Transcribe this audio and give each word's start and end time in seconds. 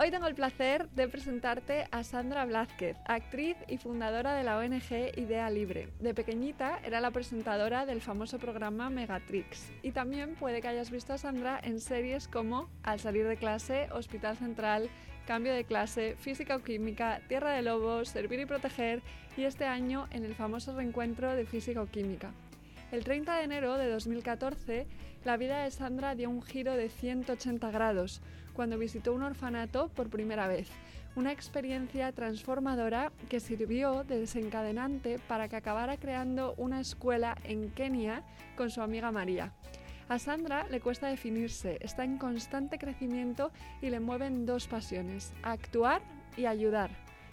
Hoy 0.00 0.12
tengo 0.12 0.28
el 0.28 0.36
placer 0.36 0.88
de 0.90 1.08
presentarte 1.08 1.88
a 1.90 2.04
Sandra 2.04 2.44
Blázquez, 2.44 2.96
actriz 3.04 3.56
y 3.66 3.78
fundadora 3.78 4.32
de 4.34 4.44
la 4.44 4.56
ONG 4.56 5.18
Idea 5.18 5.50
Libre. 5.50 5.88
De 5.98 6.14
pequeñita 6.14 6.78
era 6.84 7.00
la 7.00 7.10
presentadora 7.10 7.84
del 7.84 8.00
famoso 8.00 8.38
programa 8.38 8.90
Megatrix 8.90 9.72
y 9.82 9.90
también 9.90 10.36
puede 10.36 10.62
que 10.62 10.68
hayas 10.68 10.92
visto 10.92 11.14
a 11.14 11.18
Sandra 11.18 11.58
en 11.60 11.80
series 11.80 12.28
como 12.28 12.70
Al 12.84 13.00
salir 13.00 13.26
de 13.26 13.36
clase, 13.36 13.88
Hospital 13.90 14.36
Central, 14.36 14.88
Cambio 15.26 15.52
de 15.52 15.64
clase, 15.64 16.14
Física 16.20 16.54
o 16.54 16.62
Química, 16.62 17.20
Tierra 17.26 17.50
de 17.50 17.62
Lobos, 17.62 18.10
Servir 18.10 18.38
y 18.38 18.46
Proteger 18.46 19.02
y 19.36 19.42
este 19.42 19.64
año 19.64 20.06
en 20.12 20.24
el 20.24 20.36
famoso 20.36 20.76
reencuentro 20.76 21.34
de 21.34 21.44
Física 21.44 21.82
o 21.82 21.86
Química. 21.86 22.30
El 22.92 23.02
30 23.02 23.36
de 23.36 23.42
enero 23.42 23.76
de 23.76 23.90
2014, 23.90 24.86
la 25.24 25.36
vida 25.36 25.64
de 25.64 25.70
Sandra 25.72 26.14
dio 26.14 26.30
un 26.30 26.40
giro 26.40 26.74
de 26.74 26.88
180 26.88 27.70
grados 27.72 28.22
cuando 28.58 28.76
visitó 28.76 29.14
un 29.14 29.22
orfanato 29.22 29.88
por 29.90 30.10
primera 30.10 30.48
vez, 30.48 30.68
una 31.14 31.30
experiencia 31.30 32.10
transformadora 32.10 33.12
que 33.28 33.38
sirvió 33.38 34.02
de 34.02 34.18
desencadenante 34.18 35.20
para 35.28 35.48
que 35.48 35.54
acabara 35.54 35.96
creando 35.96 36.54
una 36.56 36.80
escuela 36.80 37.38
en 37.44 37.70
Kenia 37.70 38.24
con 38.56 38.70
su 38.70 38.82
amiga 38.82 39.12
María. 39.12 39.52
A 40.08 40.18
Sandra 40.18 40.66
le 40.72 40.80
cuesta 40.80 41.06
definirse, 41.06 41.78
está 41.82 42.02
en 42.02 42.18
constante 42.18 42.78
crecimiento 42.78 43.52
y 43.80 43.90
le 43.90 44.00
mueven 44.00 44.44
dos 44.44 44.66
pasiones, 44.66 45.32
actuar 45.44 46.02
y 46.36 46.46
ayudar. 46.46 46.90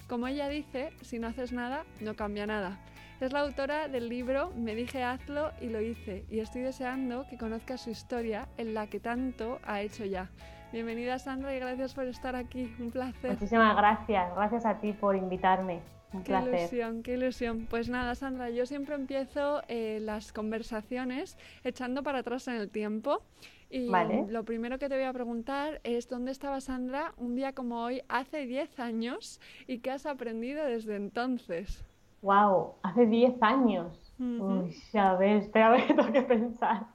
Como 0.07 0.27
ella 0.27 0.47
dice, 0.47 0.91
si 1.01 1.17
no 1.17 1.25
haces 1.25 1.51
nada, 1.53 1.85
no 2.01 2.15
cambia 2.15 2.45
nada. 2.45 2.77
Es 3.19 3.33
la 3.33 3.39
autora 3.39 3.87
del 3.87 4.09
libro 4.09 4.51
Me 4.55 4.75
dije 4.75 5.01
hazlo 5.01 5.53
y 5.59 5.69
lo 5.69 5.81
hice 5.81 6.25
y 6.29 6.39
estoy 6.41 6.61
deseando 6.61 7.25
que 7.27 7.37
conozcas 7.39 7.81
su 7.81 7.89
historia 7.89 8.47
en 8.57 8.75
la 8.75 8.85
que 8.85 8.99
tanto 8.99 9.59
ha 9.63 9.81
hecho 9.81 10.05
ya. 10.05 10.29
Bienvenida 10.75 11.17
Sandra 11.19 11.55
y 11.55 11.59
gracias 11.59 11.93
por 11.93 12.03
estar 12.03 12.35
aquí, 12.35 12.69
un 12.81 12.91
placer. 12.91 13.31
Muchísimas 13.31 13.77
gracias, 13.77 14.35
gracias 14.35 14.65
a 14.65 14.77
ti 14.81 14.91
por 14.91 15.15
invitarme. 15.15 15.79
Un 16.11 16.21
qué 16.21 16.33
ilusión, 16.37 17.01
qué 17.01 17.13
ilusión. 17.13 17.65
Pues 17.69 17.87
nada, 17.87 18.13
Sandra, 18.13 18.49
yo 18.49 18.65
siempre 18.65 18.95
empiezo 18.95 19.61
eh, 19.69 19.99
las 20.01 20.33
conversaciones 20.33 21.37
echando 21.63 22.03
para 22.03 22.19
atrás 22.19 22.49
en 22.49 22.55
el 22.55 22.69
tiempo. 22.69 23.21
Y 23.69 23.89
lo 24.27 24.43
primero 24.43 24.77
que 24.77 24.89
te 24.89 24.95
voy 24.95 25.05
a 25.05 25.13
preguntar 25.13 25.79
es 25.85 26.09
dónde 26.09 26.31
estaba 26.31 26.59
Sandra 26.59 27.13
un 27.15 27.35
día 27.37 27.53
como 27.53 27.81
hoy, 27.81 28.01
hace 28.09 28.45
10 28.45 28.77
años, 28.81 29.39
y 29.67 29.79
qué 29.79 29.91
has 29.91 30.05
aprendido 30.05 30.65
desde 30.65 30.97
entonces. 30.97 31.85
Wow, 32.21 32.73
hace 32.83 33.05
10 33.05 33.41
años. 33.41 34.13
Uy, 34.19 34.75
a 34.93 35.13
ver, 35.15 35.37
espera, 35.37 35.67
a 35.67 35.69
ver, 35.69 35.87
tengo 35.87 36.11
que 36.11 36.23
pensar. 36.23 36.87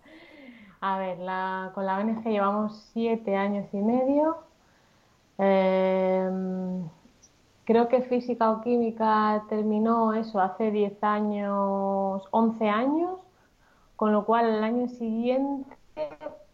A 0.80 0.98
ver, 0.98 1.18
la, 1.18 1.72
con 1.74 1.84
la 1.86 1.98
ONG 1.98 2.24
llevamos 2.24 2.88
7 2.94 3.36
años 3.36 3.66
y 3.72 3.76
medio. 3.78 4.38
Em, 5.38 6.88
creo 7.64 7.88
que 7.88 8.02
física 8.02 8.50
o 8.50 8.60
química 8.62 9.44
terminó 9.48 10.14
eso 10.14 10.40
hace 10.40 10.70
10 10.70 11.02
años, 11.04 12.22
11 12.30 12.68
años, 12.68 13.20
con 13.96 14.12
lo 14.12 14.24
cual 14.26 14.46
el 14.46 14.64
año 14.64 14.88
siguiente, 14.88 15.76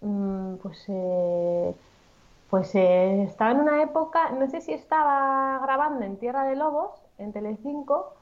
mm, 0.01 0.57
pues, 0.57 0.85
eh, 0.89 1.75
pues 2.51 2.75
eh, 2.75 3.25
estaba 3.25 3.53
en 3.53 3.61
una 3.61 3.83
época, 3.83 4.31
no 4.31 4.49
sé 4.49 4.61
si 4.61 4.73
estaba 4.73 5.59
grabando 5.63 6.05
en 6.05 6.19
Tierra 6.19 6.45
de 6.45 6.57
Lobos, 6.57 6.93
en 7.19 7.33
Telecinco, 7.33 8.15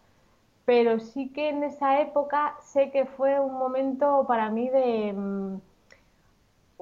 pero 0.67 1.01
sí 1.01 1.33
que 1.33 1.51
en 1.51 1.65
esa 1.65 2.01
época 2.01 2.57
sé 2.63 2.91
que 2.91 3.07
fue 3.07 3.41
un 3.41 3.55
momento 3.55 4.25
para 4.29 4.51
mí 4.51 4.69
de, 4.71 5.15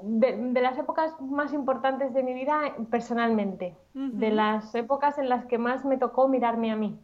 mm, 0.00 0.53
de, 0.53 0.60
las 0.60 0.78
épocas 0.78 1.20
más 1.20 1.53
importantes 1.53 2.14
de 2.14 2.22
mi 2.22 2.34
vida 2.34 2.60
personalmente, 2.91 3.75
de 3.94 4.30
las 4.30 4.75
épocas 4.75 5.19
en 5.19 5.28
las 5.28 5.47
que 5.47 5.58
más 5.58 5.84
me 5.84 5.98
tocó 5.98 6.28
mirarme 6.28 6.72
a 6.72 6.76
mí. 6.76 6.98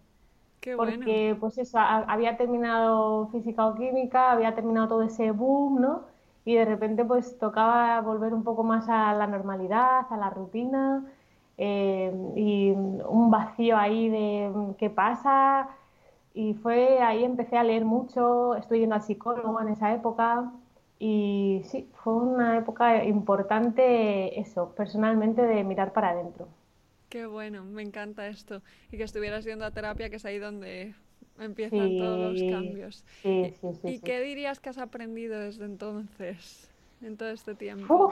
Qué 0.61 0.77
porque 0.77 1.37
pues 1.39 1.57
eso, 1.59 1.79
había 1.79 2.37
terminado 2.37 3.29
física 3.29 3.67
o 3.67 3.75
química, 3.75 4.33
había 4.33 4.55
terminado 4.55 4.89
todo 4.89 5.03
ese 5.03 5.31
boom, 5.31 5.81
¿no? 5.81 6.03
Y 6.45 6.55
de 6.55 6.65
repente 6.65 7.05
pues 7.05 7.39
tocaba 7.39 8.01
volver 8.01 8.35
un 8.35 8.43
poco 8.43 8.65
más 8.65 8.89
a 8.89 9.13
la 9.15 9.27
normalidad, 9.27 10.07
a 10.11 10.17
la 10.17 10.31
rutina, 10.31 11.05
eh, 11.59 12.13
y 12.37 12.71
un 12.71 13.31
vacío 13.31 13.77
ahí 13.77 14.09
de 14.09 14.53
qué 14.79 14.91
pasa, 14.91 15.69
y 16.35 16.55
fue 16.55 17.01
ahí 17.03 17.25
empecé 17.25 17.59
a 17.59 17.65
leer 17.65 17.85
mucho, 17.85 18.55
estoy 18.55 18.79
yendo 18.81 18.95
al 18.95 19.03
psicólogo 19.03 19.61
en 19.61 19.69
esa 19.69 19.93
época 19.93 20.53
y 21.01 21.63
sí, 21.65 21.91
fue 22.09 22.17
una 22.17 22.57
época 22.57 23.05
importante 23.05 24.41
eso, 24.41 24.75
personalmente 24.75 25.43
de 25.43 25.63
mirar 25.63 25.93
para 25.93 26.11
adentro. 26.11 26.49
Qué 27.11 27.27
bueno, 27.27 27.65
me 27.65 27.83
encanta 27.83 28.27
esto. 28.29 28.63
Y 28.91 28.97
que 28.97 29.05
estuvieras 29.05 29.45
yendo 29.45 29.65
a 29.65 29.71
terapia, 29.71 30.09
que 30.09 30.17
es 30.17 30.25
ahí 30.25 30.39
donde 30.39 30.95
empiezan 31.39 31.99
todos 31.99 32.33
los 32.33 32.43
cambios. 32.51 33.05
Sí, 33.23 33.55
sí, 33.61 33.69
sí, 33.75 33.89
¿Y 33.89 33.99
qué 34.01 34.21
dirías 34.21 34.61
que 34.61 34.71
has 34.71 34.79
aprendido 34.79 35.39
desde 35.39 35.65
entonces, 35.65 36.71
en 37.03 37.17
todo 37.17 37.31
este 37.31 37.55
tiempo? 37.55 38.11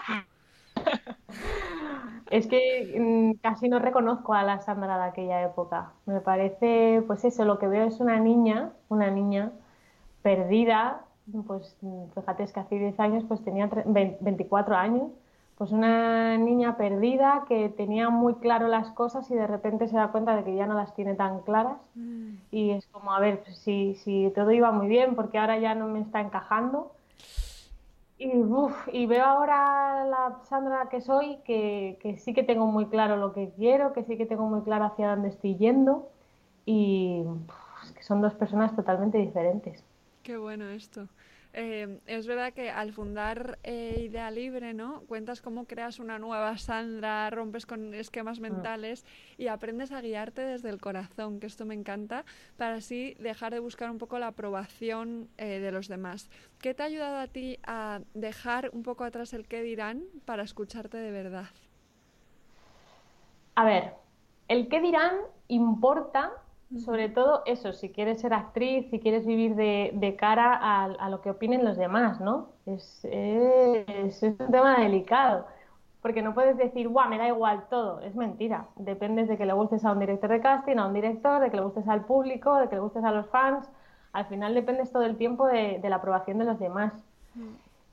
Es 2.30 2.46
que 2.48 2.94
mm, 2.98 3.38
casi 3.40 3.68
no 3.68 3.78
reconozco 3.78 4.34
a 4.34 4.42
la 4.42 4.60
Sandra 4.60 4.98
de 4.98 5.04
aquella 5.04 5.42
época. 5.42 5.92
Me 6.06 6.20
parece, 6.20 7.02
pues 7.06 7.24
eso, 7.24 7.44
lo 7.44 7.58
que 7.58 7.68
veo 7.68 7.86
es 7.86 8.00
una 8.00 8.18
niña, 8.18 8.72
una 8.88 9.10
niña 9.10 9.52
perdida, 10.22 11.06
pues 11.46 11.76
fíjate, 12.14 12.42
es 12.44 12.52
que 12.52 12.60
hace 12.60 12.78
10 12.78 13.00
años 13.00 13.24
pues 13.26 13.42
tenía 13.42 13.68
24 13.86 14.76
años, 14.76 15.10
pues 15.58 15.72
una 15.72 16.36
niña 16.36 16.76
perdida 16.76 17.44
que 17.48 17.68
tenía 17.68 18.10
muy 18.10 18.34
claro 18.34 18.68
las 18.68 18.90
cosas 18.90 19.30
y 19.30 19.34
de 19.34 19.46
repente 19.46 19.88
se 19.88 19.96
da 19.96 20.12
cuenta 20.12 20.36
de 20.36 20.44
que 20.44 20.54
ya 20.54 20.66
no 20.66 20.74
las 20.74 20.94
tiene 20.94 21.14
tan 21.14 21.40
claras 21.40 21.78
mm. 21.94 22.34
y 22.50 22.70
es 22.70 22.86
como, 22.88 23.12
a 23.12 23.20
ver, 23.20 23.42
pues 23.42 23.58
si, 23.58 23.94
si 23.96 24.30
todo 24.34 24.50
iba 24.52 24.70
muy 24.70 24.86
bien, 24.86 25.14
porque 25.14 25.38
ahora 25.38 25.58
ya 25.58 25.74
no 25.74 25.88
me 25.88 26.00
está 26.00 26.20
encajando 26.20 26.92
y, 28.18 28.30
y 28.92 29.06
veo 29.06 29.24
ahora 29.24 30.04
la 30.06 30.38
Sandra 30.44 30.88
que 30.90 31.00
soy, 31.00 31.38
que, 31.44 31.98
que, 32.00 32.16
sí 32.16 32.32
que 32.32 32.42
tengo 32.42 32.66
muy 32.66 32.86
claro 32.86 33.16
lo 33.16 33.32
que 33.32 33.50
quiero, 33.56 33.92
que 33.92 34.04
sí 34.04 34.16
que 34.16 34.26
tengo 34.26 34.46
muy 34.46 34.62
claro 34.62 34.86
hacia 34.86 35.10
dónde 35.10 35.28
estoy 35.28 35.56
yendo 35.56 36.08
y 36.64 37.24
que 37.94 38.02
son 38.02 38.22
dos 38.22 38.34
personas 38.34 38.74
totalmente 38.74 39.18
diferentes. 39.18 39.84
Qué 40.26 40.36
bueno 40.36 40.68
esto. 40.70 41.06
Eh, 41.52 42.00
es 42.04 42.26
verdad 42.26 42.52
que 42.52 42.68
al 42.68 42.92
fundar 42.92 43.60
eh, 43.62 44.00
Idea 44.06 44.28
Libre, 44.32 44.74
¿no? 44.74 45.02
Cuentas 45.02 45.40
cómo 45.40 45.66
creas 45.66 46.00
una 46.00 46.18
nueva 46.18 46.58
Sandra, 46.58 47.30
rompes 47.30 47.64
con 47.64 47.94
esquemas 47.94 48.38
ah. 48.38 48.40
mentales 48.40 49.06
y 49.38 49.46
aprendes 49.46 49.92
a 49.92 50.00
guiarte 50.00 50.42
desde 50.42 50.68
el 50.68 50.80
corazón, 50.80 51.38
que 51.38 51.46
esto 51.46 51.64
me 51.64 51.74
encanta, 51.74 52.24
para 52.56 52.74
así 52.74 53.14
dejar 53.20 53.52
de 53.52 53.60
buscar 53.60 53.88
un 53.88 53.98
poco 53.98 54.18
la 54.18 54.26
aprobación 54.26 55.28
eh, 55.38 55.60
de 55.60 55.70
los 55.70 55.86
demás. 55.86 56.28
¿Qué 56.60 56.74
te 56.74 56.82
ha 56.82 56.86
ayudado 56.86 57.18
a 57.18 57.28
ti 57.28 57.60
a 57.62 58.00
dejar 58.14 58.70
un 58.72 58.82
poco 58.82 59.04
atrás 59.04 59.32
el 59.32 59.46
qué 59.46 59.62
dirán 59.62 60.02
para 60.24 60.42
escucharte 60.42 60.96
de 60.96 61.12
verdad? 61.12 61.50
A 63.54 63.64
ver, 63.64 63.94
el 64.48 64.66
qué 64.66 64.80
dirán 64.80 65.18
importa 65.46 66.32
sobre 66.74 67.08
todo 67.08 67.42
eso, 67.46 67.72
si 67.72 67.90
quieres 67.90 68.20
ser 68.20 68.34
actriz, 68.34 68.90
si 68.90 68.98
quieres 68.98 69.24
vivir 69.24 69.54
de, 69.54 70.16
cara 70.18 70.58
a, 70.82 71.08
lo 71.08 71.20
que 71.20 71.30
opinen 71.30 71.64
los 71.64 71.76
demás, 71.76 72.20
¿no? 72.20 72.48
Es, 72.66 73.04
es, 73.04 74.22
un 74.22 74.36
tema 74.36 74.80
delicado, 74.80 75.46
porque 76.02 76.22
no 76.22 76.34
puedes 76.34 76.56
decir, 76.56 76.88
guau, 76.88 77.08
me 77.08 77.18
da 77.18 77.28
igual 77.28 77.66
todo, 77.70 78.00
es 78.00 78.16
mentira. 78.16 78.66
Depende 78.76 79.24
de 79.26 79.36
que 79.36 79.46
le 79.46 79.52
gustes 79.52 79.84
a 79.84 79.92
un 79.92 80.00
director 80.00 80.28
de 80.28 80.40
casting, 80.40 80.76
a 80.78 80.86
un 80.86 80.94
director, 80.94 81.40
de 81.40 81.50
que 81.50 81.56
le 81.56 81.62
gustes 81.62 81.86
al 81.88 82.04
público, 82.04 82.56
de 82.56 82.68
que 82.68 82.74
le 82.74 82.80
gustes 82.80 83.04
a 83.04 83.12
los 83.12 83.26
fans. 83.28 83.68
Al 84.12 84.26
final 84.26 84.54
dependes 84.54 84.90
todo 84.90 85.04
el 85.04 85.16
tiempo 85.16 85.46
de, 85.46 85.80
la 85.84 85.96
aprobación 85.96 86.38
de 86.38 86.44
los 86.46 86.58
demás. 86.58 86.92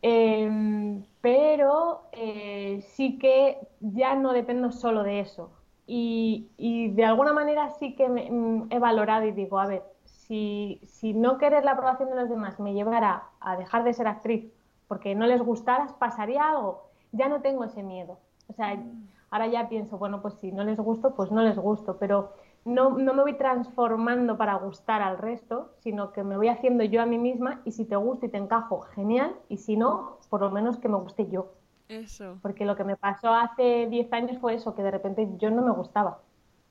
Em, 0.01 1.03
pero 1.21 2.01
eh, 2.11 2.83
sí 2.87 3.19
que 3.19 3.59
ya 3.79 4.15
no 4.15 4.33
dependo 4.33 4.71
solo 4.71 5.03
de 5.03 5.19
eso 5.21 5.51
y, 5.85 6.91
de 6.95 7.05
alguna 7.05 7.33
manera 7.33 7.69
sí 7.71 7.95
que 7.95 8.07
mm, 8.07 8.67
he 8.69 8.79
valorado 8.79 9.25
y 9.25 9.31
digo, 9.31 9.59
a 9.59 9.67
ver, 9.67 9.83
si, 10.05 10.79
si, 10.85 11.13
no 11.13 11.37
querer 11.37 11.65
la 11.65 11.71
aprobación 11.71 12.09
de 12.09 12.15
los 12.15 12.29
demás 12.29 12.59
me 12.59 12.73
llevara 12.73 13.23
a 13.39 13.57
dejar 13.57 13.83
de 13.83 13.93
ser 13.93 14.07
actriz 14.07 14.51
porque 14.87 15.15
no 15.15 15.25
les 15.25 15.41
gustaras, 15.41 15.93
pasaría 15.93 16.49
algo. 16.49 16.83
Ya 17.11 17.27
no 17.27 17.41
tengo 17.41 17.63
ese 17.63 17.83
miedo. 17.83 18.19
O 18.47 18.53
sea, 18.53 18.75
mm. 18.75 19.07
ahora 19.31 19.47
ya 19.47 19.69
pienso, 19.69 19.97
bueno, 19.97 20.21
pues 20.21 20.35
si 20.35 20.51
no 20.51 20.63
les 20.63 20.79
gusto, 20.79 21.15
pues 21.15 21.31
no 21.31 21.41
les 21.41 21.57
gusto. 21.57 21.97
Pero 21.97 22.33
no, 22.65 22.91
no, 22.91 23.13
me 23.13 23.23
voy 23.23 23.33
transformando 23.37 24.37
para 24.37 24.55
gustar 24.55 25.01
al 25.01 25.17
resto, 25.17 25.71
sino 25.79 26.11
que 26.11 26.23
me 26.23 26.37
voy 26.37 26.47
haciendo 26.47 26.83
yo 26.83 27.01
a 27.01 27.05
mí 27.05 27.17
misma 27.17 27.61
y 27.65 27.71
si 27.71 27.85
te 27.85 27.95
gusta 27.95 28.27
y 28.27 28.29
te 28.29 28.37
encajo, 28.37 28.81
genial, 28.81 29.35
y 29.49 29.57
si 29.57 29.75
no, 29.77 30.17
por 30.29 30.41
lo 30.41 30.51
menos 30.51 30.77
que 30.77 30.89
me 30.89 30.97
guste 30.97 31.29
yo. 31.29 31.47
Eso. 31.87 32.39
Porque 32.41 32.65
lo 32.65 32.75
que 32.75 32.83
me 32.83 32.95
pasó 32.95 33.33
hace 33.33 33.87
10 33.89 34.11
años 34.13 34.37
fue 34.39 34.55
eso, 34.55 34.75
que 34.75 34.83
de 34.83 34.91
repente 34.91 35.27
yo 35.37 35.49
no 35.51 35.61
me 35.61 35.71
gustaba. 35.71 36.21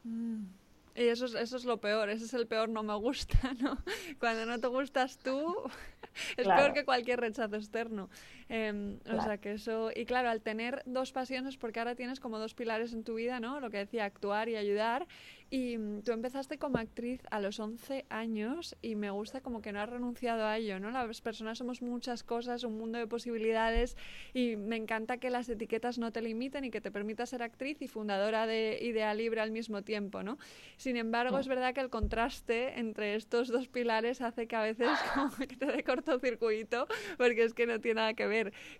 Mm. 0.04 0.44
Y 0.94 1.04
eso 1.04 1.24
es, 1.24 1.34
eso 1.34 1.56
es 1.56 1.64
lo 1.64 1.78
peor, 1.78 2.10
ese 2.10 2.26
es 2.26 2.34
el 2.34 2.46
peor 2.46 2.68
no 2.68 2.82
me 2.82 2.94
gusta, 2.94 3.38
¿no? 3.60 3.78
Cuando 4.18 4.44
no 4.44 4.58
te 4.58 4.66
gustas 4.66 5.18
tú, 5.18 5.54
es 6.36 6.46
peor 6.46 6.72
que 6.72 6.84
cualquier 6.84 7.20
rechazo 7.20 7.56
externo. 7.56 8.10
Em, 8.48 8.98
o 9.10 9.20
sea 9.22 9.38
que 9.38 9.52
eso, 9.52 9.90
y 9.94 10.04
claro, 10.04 10.28
al 10.28 10.40
tener 10.40 10.82
dos 10.86 11.12
pasiones, 11.12 11.56
porque 11.56 11.80
ahora 11.80 11.94
tienes 11.94 12.20
como 12.20 12.38
dos 12.38 12.54
pilares 12.54 12.92
en 12.92 13.04
tu 13.04 13.14
vida, 13.14 13.40
¿no? 13.40 13.60
Lo 13.60 13.70
que 13.70 13.78
decía, 13.78 14.04
actuar 14.04 14.48
y 14.48 14.56
ayudar, 14.56 15.06
y 15.52 15.76
mm, 15.76 16.00
tú 16.02 16.12
empezaste 16.12 16.56
como 16.56 16.78
actriz 16.78 17.20
a 17.30 17.38
los 17.38 17.60
11 17.60 18.06
años 18.08 18.74
y 18.80 18.94
me 18.94 19.10
gusta 19.10 19.42
como 19.42 19.60
que 19.60 19.70
no 19.70 19.80
has 19.80 19.88
renunciado 19.90 20.46
a 20.46 20.56
ello, 20.56 20.80
¿no? 20.80 20.90
Las 20.90 21.20
personas 21.20 21.58
somos 21.58 21.82
muchas 21.82 22.22
cosas, 22.22 22.64
un 22.64 22.78
mundo 22.78 22.98
de 22.98 23.06
posibilidades 23.06 23.98
y 24.32 24.56
me 24.56 24.76
encanta 24.76 25.18
que 25.18 25.28
las 25.28 25.50
etiquetas 25.50 25.98
no 25.98 26.10
te 26.10 26.22
limiten 26.22 26.64
y 26.64 26.70
que 26.70 26.80
te 26.80 26.90
permita 26.90 27.26
ser 27.26 27.42
actriz 27.42 27.82
y 27.82 27.88
fundadora 27.88 28.46
de 28.46 28.78
Idea 28.80 29.12
Libre 29.12 29.42
al 29.42 29.50
mismo 29.50 29.82
tiempo, 29.82 30.22
¿no? 30.22 30.38
Sin 30.78 30.96
embargo, 30.96 31.38
es 31.38 31.48
verdad 31.48 31.74
que 31.74 31.82
el 31.82 31.90
contraste 31.90 32.78
entre 32.78 33.14
estos 33.14 33.48
dos 33.48 33.68
pilares 33.68 34.22
hace 34.22 34.46
que 34.46 34.56
a 34.56 34.62
veces 34.62 34.88
como 35.14 35.36
que 35.36 35.56
te 35.56 35.66
dé 35.66 35.84
cortocircuito 35.84 36.86
porque 37.18 37.44
es 37.44 37.52
que 37.52 37.66
no 37.66 37.78
tiene 37.78 38.00
nada 38.00 38.14
que 38.14 38.26
ver. 38.26 38.31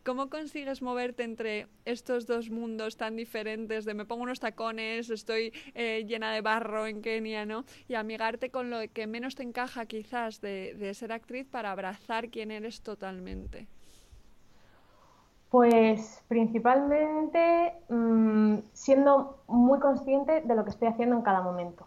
¿Cómo 0.05 0.31
consigues 0.31 0.83
moverte 0.83 1.25
entre 1.25 1.69
estos 1.85 2.27
dos 2.27 2.51
mundos 2.51 2.97
tan 2.97 3.17
diferentes 3.17 3.85
de 3.85 3.95
me 3.95 4.05
pongo 4.05 4.23
unos 4.23 4.41
tacones, 4.41 5.11
estoy 5.11 5.53
eh, 5.75 6.05
llena 6.07 6.33
de 6.33 6.41
barro, 6.41 6.87
en 6.87 7.03
Kenia, 7.03 7.45
¿no? 7.45 7.65
Y 7.89 7.95
amigarte 7.95 8.51
con 8.51 8.71
lo 8.71 8.79
que 8.93 9.07
menos 9.07 9.35
te 9.35 9.43
encaja 9.43 9.87
quizás 9.87 10.41
de, 10.41 10.93
ser 10.95 11.13
actriz 11.13 11.47
para 11.47 11.71
abrazar 11.71 12.29
quién 12.29 12.51
eres 12.51 12.83
totalmente. 12.83 13.67
Pues 15.51 16.25
principalmente 16.29 17.75
mm, 17.89 18.59
siendo 18.73 19.43
muy 19.49 19.79
consciente 19.81 20.41
de 20.41 20.55
lo 20.55 20.65
que 20.65 20.71
estoy 20.71 20.89
haciendo 20.89 21.17
en 21.17 21.23
cada 21.23 21.43
momento. 21.43 21.87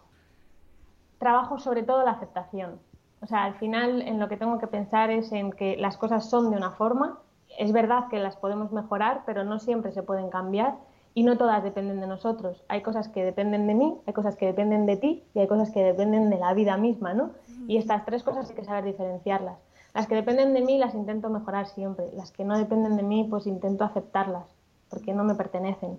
Trabajo 1.18 1.58
sobre 1.58 1.82
todo 1.82 2.04
la 2.04 2.12
aceptación. 2.12 2.78
O 3.20 3.26
sea, 3.26 3.44
al 3.44 3.54
final 3.54 4.02
en 4.02 4.20
lo 4.20 4.28
que 4.28 4.36
tengo 4.36 4.58
que 4.58 4.66
pensar 4.66 5.10
es 5.10 5.32
en 5.32 5.50
que 5.50 5.76
las 5.76 5.96
cosas 5.96 6.28
son 6.28 6.50
de 6.50 6.56
una 6.56 6.70
forma. 6.70 7.18
Es 7.58 7.72
verdad 7.72 8.08
que 8.08 8.18
las 8.18 8.36
podemos 8.36 8.72
mejorar, 8.72 9.22
pero 9.26 9.44
no 9.44 9.58
siempre 9.58 9.92
se 9.92 10.02
pueden 10.02 10.30
cambiar 10.30 10.76
y 11.14 11.22
no 11.22 11.38
todas 11.38 11.62
dependen 11.62 12.00
de 12.00 12.06
nosotros. 12.06 12.62
Hay 12.68 12.82
cosas 12.82 13.08
que 13.08 13.24
dependen 13.24 13.66
de 13.66 13.74
mí, 13.74 13.96
hay 14.06 14.12
cosas 14.12 14.36
que 14.36 14.46
dependen 14.46 14.84
de 14.84 14.96
ti 14.96 15.24
y 15.34 15.38
hay 15.38 15.46
cosas 15.46 15.70
que 15.70 15.82
dependen 15.82 16.28
de 16.28 16.38
la 16.38 16.52
vida 16.52 16.76
misma, 16.76 17.14
¿no? 17.14 17.30
Y 17.66 17.78
estas 17.78 18.04
tres 18.04 18.22
cosas 18.22 18.50
hay 18.50 18.56
que 18.56 18.64
saber 18.64 18.84
diferenciarlas. 18.84 19.58
Las 19.94 20.06
que 20.06 20.14
dependen 20.14 20.52
de 20.52 20.60
mí 20.60 20.76
las 20.76 20.94
intento 20.94 21.30
mejorar 21.30 21.68
siempre, 21.68 22.10
las 22.12 22.30
que 22.30 22.44
no 22.44 22.58
dependen 22.58 22.98
de 22.98 23.02
mí 23.02 23.26
pues 23.30 23.46
intento 23.46 23.82
aceptarlas, 23.82 24.44
porque 24.90 25.14
no 25.14 25.24
me 25.24 25.34
pertenecen. 25.34 25.98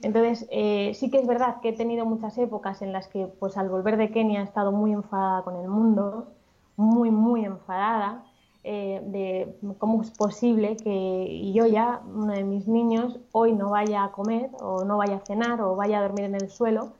Entonces, 0.00 0.46
eh, 0.50 0.92
sí 0.94 1.10
que 1.10 1.18
es 1.18 1.26
verdad 1.26 1.60
que 1.60 1.68
he 1.68 1.72
tenido 1.74 2.06
muchas 2.06 2.38
épocas 2.38 2.80
en 2.80 2.92
las 2.92 3.06
que 3.06 3.26
pues 3.26 3.58
al 3.58 3.68
volver 3.68 3.98
de 3.98 4.10
Kenia 4.10 4.40
he 4.40 4.44
estado 4.44 4.72
muy 4.72 4.92
enfadada 4.92 5.42
con 5.42 5.56
el 5.56 5.68
mundo, 5.68 6.28
muy, 6.76 7.10
muy 7.10 7.44
enfadada, 7.44 8.24
eh, 8.64 9.02
de 9.04 9.76
cómo 9.78 10.00
es 10.00 10.10
posible 10.10 10.76
que 10.76 11.52
yo 11.52 11.66
ya, 11.66 12.00
uno 12.06 12.32
de 12.32 12.44
mis 12.44 12.66
niños, 12.66 13.20
hoy 13.30 13.52
no 13.52 13.70
vaya 13.70 14.04
a 14.04 14.12
comer 14.12 14.50
o 14.60 14.84
no 14.84 14.96
vaya 14.96 15.16
a 15.16 15.20
cenar 15.20 15.60
o 15.60 15.76
vaya 15.76 15.98
a 15.98 16.02
dormir 16.02 16.24
en 16.24 16.34
el 16.34 16.48
suelo 16.48 16.94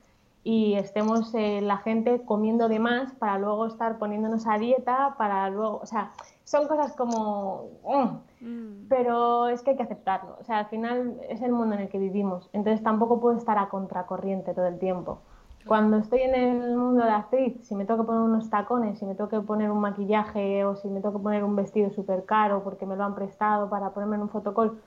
y 0.45 0.75
estemos 0.75 1.33
eh, 1.33 1.59
la 1.61 1.77
gente 1.77 2.21
comiendo 2.23 2.69
de 2.69 2.77
más 2.77 3.13
para 3.13 3.39
luego 3.39 3.65
estar 3.65 3.97
poniéndonos 3.97 4.45
a 4.45 4.59
dieta, 4.59 5.15
para 5.17 5.49
luego, 5.49 5.79
o 5.81 5.87
sea, 5.87 6.11
son 6.43 6.67
cosas 6.67 6.95
como... 6.95 7.71
Mm, 7.83 8.45
mm. 8.47 8.85
Pero 8.87 9.47
es 9.47 9.63
que 9.63 9.71
hay 9.71 9.77
que 9.77 9.83
aceptarlo, 9.83 10.37
o 10.39 10.43
sea, 10.43 10.59
al 10.59 10.67
final 10.67 11.19
es 11.27 11.41
el 11.41 11.51
mundo 11.51 11.73
en 11.73 11.81
el 11.81 11.89
que 11.89 11.97
vivimos, 11.97 12.47
entonces 12.53 12.83
tampoco 12.83 13.19
puedo 13.19 13.35
estar 13.35 13.57
a 13.57 13.69
contracorriente 13.69 14.53
todo 14.53 14.67
el 14.67 14.77
tiempo. 14.77 15.21
Cuando 15.67 15.97
estoy 15.97 16.21
en 16.21 16.35
el 16.35 16.77
mundo 16.77 17.03
de 17.03 17.11
actriz, 17.11 17.55
si 17.63 17.75
me 17.75 17.85
tengo 17.85 18.01
que 18.01 18.05
poner 18.05 18.21
unos 18.21 18.49
tacones, 18.49 18.99
si 18.99 19.05
me 19.05 19.15
tengo 19.15 19.29
que 19.29 19.39
poner 19.41 19.71
un 19.71 19.79
maquillaje 19.79 20.63
o 20.63 20.75
si 20.75 20.87
me 20.89 21.01
tengo 21.01 21.17
que 21.17 21.23
poner 21.23 21.43
un 21.43 21.55
vestido 21.55 21.89
súper 21.89 22.25
caro 22.25 22.63
porque 22.63 22.85
me 22.85 22.95
lo 22.95 23.03
han 23.03 23.15
prestado 23.15 23.69
para 23.69 23.89
ponerme 23.91 24.17
en 24.17 24.23
un 24.23 24.29
fotocall, 24.29 24.79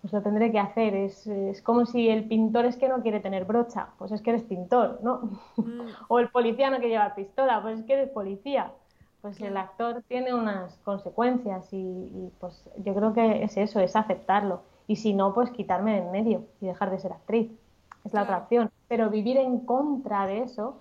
pues 0.00 0.12
lo 0.12 0.22
tendré 0.22 0.52
que 0.52 0.60
hacer. 0.60 0.94
Es, 0.94 1.26
es, 1.26 1.60
como 1.62 1.84
si 1.84 2.08
el 2.08 2.28
pintor 2.28 2.64
es 2.64 2.76
que 2.76 2.88
no 2.88 3.02
quiere 3.02 3.20
tener 3.20 3.44
brocha, 3.44 3.88
pues 3.98 4.12
es 4.12 4.22
que 4.22 4.30
eres 4.30 4.44
pintor, 4.44 5.00
¿no? 5.02 5.30
Mm. 5.56 5.80
o 6.08 6.18
el 6.20 6.28
policía 6.28 6.70
no 6.70 6.76
quiere 6.76 6.92
llevar 6.92 7.14
pistola, 7.14 7.60
pues 7.60 7.80
es 7.80 7.84
que 7.84 7.94
eres 7.94 8.10
policía. 8.10 8.72
Pues 9.22 9.38
el 9.42 9.56
actor 9.56 10.02
tiene 10.08 10.32
unas 10.32 10.78
consecuencias 10.78 11.70
y, 11.74 11.76
y, 11.76 12.32
pues 12.40 12.70
yo 12.78 12.94
creo 12.94 13.12
que 13.12 13.42
es 13.42 13.56
eso, 13.58 13.78
es 13.80 13.94
aceptarlo. 13.94 14.62
Y 14.86 14.96
si 14.96 15.12
no, 15.12 15.34
pues 15.34 15.50
quitarme 15.50 15.92
de 15.92 15.98
en 15.98 16.10
medio 16.10 16.46
y 16.60 16.66
dejar 16.66 16.90
de 16.90 16.98
ser 17.00 17.12
actriz 17.12 17.50
es 18.10 18.14
la 18.14 18.22
otra 18.24 18.38
opción. 18.38 18.70
Pero 18.88 19.08
vivir 19.08 19.36
en 19.36 19.60
contra 19.60 20.26
de 20.26 20.42
eso 20.42 20.76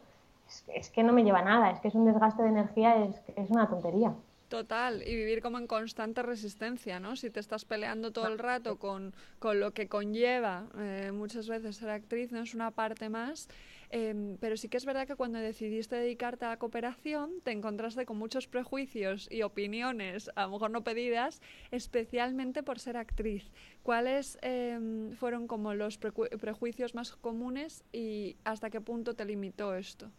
es, 0.74 0.90
que 0.90 1.04
no 1.04 1.14
me 1.14 1.24
lleva 1.24 1.40
a 1.40 1.44
nada, 1.44 1.72
es 1.72 1.80
que 1.80 1.88
es 1.88 1.96
un 1.96 2.06
desgaste 2.06 2.42
de 2.42 2.50
energía, 2.50 3.06
es, 3.06 3.16
es 3.36 3.50
una 3.50 3.70
tontería. 3.70 4.14
Total, 4.50 5.04
y 5.04 5.16
vivir 5.16 5.44
como 5.44 5.60
en 5.60 5.68
constante 5.68 6.24
resistencia, 6.24 7.00
¿no? 7.00 7.16
Si 7.16 7.30
te 7.30 7.40
estás 7.40 7.66
peleando 7.66 8.12
todo 8.12 8.28
el 8.28 8.40
rato 8.40 8.78
con, 8.78 9.14
con 9.38 9.60
lo 9.60 9.72
que 9.72 9.88
conlleva 9.88 10.66
eh, 10.76 11.12
muchas 11.14 11.48
veces 11.48 11.76
ser 11.76 11.92
actriz, 11.92 12.32
no 12.32 12.40
es 12.40 12.56
una 12.56 12.72
parte 12.72 13.10
más 13.10 13.48
Em, 13.92 14.38
pero 14.38 14.56
sí 14.56 14.70
que 14.70 14.78
es 14.78 14.86
verdad 14.86 15.08
que 15.08 15.16
cuando 15.16 15.40
decidiste 15.40 15.96
dedicarte 15.96 16.46
a 16.46 16.50
la 16.50 16.58
cooperación 16.58 17.42
te 17.44 17.52
encontraste 17.52 18.06
con 18.06 18.18
muchos 18.18 18.48
prejuicios 18.48 19.28
y 19.32 19.42
opiniones, 19.42 20.30
a 20.36 20.44
lo 20.44 20.52
mejor 20.52 20.70
no 20.70 20.84
pedidas, 20.84 21.42
especialmente 21.72 22.62
por 22.62 22.80
ser 22.80 22.98
actriz. 22.98 23.52
¿Cuáles 23.82 24.38
em, 24.42 25.12
fueron 25.14 25.48
como 25.48 25.74
los 25.74 25.98
prejuicios 25.98 26.94
más 26.94 27.16
comunes 27.16 27.84
y 27.92 28.38
hasta 28.44 28.70
qué 28.70 28.80
punto 28.80 29.16
te 29.16 29.26
limitó 29.26 29.76
esto? 29.76 30.12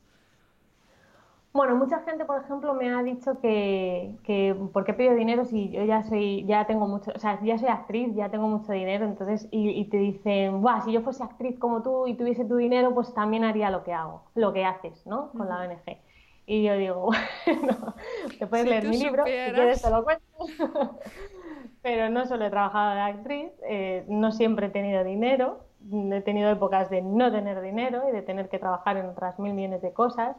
Bueno, 1.52 1.74
mucha 1.74 2.00
gente, 2.02 2.24
por 2.24 2.40
ejemplo, 2.44 2.74
me 2.74 2.94
ha 2.94 3.02
dicho 3.02 3.40
que, 3.40 4.14
que 4.22 4.54
¿por 4.72 4.84
qué 4.84 4.94
pido 4.94 5.14
dinero 5.14 5.44
si 5.44 5.68
yo 5.70 5.82
ya 5.84 6.04
soy, 6.04 6.44
ya 6.44 6.64
tengo 6.66 6.86
mucho, 6.86 7.10
o 7.12 7.18
sea, 7.18 7.40
ya 7.42 7.58
soy 7.58 7.68
actriz, 7.68 8.14
ya 8.14 8.28
tengo 8.28 8.46
mucho 8.46 8.72
dinero, 8.72 9.04
entonces, 9.04 9.48
y, 9.50 9.84
te 9.86 9.96
dicen, 9.96 10.62
Buah, 10.62 10.82
si 10.82 10.92
yo 10.92 11.00
fuese 11.00 11.24
actriz 11.24 11.58
como 11.58 11.82
tú 11.82 12.06
y 12.06 12.14
tuviese 12.14 12.44
tu 12.44 12.54
dinero, 12.54 12.94
pues 12.94 13.12
también 13.14 13.42
haría 13.42 13.68
lo 13.70 13.82
que 13.82 13.92
hago, 13.92 14.22
lo 14.36 14.52
que 14.52 14.64
haces, 14.64 15.04
¿no? 15.06 15.32
Con 15.32 15.48
la 15.48 15.62
ONG. 15.62 15.98
Y 16.46 16.62
yo 16.62 16.76
digo, 16.76 17.10
bueno, 17.46 17.94
te 18.38 18.46
puedes 18.46 18.66
leer 18.66 18.86
mi 18.86 18.98
libro, 18.98 19.24
si 19.24 19.32
quieres 19.32 19.82
te 19.82 19.90
lo 19.90 20.04
cuento. 20.04 20.24
Pero 21.82 22.10
no 22.10 22.26
solo 22.26 22.44
he 22.44 22.50
trabajado 22.50 22.94
de 22.94 23.00
actriz, 23.00 23.50
eh, 23.66 24.04
no 24.06 24.30
siempre 24.30 24.66
he 24.66 24.70
tenido 24.70 25.02
dinero, 25.02 25.64
he 25.90 26.20
tenido 26.20 26.48
épocas 26.48 26.90
de 26.90 27.02
no 27.02 27.32
tener 27.32 27.60
dinero 27.60 28.02
y 28.08 28.12
de 28.12 28.22
tener 28.22 28.48
que 28.48 28.60
trabajar 28.60 28.98
en 28.98 29.06
otras 29.06 29.38
mil 29.40 29.54
millones 29.54 29.82
de 29.82 29.92
cosas 29.92 30.36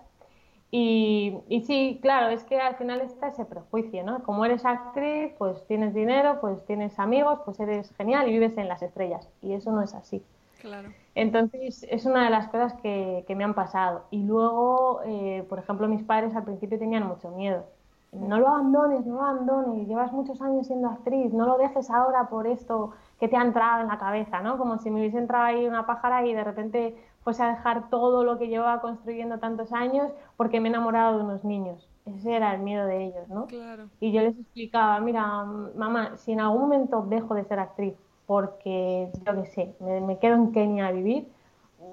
y, 0.71 1.37
y, 1.49 1.61
sí, 1.61 1.99
claro, 2.01 2.29
es 2.29 2.45
que 2.45 2.57
al 2.59 2.77
final 2.77 3.01
está 3.01 3.27
ese 3.27 3.43
prejuicio, 3.43 4.03
¿no? 4.03 4.23
Como 4.23 4.45
eres 4.45 4.65
actriz, 4.65 5.33
pues 5.37 5.65
tienes 5.67 5.93
dinero, 5.93 6.39
pues 6.39 6.65
tienes 6.65 6.97
amigos, 6.97 7.39
pues 7.43 7.59
eres 7.59 7.93
genial 7.97 8.29
y 8.29 8.31
vives 8.31 8.57
en 8.57 8.69
las 8.69 8.81
estrellas. 8.81 9.27
Y 9.41 9.51
eso 9.53 9.73
no 9.73 9.81
es 9.81 9.93
así. 9.93 10.23
Claro. 10.61 10.89
Entonces, 11.13 11.85
es 11.89 12.05
una 12.05 12.23
de 12.23 12.29
las 12.29 12.47
cosas 12.47 12.73
que, 12.81 13.25
que 13.27 13.35
me 13.35 13.43
han 13.43 13.53
pasado. 13.53 14.05
Y 14.11 14.23
luego, 14.23 15.01
eh, 15.05 15.45
por 15.49 15.59
ejemplo, 15.59 15.89
mis 15.89 16.03
padres 16.03 16.33
al 16.35 16.45
principio 16.45 16.79
tenían 16.79 17.05
mucho 17.05 17.31
miedo. 17.31 17.65
No 18.13 18.39
lo 18.39 18.47
abandones, 18.49 19.05
no 19.05 19.15
lo 19.15 19.21
abandones, 19.21 19.87
llevas 19.87 20.11
muchos 20.11 20.41
años 20.41 20.67
siendo 20.67 20.89
actriz, 20.89 21.33
no 21.33 21.45
lo 21.45 21.57
dejes 21.57 21.89
ahora 21.89 22.27
por 22.29 22.45
esto 22.45 22.91
que 23.19 23.29
te 23.29 23.37
ha 23.37 23.41
entrado 23.41 23.81
en 23.81 23.87
la 23.87 23.99
cabeza, 23.99 24.41
¿no? 24.41 24.57
Como 24.57 24.77
si 24.79 24.89
me 24.91 24.99
hubiese 24.99 25.17
entrado 25.17 25.45
ahí 25.45 25.65
una 25.65 25.85
pájara 25.85 26.25
y 26.25 26.33
de 26.33 26.43
repente 26.43 26.97
fuese 27.23 27.43
a 27.43 27.49
dejar 27.49 27.89
todo 27.89 28.23
lo 28.23 28.37
que 28.37 28.47
llevaba 28.47 28.81
construyendo 28.81 29.39
tantos 29.39 29.71
años 29.73 30.11
porque 30.37 30.59
me 30.59 30.69
he 30.69 30.71
enamorado 30.71 31.17
de 31.17 31.23
unos 31.23 31.43
niños. 31.43 31.87
Ese 32.05 32.35
era 32.35 32.53
el 32.55 32.61
miedo 32.61 32.85
de 32.85 33.05
ellos, 33.05 33.27
¿no? 33.29 33.45
Claro. 33.45 33.87
Y 33.99 34.11
yo 34.11 34.21
les 34.21 34.37
explicaba, 34.37 34.99
mira, 34.99 35.43
mamá, 35.75 36.17
si 36.17 36.31
en 36.31 36.39
algún 36.39 36.61
momento 36.61 37.05
dejo 37.07 37.35
de 37.35 37.43
ser 37.43 37.59
actriz 37.59 37.93
porque, 38.25 39.11
yo 39.25 39.35
qué 39.35 39.45
sé, 39.47 39.75
me, 39.79 40.17
quedo 40.17 40.35
en 40.35 40.51
Kenia 40.51 40.87
a 40.87 40.91
vivir, 40.91 41.27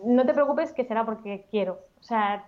no 0.04 0.24
te 0.24 0.32
preocupes 0.32 0.72
que 0.72 0.84
será 0.84 1.04
porque 1.04 1.46
quiero. 1.50 1.80
O 2.00 2.02
sea, 2.02 2.46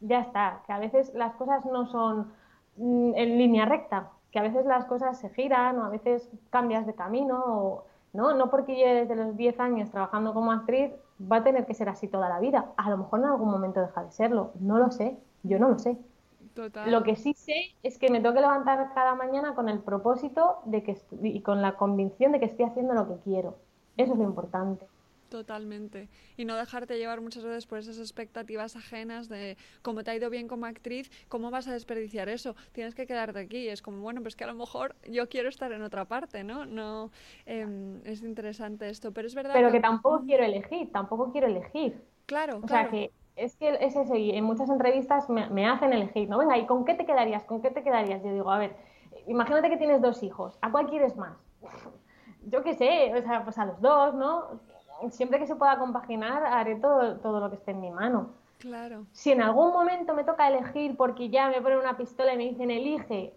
ya 0.00 0.20
está, 0.20 0.62
que 0.66 0.72
a 0.72 0.78
veces 0.78 1.12
las 1.14 1.34
cosas 1.34 1.64
no 1.66 1.86
son 1.86 2.32
mm, 2.76 3.12
en 3.14 3.38
línea 3.38 3.66
recta, 3.66 4.10
que 4.30 4.38
a 4.38 4.42
veces 4.42 4.64
las 4.64 4.84
cosas 4.86 5.18
se 5.18 5.28
giran 5.30 5.78
o 5.78 5.84
a 5.84 5.88
veces 5.90 6.30
cambias 6.50 6.86
de 6.86 6.94
camino 6.94 7.42
o, 7.44 7.84
¿no? 8.12 8.34
No 8.34 8.50
porque 8.50 8.78
yo 8.78 8.86
desde 8.86 9.16
los 9.16 9.36
10 9.36 9.60
años 9.60 9.90
trabajando 9.90 10.32
como 10.34 10.52
actriz 10.52 10.92
va 11.30 11.36
a 11.36 11.44
tener 11.44 11.66
que 11.66 11.74
ser 11.74 11.88
así 11.88 12.08
toda 12.08 12.28
la 12.28 12.40
vida. 12.40 12.72
A 12.76 12.90
lo 12.90 12.98
mejor 12.98 13.20
en 13.20 13.26
algún 13.26 13.50
momento 13.50 13.80
deja 13.80 14.04
de 14.04 14.12
serlo. 14.12 14.52
No 14.60 14.78
lo 14.78 14.90
sé. 14.90 15.18
Yo 15.42 15.58
no 15.58 15.68
lo 15.68 15.78
sé. 15.78 15.98
Lo 16.86 17.02
que 17.02 17.16
sí 17.16 17.32
sé 17.34 17.74
es 17.82 17.98
que 17.98 18.10
me 18.10 18.20
tengo 18.20 18.34
que 18.34 18.40
levantar 18.40 18.92
cada 18.94 19.14
mañana 19.14 19.54
con 19.54 19.68
el 19.68 19.80
propósito 19.80 20.58
de 20.64 20.82
que 20.82 20.98
y 21.22 21.40
con 21.40 21.62
la 21.62 21.76
convicción 21.76 22.32
de 22.32 22.40
que 22.40 22.46
estoy 22.46 22.66
haciendo 22.66 22.94
lo 22.94 23.08
que 23.08 23.16
quiero. 23.22 23.56
Eso 23.96 24.12
es 24.12 24.18
lo 24.18 24.24
importante. 24.24 24.86
Totalmente. 25.32 26.10
Y 26.36 26.44
no 26.44 26.56
dejarte 26.56 26.98
llevar 26.98 27.22
muchas 27.22 27.42
veces 27.42 27.64
por 27.64 27.78
esas 27.78 27.98
expectativas 27.98 28.76
ajenas 28.76 29.30
de 29.30 29.56
cómo 29.80 30.04
te 30.04 30.10
ha 30.10 30.14
ido 30.14 30.28
bien 30.28 30.46
como 30.46 30.66
actriz, 30.66 31.10
cómo 31.30 31.50
vas 31.50 31.66
a 31.68 31.72
desperdiciar 31.72 32.28
eso. 32.28 32.54
Tienes 32.72 32.94
que 32.94 33.06
quedarte 33.06 33.38
aquí. 33.38 33.66
Es 33.66 33.80
como, 33.80 34.02
bueno, 34.02 34.20
pues 34.20 34.36
que 34.36 34.44
a 34.44 34.46
lo 34.46 34.54
mejor 34.54 34.94
yo 35.08 35.30
quiero 35.30 35.48
estar 35.48 35.72
en 35.72 35.80
otra 35.80 36.04
parte, 36.04 36.44
¿no? 36.44 36.66
no 36.66 37.10
em, 37.46 38.02
es 38.04 38.22
interesante 38.22 38.90
esto, 38.90 39.12
pero 39.12 39.26
es 39.26 39.34
verdad. 39.34 39.54
Pero 39.54 39.72
que, 39.72 39.80
tampoco 39.80 40.22
quiero 40.26 40.44
elegir, 40.44 40.92
tampoco 40.92 41.32
quiero 41.32 41.46
elegir. 41.46 41.98
Claro, 42.26 42.60
o 42.62 42.68
sea 42.68 42.90
que 42.90 43.10
es 43.34 43.56
que 43.56 43.78
es 43.80 43.96
eso, 43.96 44.14
y 44.14 44.32
en 44.32 44.44
muchas 44.44 44.68
entrevistas 44.68 45.30
me, 45.30 45.48
me 45.48 45.66
hacen 45.66 45.94
elegir, 45.94 46.28
¿no? 46.28 46.36
Venga, 46.36 46.58
¿y 46.58 46.66
con 46.66 46.84
qué 46.84 46.92
te 46.92 47.06
quedarías? 47.06 47.44
¿Con 47.44 47.62
qué 47.62 47.70
te 47.70 47.82
quedarías? 47.82 48.22
Yo 48.22 48.34
digo, 48.34 48.50
a 48.50 48.58
ver, 48.58 48.76
imagínate 49.26 49.70
que 49.70 49.78
tienes 49.78 50.02
dos 50.02 50.22
hijos, 50.22 50.58
¿a 50.60 50.70
cuál 50.70 50.90
quieres 50.90 51.16
más? 51.16 51.38
Yo 52.44 52.62
qué 52.62 52.74
sé, 52.74 53.14
o 53.16 53.22
sea, 53.22 53.44
pues 53.44 53.56
a 53.56 53.64
los 53.64 53.80
dos, 53.80 54.14
¿no? 54.14 54.60
Siempre 55.10 55.38
que 55.38 55.46
se 55.46 55.56
pueda 55.56 55.78
compaginar, 55.78 56.44
haré 56.44 56.76
todo, 56.76 57.16
todo 57.16 57.40
lo 57.40 57.50
que 57.50 57.56
esté 57.56 57.72
en 57.72 57.80
mi 57.80 57.90
mano. 57.90 58.30
Claro. 58.58 59.06
Si 59.12 59.32
en 59.32 59.42
algún 59.42 59.72
momento 59.72 60.14
me 60.14 60.24
toca 60.24 60.48
elegir 60.48 60.96
porque 60.96 61.30
ya 61.30 61.48
me 61.48 61.60
ponen 61.60 61.78
una 61.78 61.96
pistola 61.96 62.32
y 62.34 62.36
me 62.36 62.44
dicen 62.44 62.70
elige, 62.70 63.34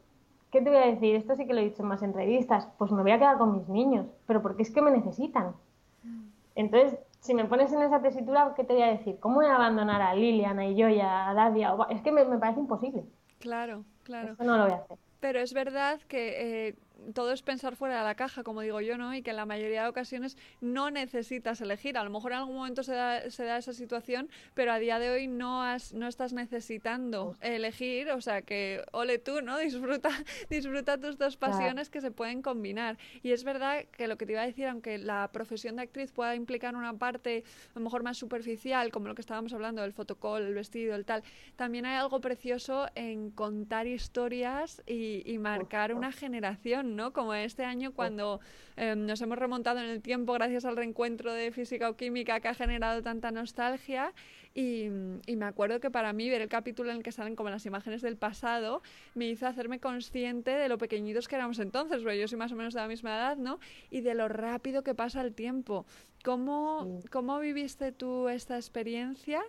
¿qué 0.52 0.62
te 0.62 0.70
voy 0.70 0.78
a 0.78 0.86
decir? 0.86 1.16
Esto 1.16 1.36
sí 1.36 1.48
que 1.48 1.54
lo 1.54 1.62
he 1.62 1.66
dicho 1.66 1.82
en 1.82 1.90
más 1.90 2.04
entrevistas. 2.04 2.68
Pues 2.78 2.92
me 2.92 3.02
voy 3.02 3.12
a 3.12 3.18
quedar 3.18 3.38
con 3.38 3.58
mis 3.58 3.68
niños, 3.68 4.06
pero 4.28 4.42
porque 4.42 4.62
es 4.62 4.72
que 4.72 4.82
me 4.82 4.92
necesitan. 4.92 5.56
Mm. 6.04 6.28
Entonces, 6.56 7.00
si 7.20 7.34
me 7.34 7.46
pones 7.46 7.74
en 7.74 7.82
esa 7.82 8.02
tesitura, 8.02 8.54
¿qué 8.56 8.64
te 8.64 8.74
voy 8.74 8.84
a 8.84 8.92
decir? 8.92 9.20
¿Cómo 9.20 9.38
voy 9.38 9.48
a 9.48 9.56
abandonar 9.56 10.02
a 10.02 10.14
Liliana 10.14 10.68
y 10.68 10.76
yo 10.76 10.88
y 10.90 11.00
a 11.02 11.34
Dadia? 11.34 11.76
Es 11.90 12.02
que 12.02 12.12
me, 12.12 12.24
me 12.24 12.38
parece 12.38 12.60
imposible. 12.60 13.04
Claro, 13.40 13.84
claro. 14.04 14.34
Eso 14.34 14.44
no 14.44 14.58
lo 14.58 14.64
voy 14.66 14.74
a 14.74 14.78
hacer. 14.78 14.98
Pero 15.20 15.40
es 15.40 15.54
verdad 15.54 16.00
que 16.08 16.68
eh, 16.68 16.76
todo 17.14 17.32
es 17.32 17.42
pensar 17.42 17.76
fuera 17.76 18.00
de 18.00 18.04
la 18.04 18.16
caja, 18.16 18.44
como 18.44 18.62
digo 18.62 18.82
yo, 18.82 18.98
¿no? 18.98 19.14
Y 19.14 19.22
que 19.22 19.32
en 19.32 19.36
la 19.36 19.46
mayoría 19.46 19.84
de 19.84 19.90
ocasiones 19.90 20.38
no 20.62 20.92
necesitas 20.92 21.62
elegir. 21.62 21.98
A 21.98 22.04
lo 22.04 22.10
mejor 22.10 22.32
en 22.32 22.40
algún 22.40 22.56
momento 22.56 22.84
se 22.84 22.94
da, 22.94 23.30
se 23.30 23.44
da 23.44 23.58
esa 23.58 23.74
situación, 23.74 24.30
pero 24.54 24.72
a 24.72 24.80
día 24.80 25.00
de 25.00 25.10
hoy 25.10 25.28
no, 25.28 25.64
has, 25.64 25.94
no 25.94 26.08
estás 26.08 26.34
necesitando 26.34 27.36
elegir. 27.42 28.12
O 28.12 28.22
sea, 28.22 28.42
que 28.42 28.84
ole 28.92 29.20
tú, 29.20 29.42
¿no? 29.42 29.58
Disfruta, 29.66 30.10
disfruta 30.50 30.98
tus 31.00 31.18
dos 31.18 31.38
pasiones 31.38 31.90
que 31.90 32.02
se 32.02 32.12
pueden 32.12 32.42
combinar. 32.42 32.98
Y 33.24 33.32
es 33.32 33.44
verdad 33.44 33.86
que 33.92 34.08
lo 34.08 34.18
que 34.18 34.26
te 34.26 34.34
iba 34.34 34.42
a 34.42 34.46
decir, 34.46 34.68
aunque 34.68 34.98
la 34.98 35.30
profesión 35.32 35.76
de 35.76 35.84
actriz 35.84 36.12
pueda 36.12 36.36
implicar 36.36 36.76
una 36.76 36.94
parte 36.94 37.44
a 37.74 37.80
lo 37.80 37.86
mejor 37.86 38.04
más 38.04 38.18
superficial, 38.18 38.92
como 38.92 39.08
lo 39.08 39.16
que 39.16 39.22
estábamos 39.22 39.54
hablando, 39.54 39.82
del 39.82 39.94
fotocall, 39.94 40.44
el 40.44 40.54
vestido, 40.54 40.96
el 40.96 41.06
tal, 41.06 41.24
también 41.56 41.86
hay 41.86 41.98
algo 41.98 42.22
precioso 42.22 42.88
en 42.96 43.32
contar 43.32 43.88
historias 43.88 44.82
y, 44.86 45.24
y 45.26 45.38
marcar 45.38 45.94
una 45.94 46.12
generación 46.12 46.85
¿no? 46.86 47.14
Como 47.14 47.34
este 47.34 47.64
año 47.64 47.94
cuando 47.94 48.40
em, 48.76 49.06
nos 49.06 49.22
hemos 49.22 49.38
remontado 49.38 49.80
en 49.80 49.86
el 49.86 50.02
tiempo 50.02 50.34
gracias 50.34 50.66
al 50.66 50.76
reencuentro 50.76 51.34
de 51.34 51.52
física 51.52 51.90
o 51.90 51.96
química 51.96 52.40
que 52.40 52.48
ha 52.48 52.54
generado 52.54 53.02
tanta 53.02 53.32
nostalgia. 53.32 54.14
Y, 54.54 54.88
me 54.90 55.46
acuerdo 55.46 55.82
que 55.82 55.92
para 55.92 56.14
mí 56.14 56.30
ver 56.30 56.42
el 56.42 56.48
capítulo 56.48 56.90
en 56.92 56.98
el 56.98 57.04
que 57.04 57.12
salen 57.12 57.36
como 57.36 57.50
las 57.50 57.66
imágenes 57.66 58.02
del 58.02 58.16
pasado 58.16 58.82
me 59.14 59.28
hizo 59.28 59.48
hacerme 59.48 59.80
consciente 59.80 60.52
de 60.52 60.70
lo 60.70 60.78
pequeñitos 60.78 61.28
que 61.28 61.36
éramos 61.36 61.60
entonces, 61.60 62.02
porque 62.02 62.20
yo 62.20 62.28
soy 62.28 62.38
más 62.38 62.54
o 62.54 62.56
menos 62.56 62.74
de 62.74 62.80
la 62.80 62.88
misma 62.88 63.16
edad, 63.16 63.36
¿no? 63.36 63.60
Y 63.92 64.00
de 64.00 64.16
lo 64.16 64.30
rápido 64.30 64.82
que 64.82 64.96
pasa 64.96 65.22
el 65.22 65.34
tiempo. 65.34 65.86
¿Cómo, 66.24 67.02
¿cómo 67.12 67.40
viviste 67.40 67.92
tú 67.92 68.30
esta 68.30 68.56
experiencia? 68.56 69.42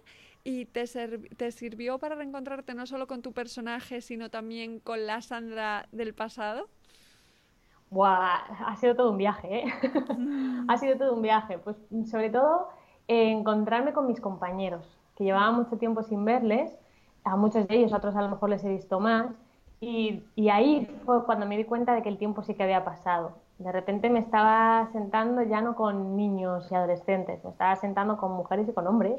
y 0.49 0.65
te, 0.67 0.85
te, 1.37 1.51
sirvió 1.51 1.99
para 1.99 2.15
reencontrarte 2.15 2.73
no 2.73 2.87
solo 2.87 3.09
con 3.09 3.21
tu 3.21 3.33
personaje, 3.33 4.01
sino 4.01 4.31
también 4.31 4.79
con 4.79 5.05
la 5.05 5.21
Sandra 5.21 5.89
del 5.91 6.15
pasado? 6.15 6.69
Ha 7.91 8.77
sido 8.77 8.95
todo 8.97 9.11
un 9.11 9.19
viaje, 9.19 9.61
¿eh? 9.61 9.73
Mm. 10.17 10.71
ha 10.71 10.77
sido 10.79 10.97
todo 10.97 11.15
un 11.15 11.23
viaje. 11.23 11.59
Pues 11.59 11.77
sobre 12.11 12.31
todo 12.31 12.69
encontrarme 13.09 13.93
con 13.93 14.07
mis 14.07 14.21
compañeros, 14.21 14.99
que 15.17 15.25
llevaba 15.25 15.53
mucho 15.53 15.77
tiempo 15.79 16.03
sin 16.03 16.25
verles, 16.25 16.77
a 17.25 17.37
muchos 17.37 17.67
de 17.69 17.77
ellos, 17.77 17.93
a 17.93 17.99
otros 17.99 18.17
a 18.17 18.23
lo 18.23 18.29
mejor 18.31 18.51
les 18.51 18.65
he 18.65 18.69
visto 18.69 19.01
más, 19.01 19.27
y, 19.81 20.25
y 20.35 20.49
ahí 20.49 20.87
fue 21.05 21.25
cuando 21.25 21.47
me 21.47 21.57
di 21.57 21.65
cuenta 21.65 21.95
de 21.95 22.03
que 22.03 22.09
el 22.09 22.19
tiempo 22.19 22.43
sí 22.43 22.55
que 22.55 22.63
había 22.63 22.85
pasado. 22.85 23.33
De 23.59 23.73
repente 23.73 24.11
me 24.11 24.19
estaba 24.19 24.89
sentando 24.93 25.43
ya 25.43 25.61
no 25.61 25.77
con 25.77 26.17
niños 26.17 26.71
y 26.71 26.75
adolescentes, 26.75 27.43
me 27.45 27.51
estaba 27.51 27.77
sentando 27.77 28.17
con 28.17 28.33
mujeres 28.33 28.69
y 28.69 28.73
con 28.73 28.87
hombres 28.87 29.17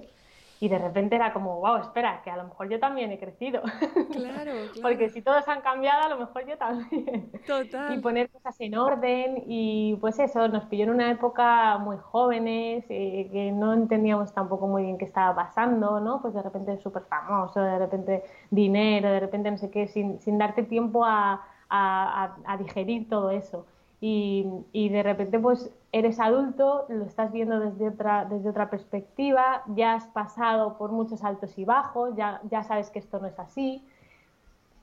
y 0.60 0.70
de 0.70 0.78
repente 0.78 1.16
era 1.16 1.34
como, 1.34 1.60
wow, 1.60 1.78
espera, 1.78 2.22
que 2.24 2.32
a 2.32 2.38
lo 2.38 2.46
mejor 2.46 2.70
yo 2.70 2.80
también 2.80 3.12
he 3.12 3.20
crecido. 3.20 3.62
Claro, 3.62 4.10
claro. 4.12 4.54
Porque 4.82 5.10
si 5.10 5.22
todos 5.22 5.48
han 5.48 5.62
cambiado, 5.62 6.04
a 6.04 6.10
lo 6.10 6.18
mejor 6.18 6.46
yo 6.48 6.58
también. 6.58 7.32
Total. 7.46 7.94
Y 7.94 8.02
poner 8.02 8.30
cosas 8.30 8.60
en 8.60 8.78
orden 8.78 9.44
y 9.48 9.96
pues 10.02 10.20
eso, 10.20 10.48
nos 10.48 10.66
pilló 10.66 10.86
en 10.86 10.92
una 10.92 11.12
época 11.12 11.78
muy 11.78 11.98
jóvenes, 11.98 12.86
eh, 12.90 13.30
que 13.32 13.52
no 13.52 13.74
entendíamos 13.74 14.34
tampoco 14.34 14.68
muy 14.68 14.84
bien 14.84 14.98
qué 14.98 15.06
estaba 15.06 15.36
pasando, 15.36 16.00
¿no? 16.00 16.22
Pues 16.22 16.34
de 16.34 16.42
repente 16.42 16.78
súper 16.80 17.04
famoso, 17.04 17.62
de 17.62 17.78
repente 17.78 18.24
dinero, 18.50 19.10
de 19.12 19.20
repente 19.20 19.52
no 19.52 19.58
sé 19.58 19.70
qué, 19.70 19.88
sin, 19.88 20.20
sin 20.20 20.38
darte 20.38 20.64
tiempo 20.64 21.06
a, 21.06 21.46
a, 21.70 22.36
a 22.46 22.58
digerir 22.58 23.08
todo 23.10 23.30
eso 23.30 23.66
y, 24.00 24.46
y, 24.74 24.90
de 24.90 25.02
repente 25.04 25.40
pues 25.40 25.72
eres 25.91 26.20
adulto, 26.20 26.86
lo 26.89 27.06
estás 27.06 27.32
viendo 27.32 27.60
desde 27.60 27.88
otra, 27.88 28.25
desde 28.25 28.50
otra 28.50 28.70
perspectiva, 28.70 29.63
ya 29.67 29.94
has 29.94 30.06
pasado 30.08 30.77
por 30.77 30.91
muchos 30.91 31.24
altos 31.24 31.58
y 31.58 31.65
bajos, 31.65 32.15
ya, 32.15 32.41
ya 32.50 32.63
sabes 32.63 32.89
que 32.89 33.00
esto 33.00 33.20
no 33.20 33.27
es 33.27 33.39
así. 33.39 33.86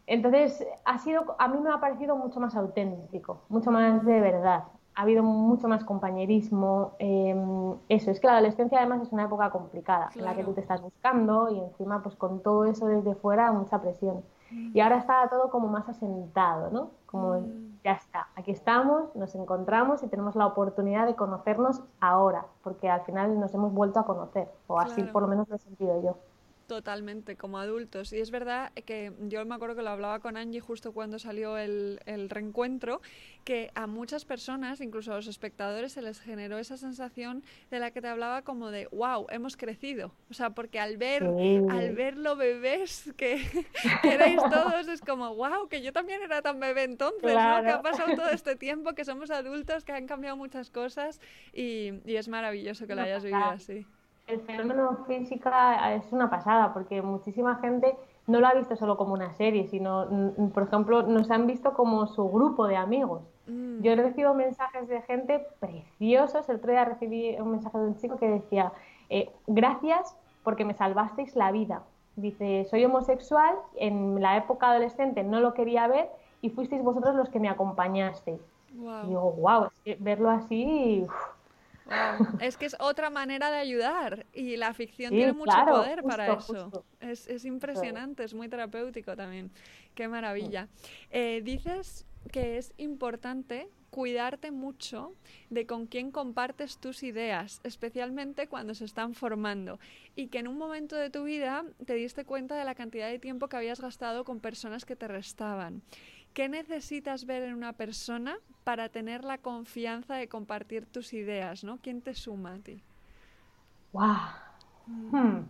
Entonces, 0.06 0.66
ha 0.84 0.99
sido, 0.99 1.37
a 1.38 1.49
mí 1.49 1.58
me 1.61 1.70
ha 1.70 1.80
parecido 1.80 2.16
mucho 2.16 2.40
más 2.40 2.54
auténtico, 2.56 3.42
mucho 3.49 3.70
más 3.70 4.04
de 4.04 4.20
verdad. 4.20 4.64
Ha 4.96 5.02
habido 5.02 5.23
mucho 5.23 5.66
más 5.66 5.82
compañerismo. 5.82 6.92
Em, 6.99 7.75
eso, 7.88 8.11
es 8.11 8.20
que 8.20 8.26
la 8.26 8.34
adolescencia 8.34 8.78
además 8.78 9.02
es 9.02 9.12
una 9.12 9.25
época 9.25 9.50
complicada, 9.50 10.11
en 10.14 10.25
la 10.25 10.34
que 10.34 10.44
tú 10.44 10.52
te 10.52 10.61
estás 10.61 10.80
buscando 10.82 11.50
y 11.50 11.58
encima 11.58 12.02
pues 12.02 12.16
con 12.16 12.42
todo 12.42 12.66
eso 12.66 12.87
desde 12.87 13.14
fuera 13.14 13.50
mucha 13.52 13.80
presión. 13.80 14.23
Y 14.50 14.80
ahora 14.80 14.99
está 14.99 15.26
todo 15.28 15.50
como 15.50 15.68
más 15.68 15.88
asentado, 15.88 16.70
¿no? 16.70 16.90
Como 17.06 17.40
mm. 17.40 17.74
Ya 17.84 17.92
está, 17.92 18.28
aquí 18.34 18.50
estamos, 18.50 19.14
nos 19.14 19.34
encontramos 19.34 20.02
y 20.02 20.08
tenemos 20.08 20.34
la 20.34 20.46
oportunidad 20.46 21.06
de 21.06 21.14
conocernos 21.14 21.82
ahora, 22.00 22.46
porque 22.62 22.88
al 22.88 23.02
final 23.02 23.38
nos 23.38 23.52
hemos 23.54 23.74
vuelto 23.74 24.00
a 24.00 24.06
conocer, 24.06 24.48
o 24.66 24.80
así 24.80 25.02
por 25.02 25.20
lo 25.20 25.28
menos 25.28 25.48
lo 25.50 25.56
he 25.56 25.58
sentido 25.58 26.02
yo. 26.02 26.16
Totalmente, 26.66 27.37
como 27.37 27.59
adultos. 27.59 28.12
Y 28.14 28.21
es 28.21 28.30
verdad 28.30 28.73
que 28.87 29.12
yo 29.28 29.44
me 29.44 29.54
acuerdo 29.54 29.76
que 29.76 29.83
lo 29.83 29.90
hablaba 29.90 30.21
con 30.21 30.38
Angie 30.38 30.61
justo 30.61 30.92
cuando 30.92 31.18
salió 31.18 31.59
el, 31.59 32.00
el, 32.06 32.30
reencuentro, 32.30 33.02
que 33.44 33.71
a 33.75 33.87
muchas 33.87 34.25
personas, 34.25 34.80
incluso 34.80 35.12
a 35.12 35.16
los 35.16 35.26
espectadores, 35.26 35.92
se 35.92 36.00
les 36.00 36.21
generó 36.21 36.56
esa 36.56 36.78
sensación 36.78 37.44
de 37.71 37.80
la 37.80 37.90
que 37.90 38.00
te 38.00 38.09
hablaba 38.09 38.42
como 38.42 38.71
de, 38.71 38.88
wow, 38.92 39.26
hemos 39.28 39.59
crecido. 39.59 40.12
O 40.30 40.35
sea, 40.35 40.50
porque 40.50 40.80
al 40.80 40.97
ver, 40.97 41.25
al 41.25 41.94
ver 41.94 42.16
lo 42.16 42.35
bebés 42.35 43.12
que, 43.18 43.42
que 44.02 44.14
erais 44.14 44.40
todos, 44.50 44.88
es 44.88 45.02
como, 45.02 45.35
wow, 45.35 45.68
que 45.68 45.83
yo 45.83 45.92
también 45.92 46.23
era 46.23 46.40
tan 46.40 46.61
bebé 46.61 46.85
entonces, 46.85 47.35
¿no? 47.35 47.62
Que 47.62 47.71
ha 47.71 47.83
pasado 47.83 48.16
todo 48.16 48.30
este 48.30 48.56
tiempo, 48.56 48.94
que 48.94 49.04
somos 49.04 49.30
adultos, 49.30 49.85
que 49.85 49.92
han 49.92 50.06
cambiado 50.06 50.38
muchas 50.38 50.71
cosas 50.71 51.21
y, 51.52 51.92
y 52.06 52.16
es 52.16 52.28
maravilloso 52.28 52.87
que 52.87 52.94
lo 52.94 53.02
hayas 53.02 53.23
vivido 53.23 53.44
así 53.44 53.87
el 54.26 54.40
fenómeno 54.40 55.04
física 55.07 55.95
es 55.95 56.11
una 56.12 56.31
pasada, 56.31 56.73
porque 56.73 57.02
muchísima 57.02 57.57
gente 57.57 57.97
no 58.26 58.40
lo 58.40 58.47
ha 58.47 58.54
visto 58.54 58.75
solo 58.76 58.97
como 58.97 59.12
una 59.12 59.33
serie, 59.33 59.66
sino, 59.66 60.07
mm, 60.09 60.49
por 60.49 60.62
ejemplo, 60.62 61.02
nos 61.02 61.31
han 61.31 61.47
visto 61.47 61.75
como 61.75 62.07
su 62.07 62.28
grupo 62.31 62.66
de 62.66 62.76
amigos. 62.76 63.23
Mm. 63.47 63.83
Yo 63.83 63.93
he 63.93 63.97
recibido 63.97 64.33
mensajes 64.35 64.88
de 64.88 65.02
gente 65.02 65.47
preciosos. 65.61 66.49
El 66.49 66.57
otro 66.57 66.71
día 66.71 66.85
recibí 66.85 67.37
un 67.38 67.50
mensaje 67.50 67.76
de 67.78 67.85
un 67.85 67.97
chico 67.97 68.16
que 68.16 68.28
decía, 68.28 68.73
eh, 69.11 69.31
gracias 69.47 70.16
porque 70.43 70.64
me 70.64 70.75
salvasteis 70.75 71.37
la 71.37 71.52
vida. 71.52 71.83
Dice, 72.16 72.66
soy 72.71 72.85
homosexual, 72.85 73.54
en 73.76 74.23
la 74.23 74.37
época 74.37 74.71
adolescente 74.71 75.23
no 75.23 75.40
lo 75.40 75.52
quería 75.52 75.87
ver 75.88 76.09
y 76.40 76.50
fuisteis 76.50 76.83
vosotros 76.83 77.14
los 77.14 77.28
que 77.28 77.40
me 77.40 77.49
acompañasteis. 77.49 78.40
Y 78.73 79.09
digo, 79.09 79.33
wow, 79.33 79.69
verlo 80.00 80.31
así... 80.31 81.07
Es 82.40 82.56
que 82.56 82.66
es 82.66 82.76
otra 82.80 83.10
manera 83.10 83.50
de 83.50 83.58
ayudar 83.58 84.26
y 84.32 84.56
la 84.56 84.72
ficción 84.74 85.10
tiene 85.10 85.32
mucho 85.32 85.56
poder 85.66 86.02
para 86.02 86.32
eso. 86.32 86.84
Es, 87.00 87.26
es, 87.28 87.44
impresionante, 87.44 88.24
es 88.24 88.34
muy 88.34 88.48
terapéutico 88.48 89.16
también. 89.16 89.50
Qué 89.94 90.08
maravilla. 90.08 90.68
Eh, 91.10 91.42
dices 91.44 92.06
que 92.32 92.56
es 92.58 92.72
importante 92.78 93.68
cuidarte 93.94 94.50
mucho 94.50 95.12
de 95.50 95.66
con 95.66 95.86
quién 95.86 96.10
compartes 96.10 96.78
tus 96.78 97.04
ideas, 97.04 97.60
especialmente 97.62 98.48
cuando 98.48 98.74
se 98.74 98.84
están 98.84 99.14
formando, 99.14 99.78
y 100.16 100.26
que 100.26 100.40
en 100.40 100.48
un 100.48 100.58
momento 100.58 100.96
de 100.96 101.10
tu 101.10 101.22
vida 101.22 101.64
te 101.86 101.94
diste 101.94 102.24
cuenta 102.24 102.56
de 102.56 102.64
la 102.64 102.74
cantidad 102.74 103.08
de 103.08 103.20
tiempo 103.20 103.48
que 103.48 103.56
habías 103.56 103.80
gastado 103.80 104.24
con 104.24 104.40
personas 104.40 104.84
que 104.84 104.96
te 104.96 105.06
restaban. 105.06 105.82
¿Qué 106.34 106.48
necesitas 106.48 107.26
ver 107.26 107.44
en 107.44 107.54
una 107.54 107.74
persona 107.74 108.36
para 108.64 108.88
tener 108.88 109.22
la 109.22 109.38
confianza 109.38 110.16
de 110.16 110.28
compartir 110.28 110.84
tus 110.84 111.12
ideas? 111.12 111.62
¿no? 111.62 111.78
¿Quién 111.80 112.02
te 112.02 112.12
suma 112.12 112.54
a 112.54 112.58
ti? 112.58 112.82
¡Wow! 113.92 114.04
Hmm. 114.86 115.44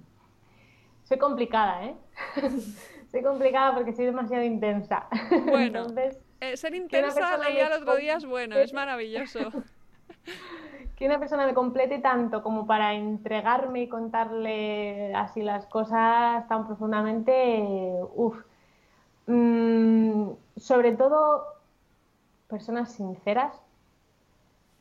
Soy 1.05 1.19
complicada, 1.19 1.87
¿eh? 1.87 1.97
soy 3.11 3.23
complicada 3.23 3.75
porque 3.75 3.95
soy 3.95 4.05
demasiado 4.05 4.45
intensa. 4.45 5.09
Bueno, 5.47 5.87
eh, 6.41 6.57
ser 6.59 6.75
intensa, 6.75 7.39
leía 7.39 7.69
el 7.69 7.83
otro 7.83 7.97
día, 7.97 8.17
es 8.17 8.27
bueno, 8.27 8.57
es 8.57 8.75
maravilloso. 8.75 9.51
que 10.97 11.07
una 11.07 11.19
persona 11.19 11.47
me 11.47 11.55
complete 11.55 11.99
tanto 12.01 12.43
como 12.43 12.67
para 12.67 12.93
entregarme 12.93 13.83
y 13.83 13.89
contarle 13.89 15.15
así 15.15 15.43
las 15.43 15.65
cosas 15.67 16.47
tan 16.47 16.67
profundamente, 16.67 17.91
uff. 18.15 18.37
Mm, 19.27 20.31
sobre 20.57 20.93
todo 20.93 21.45
personas 22.49 22.93
sinceras. 22.93 23.55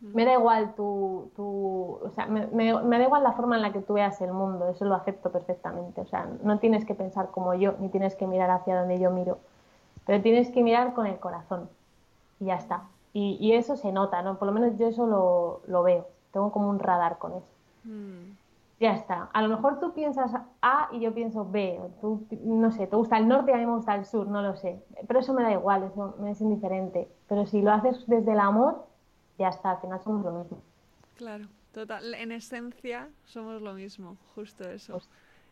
Me 0.02 0.26
da 0.26 0.34
igual 0.34 0.76
tu, 0.76 1.32
tu 1.34 2.00
o 2.04 2.12
sea, 2.14 2.26
me, 2.26 2.46
me, 2.48 2.74
da 2.74 3.04
igual 3.04 3.24
la 3.24 3.32
forma 3.32 3.56
en 3.56 3.62
la 3.62 3.72
que 3.72 3.80
tú 3.80 3.94
veas 3.94 4.20
el 4.20 4.34
mundo, 4.34 4.68
eso 4.68 4.84
lo 4.84 4.96
acepto 4.96 5.32
perfectamente. 5.32 6.02
O 6.02 6.06
sea, 6.06 6.28
no 6.44 6.60
tienes 6.60 6.84
que 6.84 6.94
pensar 6.94 7.32
como 7.32 7.54
yo, 7.54 7.76
ni 7.80 7.88
tienes 7.88 8.16
que 8.16 8.28
mirar 8.28 8.50
hacia 8.50 8.78
donde 8.78 9.00
yo 9.00 9.12
miro, 9.12 9.38
pero 10.06 10.22
tienes 10.22 10.50
que 10.52 10.62
mirar 10.62 10.94
con 10.94 11.08
el 11.08 11.20
corazón 11.20 11.70
y 12.42 12.46
ya 12.46 12.56
está. 12.56 12.84
Y, 13.14 13.54
eso 13.54 13.78
se 13.78 13.92
nota, 13.92 14.24
¿no? 14.24 14.40
Por 14.40 14.48
lo 14.48 14.54
menos 14.54 14.78
yo 14.78 14.88
eso 14.88 15.06
lo, 15.06 15.62
lo 15.68 15.84
veo. 15.84 16.08
Tengo 16.32 16.52
como 16.52 16.68
un 16.68 16.80
radar 16.80 17.20
con 17.20 17.34
eso. 17.34 17.48
Mm. 17.84 18.43
Ya 18.80 18.94
está. 18.94 19.30
A 19.34 19.42
lo 19.42 19.50
mejor 19.50 19.80
tú 19.80 19.94
piensas 19.94 20.32
A 20.62 20.90
y 20.92 21.00
yo 21.00 21.14
pienso 21.14 21.50
B. 21.50 21.80
O 21.80 21.90
tú, 22.02 22.28
no 22.44 22.72
sé, 22.72 22.88
te 22.88 22.96
gusta 22.96 23.18
el 23.18 23.28
norte 23.28 23.52
y 23.52 23.54
a 23.54 23.58
mí 23.58 23.66
me 23.66 23.76
gusta 23.76 23.96
el 23.96 24.06
sur, 24.06 24.28
no 24.28 24.42
lo 24.42 24.56
sé. 24.56 24.84
Pero 25.08 25.20
eso 25.20 25.34
me 25.34 25.44
da 25.44 25.52
igual, 25.52 25.84
eso 25.84 26.16
me 26.20 26.32
es 26.32 26.42
indiferente. 26.42 27.10
Pero 27.28 27.46
si 27.46 27.62
lo 27.62 27.72
haces 27.72 28.06
desde 28.08 28.34
el 28.34 28.40
amor, 28.40 28.86
ya 29.38 29.50
está, 29.50 29.72
al 29.72 29.82
final 29.82 30.02
somos 30.02 30.26
lo 30.26 30.32
mismo. 30.32 30.58
Claro, 31.16 31.46
total. 31.72 32.14
En 32.16 32.32
esencia 32.32 33.10
somos 33.26 33.62
lo 33.62 33.74
mismo, 33.74 34.18
justo 34.36 34.68
eso. 34.70 34.94
Pues 34.94 35.10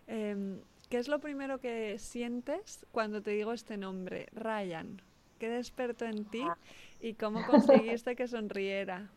em, 0.08 0.60
¿Qué 0.92 0.98
es 0.98 1.08
lo 1.08 1.20
primero 1.20 1.60
que 1.60 1.98
sientes 2.00 2.86
cuando 2.92 3.22
te 3.22 3.32
digo 3.32 3.54
este 3.54 3.78
nombre, 3.78 4.28
Ryan? 4.34 5.02
¿Qué 5.40 5.48
despertó 5.48 6.04
en 6.04 6.26
ti 6.26 6.44
ah. 6.44 6.58
y 7.00 7.14
cómo 7.14 7.40
conseguiste 7.48 8.18
que 8.18 8.28
sonriera? 8.28 9.10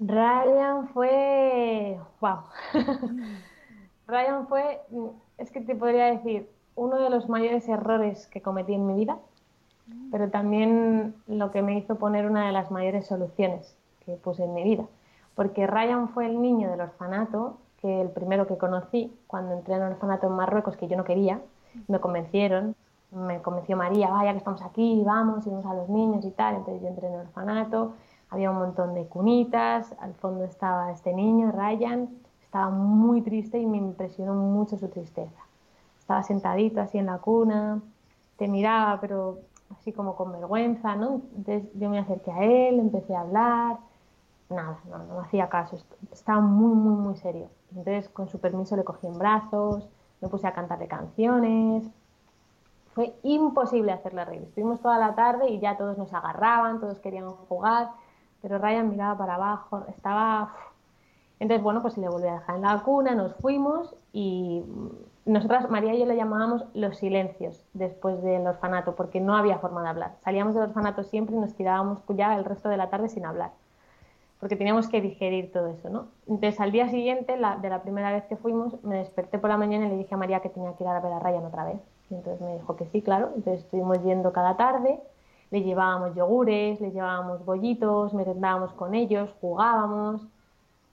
Ryan 0.00 0.88
fue. 0.88 1.98
¡Wow! 2.20 2.38
Ryan 4.06 4.48
fue. 4.48 4.80
Es 5.38 5.50
que 5.50 5.60
te 5.60 5.74
podría 5.74 6.06
decir, 6.06 6.50
uno 6.74 6.98
de 6.98 7.10
los 7.10 7.28
mayores 7.28 7.68
errores 7.68 8.26
que 8.28 8.40
cometí 8.40 8.74
en 8.74 8.86
mi 8.86 8.94
vida, 8.94 9.18
pero 10.10 10.30
también 10.30 11.14
lo 11.26 11.50
que 11.50 11.62
me 11.62 11.76
hizo 11.78 11.96
poner 11.96 12.26
una 12.26 12.46
de 12.46 12.52
las 12.52 12.70
mayores 12.70 13.06
soluciones 13.06 13.76
que 14.04 14.14
puse 14.14 14.44
en 14.44 14.54
mi 14.54 14.64
vida. 14.64 14.86
Porque 15.34 15.66
Ryan 15.66 16.08
fue 16.08 16.26
el 16.26 16.40
niño 16.40 16.70
del 16.70 16.80
orfanato, 16.80 17.58
que 17.80 18.00
el 18.00 18.10
primero 18.10 18.46
que 18.46 18.56
conocí 18.58 19.14
cuando 19.26 19.54
entré 19.54 19.74
en 19.74 19.82
el 19.82 19.92
orfanato 19.92 20.26
en 20.26 20.32
Marruecos, 20.32 20.76
que 20.76 20.88
yo 20.88 20.96
no 20.96 21.04
quería, 21.04 21.40
me 21.88 22.00
convencieron, 22.00 22.74
me 23.10 23.42
convenció 23.42 23.76
María, 23.76 24.10
vaya 24.10 24.32
que 24.32 24.38
estamos 24.38 24.62
aquí, 24.62 25.02
vamos, 25.04 25.46
y 25.46 25.50
vamos 25.50 25.66
a 25.66 25.74
los 25.74 25.88
niños 25.88 26.24
y 26.24 26.30
tal. 26.30 26.56
Entonces 26.56 26.82
yo 26.82 26.88
entré 26.88 27.08
en 27.08 27.14
el 27.14 27.20
orfanato, 27.20 27.94
había 28.30 28.50
un 28.50 28.58
montón 28.58 28.94
de 28.94 29.06
cunitas, 29.06 29.94
al 30.00 30.14
fondo 30.14 30.44
estaba 30.44 30.92
este 30.92 31.12
niño, 31.12 31.52
Ryan, 31.52 32.08
estaba 32.42 32.70
muy 32.70 33.22
triste 33.22 33.58
y 33.58 33.66
me 33.66 33.76
impresionó 33.76 34.34
mucho 34.34 34.76
su 34.78 34.88
tristeza. 34.88 35.40
Estaba 35.98 36.22
sentadito 36.22 36.80
así 36.80 36.98
en 36.98 37.06
la 37.06 37.18
cuna, 37.18 37.80
te 38.36 38.48
miraba, 38.48 39.00
pero 39.00 39.38
así 39.78 39.92
como 39.92 40.16
con 40.16 40.32
vergüenza, 40.32 40.96
¿no? 40.96 41.22
Entonces 41.36 41.64
yo 41.74 41.90
me 41.90 41.98
acerqué 41.98 42.32
a 42.32 42.44
él, 42.44 42.80
empecé 42.80 43.14
a 43.14 43.20
hablar, 43.20 43.78
nada, 44.48 44.78
no, 44.88 44.98
no 44.98 45.20
hacía 45.20 45.48
caso, 45.48 45.78
estaba 46.12 46.40
muy, 46.40 46.74
muy, 46.74 46.94
muy 46.94 47.16
serio. 47.16 47.48
Entonces 47.70 48.08
con 48.08 48.28
su 48.28 48.40
permiso 48.40 48.76
le 48.76 48.84
cogí 48.84 49.06
en 49.06 49.18
brazos, 49.18 49.88
me 50.20 50.28
puse 50.28 50.46
a 50.46 50.52
cantarle 50.52 50.88
canciones, 50.88 51.88
fue 52.94 53.14
imposible 53.22 53.92
hacerle 53.92 54.24
reír. 54.24 54.42
Estuvimos 54.42 54.80
toda 54.80 54.98
la 54.98 55.14
tarde 55.14 55.48
y 55.48 55.60
ya 55.60 55.76
todos 55.76 55.96
nos 55.96 56.12
agarraban, 56.12 56.80
todos 56.80 56.98
querían 56.98 57.30
jugar, 57.30 57.90
pero 58.42 58.58
Ryan 58.58 58.88
miraba 58.88 59.18
para 59.18 59.34
abajo, 59.34 59.84
estaba... 59.88 60.54
Entonces, 61.38 61.62
bueno, 61.62 61.80
pues 61.80 61.96
le 61.96 62.08
volví 62.08 62.28
a 62.28 62.34
dejar 62.34 62.56
en 62.56 62.62
la 62.62 62.82
cuna, 62.82 63.14
nos 63.14 63.34
fuimos 63.36 63.96
y 64.12 64.62
nosotras, 65.24 65.70
María 65.70 65.94
y 65.94 66.00
yo 66.00 66.06
le 66.06 66.16
llamábamos 66.16 66.64
los 66.74 66.98
silencios 66.98 67.64
después 67.72 68.22
del 68.22 68.46
orfanato, 68.46 68.94
porque 68.94 69.20
no 69.20 69.36
había 69.36 69.58
forma 69.58 69.82
de 69.82 69.88
hablar. 69.88 70.16
Salíamos 70.22 70.54
del 70.54 70.64
orfanato 70.64 71.02
siempre 71.02 71.36
y 71.36 71.38
nos 71.38 71.54
tirábamos 71.54 72.00
ya 72.08 72.36
el 72.36 72.44
resto 72.44 72.68
de 72.68 72.76
la 72.76 72.90
tarde 72.90 73.08
sin 73.08 73.24
hablar, 73.24 73.52
porque 74.38 74.56
teníamos 74.56 74.88
que 74.88 75.00
digerir 75.00 75.52
todo 75.52 75.68
eso, 75.68 75.88
¿no? 75.88 76.08
Entonces, 76.26 76.60
al 76.60 76.72
día 76.72 76.88
siguiente, 76.88 77.34
de 77.34 77.68
la 77.68 77.82
primera 77.82 78.12
vez 78.12 78.24
que 78.24 78.36
fuimos, 78.36 78.82
me 78.82 78.96
desperté 78.96 79.38
por 79.38 79.50
la 79.50 79.56
mañana 79.56 79.86
y 79.86 79.90
le 79.90 79.96
dije 79.96 80.14
a 80.14 80.18
María 80.18 80.40
que 80.40 80.48
tenía 80.48 80.74
que 80.74 80.84
ir 80.84 80.88
a 80.88 81.00
ver 81.00 81.12
a 81.12 81.20
Ryan 81.20 81.46
otra 81.46 81.64
vez. 81.64 81.80
Y 82.10 82.14
entonces 82.14 82.40
me 82.40 82.54
dijo 82.54 82.76
que 82.76 82.86
sí, 82.86 83.00
claro. 83.00 83.30
Entonces 83.36 83.64
estuvimos 83.64 84.02
yendo 84.02 84.32
cada 84.32 84.56
tarde, 84.56 85.00
le 85.50 85.62
llevábamos 85.62 86.14
yogures, 86.14 86.80
le 86.80 86.90
llevábamos 86.92 87.44
bollitos, 87.44 88.14
merendábamos 88.14 88.72
con 88.74 88.94
ellos, 88.94 89.34
jugábamos. 89.40 90.26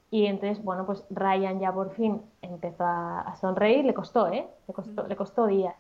Y 0.10 0.26
entonces, 0.26 0.64
bueno, 0.64 0.86
pues 0.86 1.04
Ryan 1.10 1.60
ya 1.60 1.72
por 1.74 1.92
fin 1.92 2.22
empezó 2.42 2.84
a, 2.86 3.36
sonreír, 3.40 3.86
le 3.86 3.94
costó, 3.94 4.28
¿eh? 4.28 4.48
Le 4.68 4.74
costó, 4.74 5.08
le 5.08 5.16
costó 5.16 5.48
días. 5.48 5.76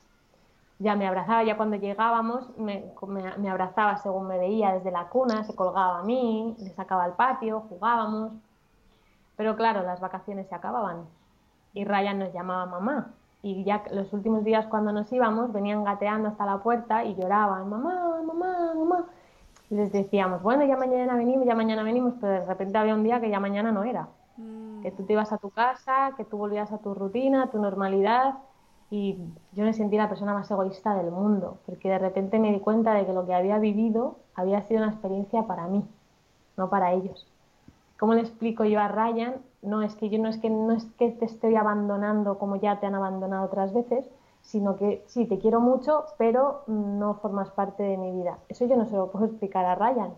Ya 0.80 0.96
me 0.96 1.08
abrazaba, 1.08 1.44
ya 1.44 1.58
cuando 1.58 1.78
llegábamos, 1.78 2.56
me, 2.58 2.94
me, 3.08 3.50
abrazaba 3.50 3.98
según 3.98 4.28
me 4.28 4.38
veía 4.38 4.74
desde 4.74 4.92
la 4.92 5.10
cuna, 5.10 5.44
se 5.44 5.56
colgaba 5.56 6.00
a 6.00 6.04
mí, 6.04 6.56
le 6.60 6.70
sacaba 6.72 7.04
al 7.06 7.16
patio, 7.16 7.62
jugábamos. 7.70 8.34
Pero 9.38 9.56
claro, 9.56 9.82
las 9.84 10.00
vacaciones 10.00 10.48
se 10.48 10.56
acababan 10.56 11.06
y 11.74 11.84
Ryan 11.86 12.20
nos 12.20 12.34
llamaba 12.34 12.66
mamá 12.66 13.14
y 13.42 13.64
ya 13.64 13.84
los 13.92 14.12
últimos 14.14 14.44
días 14.44 14.66
cuando 14.68 14.92
nos 14.92 15.12
íbamos 15.12 15.54
venían 15.54 15.84
gateando 15.84 16.30
hasta 16.30 16.46
la 16.46 16.58
puerta 16.58 17.06
y 17.06 17.16
lloraban, 17.16 17.70
mamá, 17.70 18.22
mamá, 18.26 18.74
mamá. 18.76 19.06
Y 19.70 19.76
les 19.76 19.92
decíamos, 19.92 20.42
bueno, 20.42 20.66
ya 20.66 20.78
mañana 20.78 21.16
venimos, 21.16 21.46
ya 21.46 21.56
mañana 21.56 21.84
venimos, 21.84 22.14
pero 22.20 22.34
de 22.34 22.46
repente 22.46 22.78
había 22.78 22.96
un 22.96 23.04
día 23.04 23.20
que 23.20 23.30
ya 23.30 23.40
mañana 23.40 23.72
no 23.72 23.84
era. 23.84 24.08
Mm. 24.38 24.82
Que 24.82 24.92
tú 24.92 25.04
te 25.04 25.14
ibas 25.14 25.32
a 25.32 25.38
tu 25.38 25.50
casa, 25.50 26.14
que 26.16 26.24
tú 26.24 26.38
volvías 26.38 26.72
a 26.72 26.78
tu 26.80 26.94
rutina, 26.94 27.44
a 27.44 27.52
tu 27.52 27.60
normalidad. 27.60 28.36
Y 28.90 29.18
yo 29.52 29.66
me 29.66 29.74
sentí 29.74 29.98
la 29.98 30.08
persona 30.08 30.34
más 30.34 30.50
egoísta 30.50 30.96
del 30.96 31.12
mundo, 31.12 31.58
porque 31.66 31.90
de 31.90 32.00
repente 32.00 32.40
me 32.40 32.54
di 32.54 32.60
cuenta 32.60 32.94
de 32.94 33.06
que 33.06 33.12
lo 33.12 33.26
que 33.26 33.34
había 33.34 33.60
vivido 33.60 34.18
había 34.34 34.62
sido 34.62 34.82
una 34.82 34.92
experiencia 34.92 35.44
para 35.44 35.68
mí, 35.68 35.84
no 36.56 36.70
para 36.70 36.94
ellos. 36.94 37.28
¿Cómo 38.00 38.14
le 38.14 38.22
explico 38.22 38.64
yo 38.64 38.80
a 38.80 38.88
Ryan 38.88 39.36
no 39.68 39.82
es 39.82 39.96
que 39.96 40.10
yo 40.10 40.20
no 40.20 40.30
es 40.30 40.38
que 40.38 40.50
no 40.50 40.74
es 40.74 40.86
que 40.98 41.12
te 41.12 41.26
estoy 41.26 41.56
abandonando 41.56 42.40
como 42.40 42.56
ya 42.56 42.80
te 42.80 42.86
han 42.86 42.96
abandonado 42.96 43.46
otras 43.46 43.74
veces, 43.74 44.10
sino 44.42 44.78
que 44.78 45.04
sí, 45.08 45.26
te 45.26 45.40
quiero 45.40 45.60
mucho, 45.60 46.06
pero 46.18 46.64
no 46.68 47.16
formas 47.16 47.52
parte 47.52 47.84
de 47.84 47.98
mi 47.98 48.12
vida. 48.12 48.40
Eso 48.50 48.66
yo 48.66 48.78
no 48.78 48.86
se 48.86 48.96
lo 48.96 49.12
puedo 49.12 49.26
explicar 49.26 49.66
a 49.66 49.76
Ryan, 49.76 50.14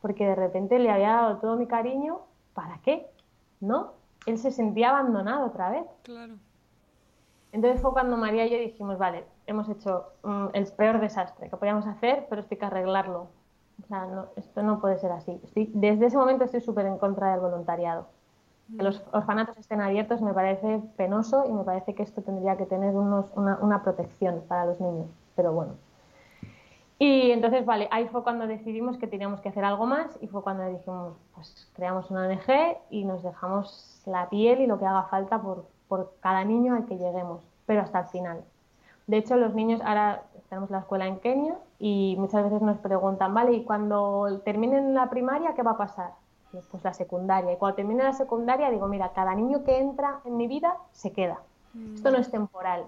porque 0.00 0.26
de 0.26 0.34
repente 0.34 0.78
le 0.78 0.90
había 0.90 1.10
dado 1.10 1.36
todo 1.38 1.56
mi 1.56 1.66
cariño, 1.66 2.20
¿para 2.54 2.78
qué? 2.78 3.06
¿No? 3.60 3.92
Él 4.26 4.38
se 4.38 4.50
sentía 4.50 4.90
abandonado 4.90 5.46
otra 5.46 5.70
vez. 5.70 5.84
Claro. 6.02 6.34
Entonces 7.52 7.80
fue 7.80 7.92
cuando 7.92 8.16
María 8.16 8.46
y 8.46 8.50
yo 8.50 8.58
dijimos, 8.58 8.98
vale, 8.98 9.24
hemos 9.46 9.68
hecho 9.68 10.06
mm, 10.22 10.46
el 10.54 10.66
peor 10.72 11.00
desastre 11.00 11.50
que 11.50 11.56
podíamos 11.56 11.86
hacer, 11.86 12.26
pero 12.28 12.40
esto 12.40 12.54
hay 12.54 12.58
que 12.58 12.64
arreglarlo. 12.66 13.28
O 13.82 13.86
sea, 13.86 14.06
no, 14.06 14.26
esto 14.36 14.62
no 14.62 14.80
puede 14.80 14.98
ser 14.98 15.12
así. 15.12 15.40
desde 15.54 16.06
ese 16.06 16.16
momento 16.16 16.44
estoy 16.44 16.60
súper 16.60 16.86
en 16.86 16.98
contra 16.98 17.32
del 17.32 17.40
voluntariado. 17.40 18.06
Que 18.76 18.82
los 18.82 19.02
orfanatos 19.12 19.58
estén 19.58 19.80
abiertos 19.80 20.22
me 20.22 20.32
parece 20.32 20.80
penoso 20.96 21.44
y 21.48 21.52
me 21.52 21.64
parece 21.64 21.94
que 21.94 22.02
esto 22.02 22.22
tendría 22.22 22.56
que 22.56 22.66
tener 22.66 22.94
unos, 22.94 23.26
una, 23.36 23.82
protección 23.82 24.42
para 24.48 24.64
los 24.64 24.80
niños. 24.80 25.06
Pero 25.36 25.52
bueno. 25.52 25.74
Y 26.98 27.30
entonces, 27.30 27.66
vale, 27.66 27.88
ahí 27.90 28.08
fue 28.08 28.22
cuando 28.22 28.46
decidimos 28.46 28.96
que 28.96 29.06
teníamos 29.06 29.40
que 29.40 29.50
hacer 29.50 29.64
algo 29.64 29.84
más 29.84 30.16
y 30.22 30.28
fue 30.28 30.42
cuando 30.42 30.66
dijimos, 30.66 31.14
pues 31.34 31.70
creamos 31.74 32.10
una 32.10 32.26
ONG 32.26 32.78
y 32.88 33.04
nos 33.04 33.22
dejamos 33.22 34.02
la 34.06 34.28
piel 34.30 34.60
y 34.60 34.66
lo 34.66 34.78
que 34.78 34.86
haga 34.86 35.04
falta 35.04 35.42
por, 35.42 35.66
por 35.88 36.14
cada 36.20 36.44
niño 36.44 36.74
al 36.74 36.86
que 36.86 36.96
lleguemos, 36.96 37.42
pero 37.66 37.82
hasta 37.82 38.00
el 38.00 38.06
final. 38.06 38.44
De 39.06 39.18
hecho, 39.18 39.36
los 39.36 39.54
niños, 39.54 39.82
ahora 39.84 40.22
tenemos 40.48 40.70
la 40.70 40.78
escuela 40.78 41.06
en 41.06 41.18
Kenia 41.18 41.58
y 41.78 42.16
muchas 42.18 42.44
veces 42.44 42.62
nos 42.62 42.78
preguntan, 42.78 43.34
vale, 43.34 43.52
y 43.52 43.64
cuando 43.64 44.40
terminen 44.44 44.94
la 44.94 45.10
primaria, 45.10 45.54
¿qué 45.54 45.62
va 45.62 45.72
a 45.72 45.76
pasar? 45.76 46.12
Pues 46.70 46.84
la 46.84 46.94
secundaria. 46.94 47.52
Y 47.52 47.56
cuando 47.56 47.76
termine 47.76 48.02
la 48.04 48.12
secundaria 48.12 48.70
digo, 48.70 48.86
mira, 48.88 49.12
cada 49.12 49.34
niño 49.34 49.64
que 49.64 49.78
entra 49.78 50.20
en 50.24 50.36
mi 50.36 50.46
vida 50.46 50.76
se 50.92 51.12
queda. 51.12 51.40
Esto 51.94 52.10
no 52.10 52.18
es 52.18 52.30
temporal. 52.30 52.84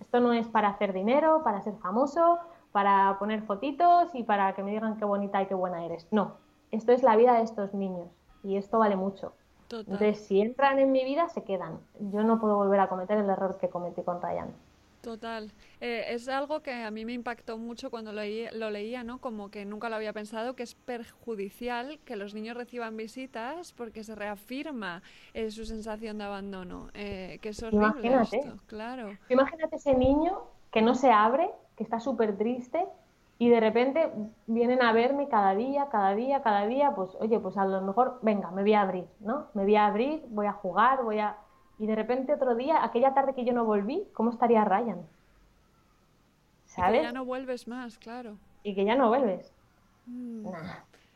Esto 0.00 0.20
no 0.20 0.32
es 0.32 0.46
para 0.46 0.68
hacer 0.68 0.92
dinero, 0.92 1.42
para 1.42 1.60
ser 1.60 1.74
famoso, 1.78 2.38
para 2.70 3.16
poner 3.18 3.42
fotitos 3.42 4.14
y 4.14 4.22
para 4.22 4.54
que 4.54 4.62
me 4.62 4.70
digan 4.70 4.96
qué 4.96 5.04
bonita 5.04 5.42
y 5.42 5.46
qué 5.46 5.54
buena 5.54 5.84
eres. 5.84 6.06
No, 6.12 6.34
esto 6.70 6.92
es 6.92 7.02
la 7.02 7.16
vida 7.16 7.34
de 7.34 7.42
estos 7.42 7.74
niños 7.74 8.08
y 8.42 8.56
esto 8.56 8.78
vale 8.78 8.96
mucho. 8.96 9.32
Entonces, 9.70 10.20
si 10.20 10.40
entran 10.40 10.78
en 10.78 10.92
mi 10.92 11.04
vida, 11.04 11.28
se 11.28 11.44
quedan. 11.44 11.78
Yo 12.00 12.22
no 12.22 12.40
puedo 12.40 12.56
volver 12.56 12.80
a 12.80 12.88
cometer 12.88 13.18
el 13.18 13.28
error 13.28 13.58
que 13.58 13.68
cometí 13.68 14.02
con 14.02 14.22
Ryan. 14.22 14.54
Total. 15.00 15.52
Eh, 15.80 16.06
es 16.08 16.28
algo 16.28 16.60
que 16.60 16.72
a 16.72 16.90
mí 16.90 17.04
me 17.04 17.12
impactó 17.12 17.56
mucho 17.56 17.90
cuando 17.90 18.12
lo, 18.12 18.22
lo, 18.52 18.70
leía, 18.70 19.04
¿no? 19.04 19.18
Como 19.18 19.50
que 19.50 19.64
nunca 19.64 19.88
lo 19.88 19.96
había 19.96 20.12
pensado, 20.12 20.54
que 20.54 20.64
es 20.64 20.74
perjudicial 20.74 21.98
que 22.04 22.16
los 22.16 22.34
niños 22.34 22.56
reciban 22.56 22.96
visitas 22.96 23.72
porque 23.72 24.02
se 24.02 24.14
reafirma 24.14 25.02
eh, 25.34 25.50
su 25.50 25.64
sensación 25.64 26.18
de 26.18 26.24
abandono. 26.24 26.88
Eh, 26.94 27.38
que 27.40 27.50
es 27.50 27.62
horrible 27.62 27.86
Imagínate. 27.86 28.52
claro. 28.66 29.16
Imagínate 29.28 29.76
ese 29.76 29.94
niño 29.94 30.42
que 30.70 30.82
no 30.82 30.94
se 30.94 31.10
abre, 31.10 31.50
que 31.76 31.84
está 31.84 32.00
súper 32.00 32.36
triste 32.36 32.86
Y 33.38 33.48
de 33.48 33.60
repente 33.60 34.10
vienen 34.46 34.82
a 34.82 34.92
verme 34.92 35.28
cada 35.28 35.54
día, 35.54 35.88
cada 35.90 36.14
día, 36.14 36.42
cada 36.42 36.66
día, 36.66 36.92
pues 36.94 37.16
oye, 37.20 37.38
pues 37.38 37.56
a 37.56 37.64
lo 37.64 37.80
mejor, 37.82 38.18
venga, 38.22 38.50
me 38.50 38.62
voy 38.62 38.74
a 38.74 38.82
abrir, 38.82 39.06
¿no? 39.20 39.46
Me 39.54 39.62
voy 39.62 39.76
a 39.76 39.86
abrir, 39.86 40.24
voy 40.28 40.46
a 40.46 40.52
jugar, 40.52 41.04
voy 41.04 41.20
a... 41.20 41.36
Y 41.78 41.86
de 41.86 41.94
repente 41.94 42.34
otro 42.34 42.54
día, 42.54 42.84
aquella 42.84 43.14
tarde 43.14 43.34
que 43.34 43.44
yo 43.44 43.52
no 43.52 43.64
volví, 43.64 44.06
¿cómo 44.12 44.30
estaría 44.30 44.64
Ryan? 44.64 44.98
¿Sabes? 46.66 46.96
Y 46.96 46.98
que 46.98 47.04
ya 47.04 47.12
no 47.12 47.24
vuelves 47.24 47.68
más, 47.68 47.98
claro. 47.98 48.36
Y 48.62 48.74
que 48.74 48.84
ya 48.84 48.96
no 48.96 49.08
vuelves. 49.08 49.52
Mm. 50.06 50.46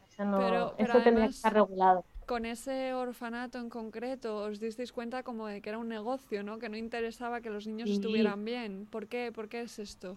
eso 0.09 0.25
no, 0.25 0.75
eso 0.79 1.03
tendría 1.03 1.27
que 1.27 1.33
estar 1.33 1.53
regulado. 1.53 2.05
Con 2.27 2.47
ese 2.47 2.95
orfanato 2.95 3.59
en 3.59 3.69
concreto, 3.69 4.37
os 4.37 4.61
disteis 4.61 4.93
cuenta 4.93 5.23
como 5.25 5.47
de 5.47 5.61
que 5.61 5.71
era 5.71 5.79
un 5.79 5.89
negocio, 5.89 6.45
¿no? 6.45 6.59
Que 6.59 6.69
no 6.69 6.77
interesaba 6.77 7.41
que 7.41 7.51
los 7.51 7.67
niños 7.67 7.91
estuvieran 7.91 8.45
bien. 8.45 8.87
¿Por 8.91 9.09
qué? 9.09 9.33
¿Por 9.33 9.49
qué 9.49 9.63
es 9.63 9.79
esto? 9.79 10.17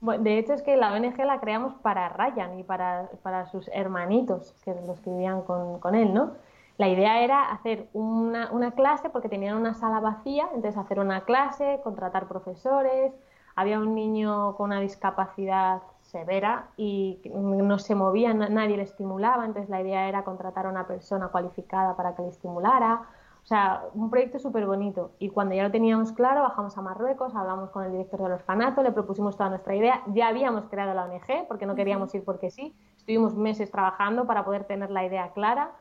de 0.00 0.38
hecho, 0.38 0.52
es 0.54 0.62
que 0.62 0.76
la 0.76 0.92
ONG 0.92 1.16
la 1.18 1.38
creamos 1.38 1.74
para 1.74 2.08
Ryan 2.08 2.58
y 2.58 2.64
para, 2.64 3.08
para 3.22 3.46
sus 3.46 3.68
hermanitos, 3.68 4.52
que 4.64 4.74
los 4.84 4.98
que 4.98 5.10
vivían 5.10 5.42
con, 5.42 5.78
con 5.78 5.94
él, 5.94 6.12
¿no? 6.12 6.32
La 6.78 6.88
idea 6.88 7.22
era 7.22 7.50
hacer 7.50 7.88
una, 7.92 8.50
una, 8.50 8.72
clase 8.72 9.10
porque 9.10 9.28
tenían 9.28 9.56
una 9.56 9.74
sala 9.74 10.00
vacía, 10.00 10.48
entonces 10.54 10.76
hacer 10.78 10.98
una 10.98 11.22
clase, 11.24 11.80
contratar 11.84 12.28
profesores. 12.28 13.12
Había 13.54 13.78
un 13.78 13.94
niño 13.94 14.56
con 14.56 14.70
una 14.70 14.80
discapacidad 14.80 15.82
severa 16.00 16.68
y 16.76 17.20
no 17.34 17.78
se 17.78 17.94
movía, 17.94 18.32
nadie 18.34 18.76
le 18.76 18.82
estimulaba, 18.82 19.44
entonces 19.44 19.68
la 19.70 19.80
idea 19.80 20.08
era 20.08 20.24
contratar 20.24 20.66
a 20.66 20.70
una 20.70 20.86
persona 20.86 21.28
cualificada 21.28 21.96
para 21.96 22.14
que 22.14 22.22
le 22.22 22.28
estimulara. 22.28 23.02
O 23.42 23.46
sea, 23.46 23.82
un 23.94 24.08
proyecto 24.08 24.38
súper 24.38 24.66
bonito. 24.66 25.10
Y 25.18 25.30
cuando 25.30 25.54
ya 25.54 25.64
lo 25.64 25.70
teníamos 25.72 26.12
claro, 26.12 26.42
bajamos 26.42 26.78
a 26.78 26.82
Marruecos, 26.82 27.34
hablamos 27.34 27.70
con 27.70 27.82
el 27.84 27.90
director 27.90 28.22
del 28.22 28.32
orfanato, 28.32 28.82
le 28.82 28.92
propusimos 28.92 29.36
toda 29.36 29.50
nuestra 29.50 29.74
idea. 29.74 30.02
Ya 30.06 30.28
habíamos 30.28 30.66
creado 30.66 30.94
la 30.94 31.04
ONG, 31.04 31.48
porque 31.48 31.66
no 31.66 31.74
queríamos 31.74 32.14
ir 32.14 32.24
porque 32.24 32.50
sí. 32.50 32.72
Estuvimos 32.96 33.34
meses 33.34 33.70
trabajando 33.70 34.26
para 34.26 34.44
poder 34.44 34.64
tener 34.64 34.90
la 34.90 35.04
idea 35.04 35.32
clara. 35.32 35.72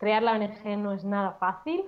Crear 0.00 0.22
la 0.22 0.32
ONG 0.32 0.78
no 0.78 0.92
es 0.92 1.04
nada 1.04 1.32
fácil, 1.32 1.84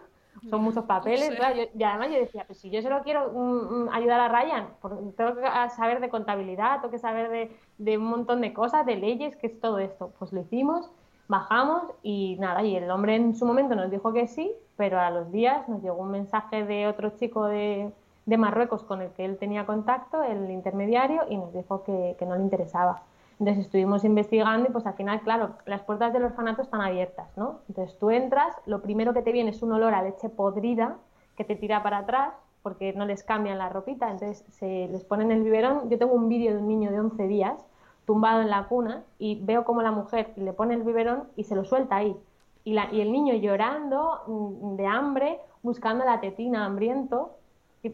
son 0.48 0.62
muchos 0.62 0.85
papeles. 0.85 1.33
y 1.75 1.83
además 1.83 2.09
yo 2.11 2.18
decía, 2.18 2.44
pues 2.46 2.61
si 2.61 2.70
yo 2.70 2.81
solo 2.81 3.03
quiero 3.03 3.33
mm, 3.33 3.87
mm, 3.87 3.88
ayudar 3.92 4.20
a 4.20 4.29
Ryan, 4.29 4.68
tengo 5.16 5.35
que 5.35 5.70
saber 5.75 6.01
de 6.01 6.09
contabilidad, 6.09 6.81
tengo 6.81 6.92
que 6.92 6.98
saber 6.98 7.29
de, 7.31 7.57
de 7.79 7.98
un 7.98 8.05
montón 8.05 8.40
de 8.40 8.53
cosas, 8.53 8.87
de 8.87 8.94
leyes, 8.94 9.35
que 9.35 9.48
es 9.48 9.59
todo 9.59 9.81
esto. 9.81 10.12
Pues 10.18 10.33
lo 10.33 10.42
hicimos 10.42 10.92
bajamos 11.33 11.83
y 12.03 12.37
nada, 12.38 12.62
y 12.62 12.77
el 12.77 12.90
hombre 12.90 13.16
en 13.16 13.35
su 13.35 13.46
momento 13.46 13.75
nos 13.75 13.90
dijo 13.90 14.12
que 14.12 14.29
sí, 14.29 14.53
pero 14.77 15.01
a 15.01 15.11
los 15.11 15.33
días 15.33 15.68
nos 15.68 15.83
llegó 15.83 15.96
un 15.96 16.11
mensaje 16.11 16.64
de 16.64 16.87
otro 16.87 17.11
chico 17.16 17.46
de, 17.46 17.90
de 18.27 18.37
Marruecos 18.37 18.83
con 18.85 19.01
el 19.01 19.11
que 19.12 19.25
él 19.25 19.38
tenía 19.38 19.64
contacto, 19.64 20.22
el 20.22 20.51
intermediario, 20.51 21.22
y 21.31 21.38
nos 21.38 21.53
dijo 21.55 21.85
que, 21.85 22.16
que, 22.18 22.27
no 22.27 22.37
le 22.37 22.42
interesaba. 22.42 23.03
Entonces 23.42 23.64
estuvimos 23.64 24.05
investigando 24.05 24.68
y 24.68 24.72
pues 24.72 24.87
al 24.87 24.94
final, 24.94 25.20
claro, 25.22 25.57
las 25.66 25.83
puertas 25.83 26.12
del 26.12 26.22
orfanato 26.22 26.62
están 26.62 26.81
abiertas, 26.81 27.26
¿no? 27.37 27.59
Entonces 27.68 27.98
tú 27.98 28.12
entras, 28.12 28.55
lo 28.66 28.83
primero 28.83 29.12
que 29.12 29.22
te 29.22 29.33
viene 29.33 29.50
es 29.50 29.64
un 29.64 29.72
olor 29.72 29.94
a 29.94 30.02
leche 30.05 30.28
podrida 30.28 30.98
que 31.37 31.42
te 31.42 31.57
tira 31.57 31.83
para 31.83 31.98
atrás 31.98 32.35
porque 32.62 32.92
no 32.92 33.05
les 33.05 33.24
cambian 33.24 33.59
la 33.59 33.68
ropita, 33.68 34.12
entonces 34.12 34.44
se 34.52 34.87
les 34.87 35.02
ponen 35.02 35.33
el 35.33 35.42
biberón. 35.42 35.90
Yo 35.90 35.98
tengo 35.98 36.12
un 36.14 36.28
vídeo 36.28 36.52
de 36.52 36.59
un 36.59 36.68
niño 36.68 36.92
de 36.92 37.00
11 37.00 37.26
días 37.26 37.66
tumbado 38.07 38.42
en 38.42 38.48
la 38.48 38.68
cuna 38.68 39.02
y 39.18 39.40
veo 39.42 39.64
como 39.64 39.83
la 39.83 39.90
mujer 39.90 40.31
le 40.37 40.52
pone 40.52 40.74
el 40.74 40.85
biberón 40.85 41.24
y 41.35 41.42
se 41.42 41.57
lo 41.57 41.64
suelta 41.64 41.96
ahí. 41.96 42.16
Y, 42.62 42.78
y 42.78 43.00
el 43.00 43.11
niño 43.11 43.35
llorando 43.35 44.20
mm, 44.28 44.76
de 44.76 44.87
hambre, 44.87 45.40
buscando 45.64 46.05
la 46.05 46.20
tetina, 46.20 46.64
hambriento, 46.64 47.33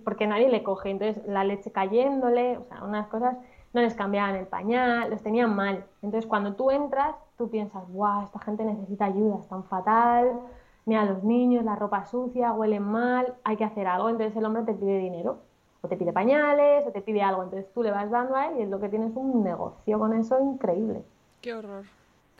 porque 0.04 0.26
nadie 0.26 0.50
le 0.50 0.62
coge. 0.62 0.90
Entonces 0.90 1.24
la 1.26 1.44
leche 1.44 1.72
cayéndole, 1.72 2.58
o 2.58 2.64
sea, 2.64 2.84
unas 2.84 3.08
cosas, 3.08 3.38
no 3.72 3.80
les 3.80 3.94
cambiaban 3.94 4.36
el 4.36 4.46
pañal, 4.46 5.10
los 5.10 5.22
tenían 5.22 5.54
mal. 5.54 5.84
Entonces 6.02 6.28
cuando 6.28 6.54
tú 6.54 6.70
entras, 6.70 7.14
tú 7.36 7.50
piensas, 7.50 7.86
guau, 7.88 8.24
esta 8.24 8.38
gente 8.40 8.64
necesita 8.64 9.06
ayuda, 9.06 9.38
están 9.38 9.64
fatal, 9.64 10.40
mira 10.86 11.04
los 11.04 11.22
niños, 11.22 11.64
la 11.64 11.76
ropa 11.76 12.04
sucia, 12.06 12.52
huelen 12.52 12.82
mal, 12.82 13.34
hay 13.44 13.56
que 13.56 13.64
hacer 13.64 13.86
algo. 13.86 14.08
Entonces 14.08 14.36
el 14.36 14.44
hombre 14.44 14.62
te 14.62 14.74
pide 14.74 14.98
dinero 14.98 15.38
o 15.80 15.88
te 15.88 15.96
pide 15.96 16.12
pañales, 16.12 16.86
o 16.86 16.90
te 16.90 17.00
pide 17.00 17.22
algo, 17.22 17.42
entonces 17.42 17.72
tú 17.72 17.82
le 17.82 17.90
vas 17.90 18.10
dando 18.10 18.34
a 18.34 18.48
él 18.48 18.58
y 18.58 18.62
es 18.62 18.68
lo 18.68 18.80
que 18.80 18.88
tienes 18.88 19.14
un 19.14 19.44
negocio 19.44 19.98
con 19.98 20.12
eso 20.12 20.40
increíble. 20.40 21.04
Qué 21.40 21.54
horror, 21.54 21.84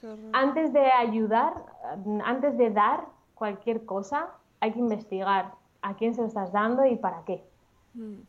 qué 0.00 0.08
horror. 0.08 0.30
Antes 0.32 0.72
de 0.72 0.90
ayudar, 0.90 1.54
antes 2.24 2.58
de 2.58 2.70
dar 2.70 3.04
cualquier 3.34 3.84
cosa, 3.84 4.30
hay 4.60 4.72
que 4.72 4.80
investigar 4.80 5.52
a 5.82 5.94
quién 5.94 6.14
se 6.14 6.22
lo 6.22 6.26
estás 6.26 6.50
dando 6.52 6.84
y 6.84 6.96
para 6.96 7.22
qué. 7.24 7.44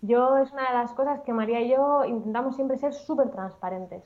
Yo 0.02 0.38
es 0.38 0.52
una 0.52 0.68
de 0.68 0.74
las 0.74 0.94
cosas 0.94 1.22
que 1.22 1.34
María 1.34 1.62
y 1.62 1.70
yo 1.70 2.04
intentamos 2.06 2.56
siempre 2.56 2.78
ser 2.78 2.94
súper 2.94 3.30
transparentes. 3.30 4.04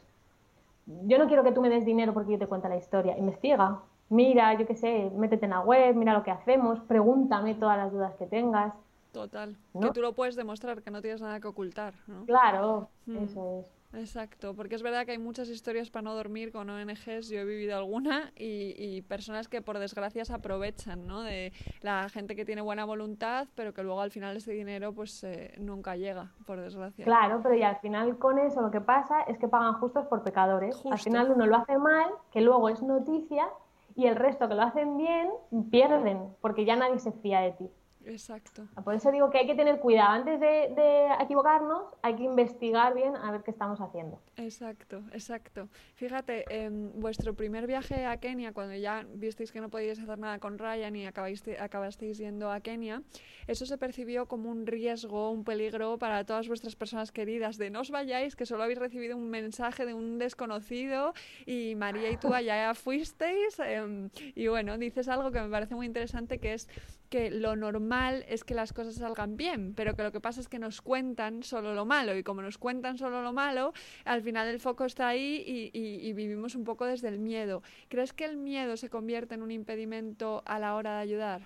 Yo 1.06 1.18
no 1.18 1.28
quiero 1.28 1.44
que 1.44 1.52
tú 1.52 1.62
me 1.62 1.70
des 1.70 1.86
dinero 1.86 2.14
porque 2.14 2.34
yo 2.34 2.40
te 2.40 2.48
cuente 2.48 2.68
la 2.68 2.76
historia. 2.76 3.18
Investiga, 3.18 3.80
mira, 4.10 4.54
yo 4.60 4.68
qué 4.68 4.76
sé, 4.76 5.12
métete 5.16 5.46
en 5.46 5.52
la 5.52 5.62
web, 5.62 5.96
mira 5.96 6.14
lo 6.14 6.24
que 6.24 6.32
hacemos, 6.32 6.80
pregúntame 6.82 7.56
todas 7.56 7.78
las 7.78 7.92
dudas 7.92 8.14
que 8.16 8.26
tengas. 8.26 8.74
Total. 9.12 9.56
Que 9.80 9.92
tú 9.92 10.02
lo 10.02 10.14
puedes 10.14 10.36
demostrar, 10.36 10.82
que 10.82 10.92
no 10.92 11.02
tienes 11.02 11.22
nada 11.22 11.40
que 11.40 11.48
ocultar. 11.48 11.94
¿no? 12.08 12.26
Claro, 12.26 12.90
mm. 13.06 13.18
eso 13.18 13.60
es. 13.60 13.83
Exacto, 13.94 14.56
porque 14.56 14.76
es 14.76 14.82
verdad 14.82 15.06
que 15.06 15.12
hay 15.12 15.20
muchas 15.20 15.50
historias 15.50 15.92
para 15.92 16.04
no 16.04 16.16
dormir 16.16 16.52
con 16.52 16.70
ONGs, 16.70 17.30
yo 17.30 17.40
he 17.40 17.46
vivido 17.46 17.78
alguna, 17.78 18.32
y, 18.36 19.02
personas 19.04 19.48
que 19.48 19.62
por 19.62 19.78
desgracia 19.78 20.26
se 20.26 20.34
aprovechan, 20.34 21.06
¿no? 21.06 21.22
De 21.22 21.54
la 21.82 22.10
gente 22.10 22.36
que 22.36 22.46
tiene 22.46 22.62
buena 22.62 22.86
voluntad, 22.86 23.48
pero 23.56 23.74
que 23.74 23.84
luego 23.84 24.02
al 24.02 24.12
final 24.12 24.38
ese 24.38 24.54
dinero 24.54 24.94
pues 24.94 25.24
eh, 25.24 25.54
nunca 25.60 25.96
llega, 25.96 26.32
por 26.46 26.60
desgracia. 26.60 27.06
Claro, 27.06 27.42
pero 27.44 27.56
y 27.56 27.64
al 27.64 27.78
final 27.78 28.18
con 28.18 28.40
eso 28.40 28.62
lo 28.62 28.72
que 28.72 28.82
pasa 28.82 29.22
es 29.24 29.38
que 29.38 29.48
pagan 29.48 29.74
justos 29.76 30.06
por 30.08 30.24
pecadores. 30.24 30.82
Al 30.90 31.00
final 31.00 31.32
uno 31.32 31.46
lo 31.46 31.58
hace 31.58 31.78
mal, 31.78 32.10
que 32.32 32.42
luego 32.42 32.70
es 32.70 32.82
noticia, 32.82 33.48
y 33.96 34.08
el 34.08 34.16
resto 34.16 34.48
que 34.48 34.56
lo 34.56 34.64
hacen 34.64 34.98
bien 34.98 35.30
pierden, 35.70 36.36
porque 36.42 36.66
ya 36.66 36.76
nadie 36.76 37.00
se 37.00 37.12
fía 37.12 37.42
de 37.42 37.52
ti. 37.52 37.70
Exacto. 38.06 38.68
Por 38.84 38.94
eso 38.94 39.12
digo 39.12 39.30
que 39.30 39.40
hay 39.40 39.48
que 39.48 39.56
tener 39.56 39.80
cuidado. 39.80 40.12
Antes 40.12 40.40
de, 40.40 41.08
equivocarnos, 41.20 41.84
hay 42.02 42.16
que 42.16 42.24
investigar 42.24 42.94
bien 42.94 43.16
a 43.16 43.32
ver 43.32 43.44
qué 43.44 43.52
estamos 43.52 43.80
haciendo. 43.80 44.20
Exacto, 44.36 45.04
exacto. 45.12 45.70
Fíjate, 45.96 46.46
en 46.50 47.00
vuestro 47.00 47.34
primer 47.34 47.68
viaje 47.68 48.06
a 48.06 48.18
Kenia, 48.18 48.52
cuando 48.52 48.76
ya 48.76 49.06
visteis 49.14 49.52
que 49.52 49.62
no 49.62 49.70
podíais 49.70 50.00
hacer 50.00 50.20
nada 50.20 50.40
con 50.40 50.58
Ryan 50.58 50.96
y 50.96 51.06
acabasteis 51.06 52.18
yendo 52.18 52.52
a 52.52 52.60
Kenia, 52.60 53.04
eso 53.48 53.66
se 53.66 53.78
percibió 53.78 54.28
como 54.28 54.50
un 54.50 54.66
riesgo, 54.68 55.32
un 55.32 55.44
peligro 55.44 55.98
para 55.98 56.26
todas 56.26 56.48
vuestras 56.48 56.76
personas 56.76 57.12
queridas, 57.12 57.58
de 57.58 57.70
no 57.70 57.82
os 57.82 57.92
vayáis, 57.92 58.36
que 58.36 58.46
solo 58.46 58.64
habéis 58.64 58.80
recibido 58.80 59.16
un 59.16 59.30
mensaje 59.30 59.86
de 59.86 59.94
un 59.94 60.18
desconocido 60.18 61.14
y 61.46 61.76
María 61.76 62.10
y 62.10 62.18
tú 62.18 62.34
allá 62.34 62.74
fuisteis. 62.74 63.60
Em, 63.60 64.10
y 64.36 64.48
bueno, 64.48 64.78
dices 64.78 65.08
algo 65.08 65.32
que 65.32 65.42
me 65.42 65.50
parece 65.50 65.76
muy 65.76 65.86
interesante, 65.86 66.40
que 66.40 66.54
es 66.54 66.68
que 67.14 67.30
lo 67.30 67.56
normal 67.56 68.26
es 68.28 68.44
que 68.44 68.56
las 68.56 68.74
cosas 68.74 68.96
salgan 68.96 69.38
bien, 69.38 69.76
pero 69.76 69.96
que 69.96 70.02
lo 70.02 70.12
que 70.12 70.20
pasa 70.20 70.42
es 70.42 70.48
que 70.48 70.58
nos 70.58 70.82
cuentan 70.82 71.44
solo 71.44 71.76
lo 71.76 71.86
malo 71.86 72.18
y 72.18 72.24
como 72.24 72.42
nos 72.42 72.58
cuentan 72.58 72.98
solo 72.98 73.22
lo 73.22 73.32
malo, 73.34 73.72
al 74.04 74.24
final 74.24 74.48
el 74.48 74.60
foco 74.60 74.84
está 74.86 75.10
ahí 75.10 75.72
y, 75.72 76.14
vivimos 76.14 76.56
un 76.56 76.64
poco 76.64 76.86
desde 76.86 77.10
el 77.10 77.20
miedo. 77.20 77.62
¿Crees 77.88 78.14
que 78.14 78.26
el 78.26 78.36
miedo 78.36 78.78
se 78.78 78.90
convierte 78.90 79.36
en 79.36 79.44
un 79.44 79.52
impedimento 79.52 80.42
a 80.48 80.58
la 80.58 80.74
hora 80.74 80.96
de 80.96 81.02
ayudar? 81.02 81.42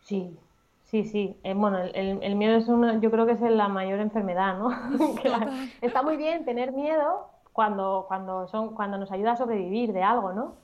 Sí, 0.00 0.36
Sí, 0.82 1.04
sí. 1.04 1.36
Eh, 1.44 1.54
bueno, 1.54 1.78
el, 1.78 2.34
miedo 2.34 2.56
es 2.56 2.68
uno, 2.68 3.00
yo 3.00 3.10
creo 3.10 3.24
que 3.24 3.32
es 3.32 3.40
la 3.40 3.68
mayor 3.68 4.00
enfermedad, 4.00 4.58
¿no? 4.58 4.68
está 5.80 6.02
muy 6.02 6.16
bien 6.16 6.44
tener 6.44 6.72
miedo 6.72 7.30
cuando, 7.52 8.06
cuando, 8.08 8.46
son, 8.48 8.74
cuando 8.74 8.98
nos 8.98 9.12
ayuda 9.12 9.32
a 9.32 9.36
sobrevivir 9.36 9.92
de 9.92 10.02
algo, 10.02 10.32
¿no? 10.32 10.54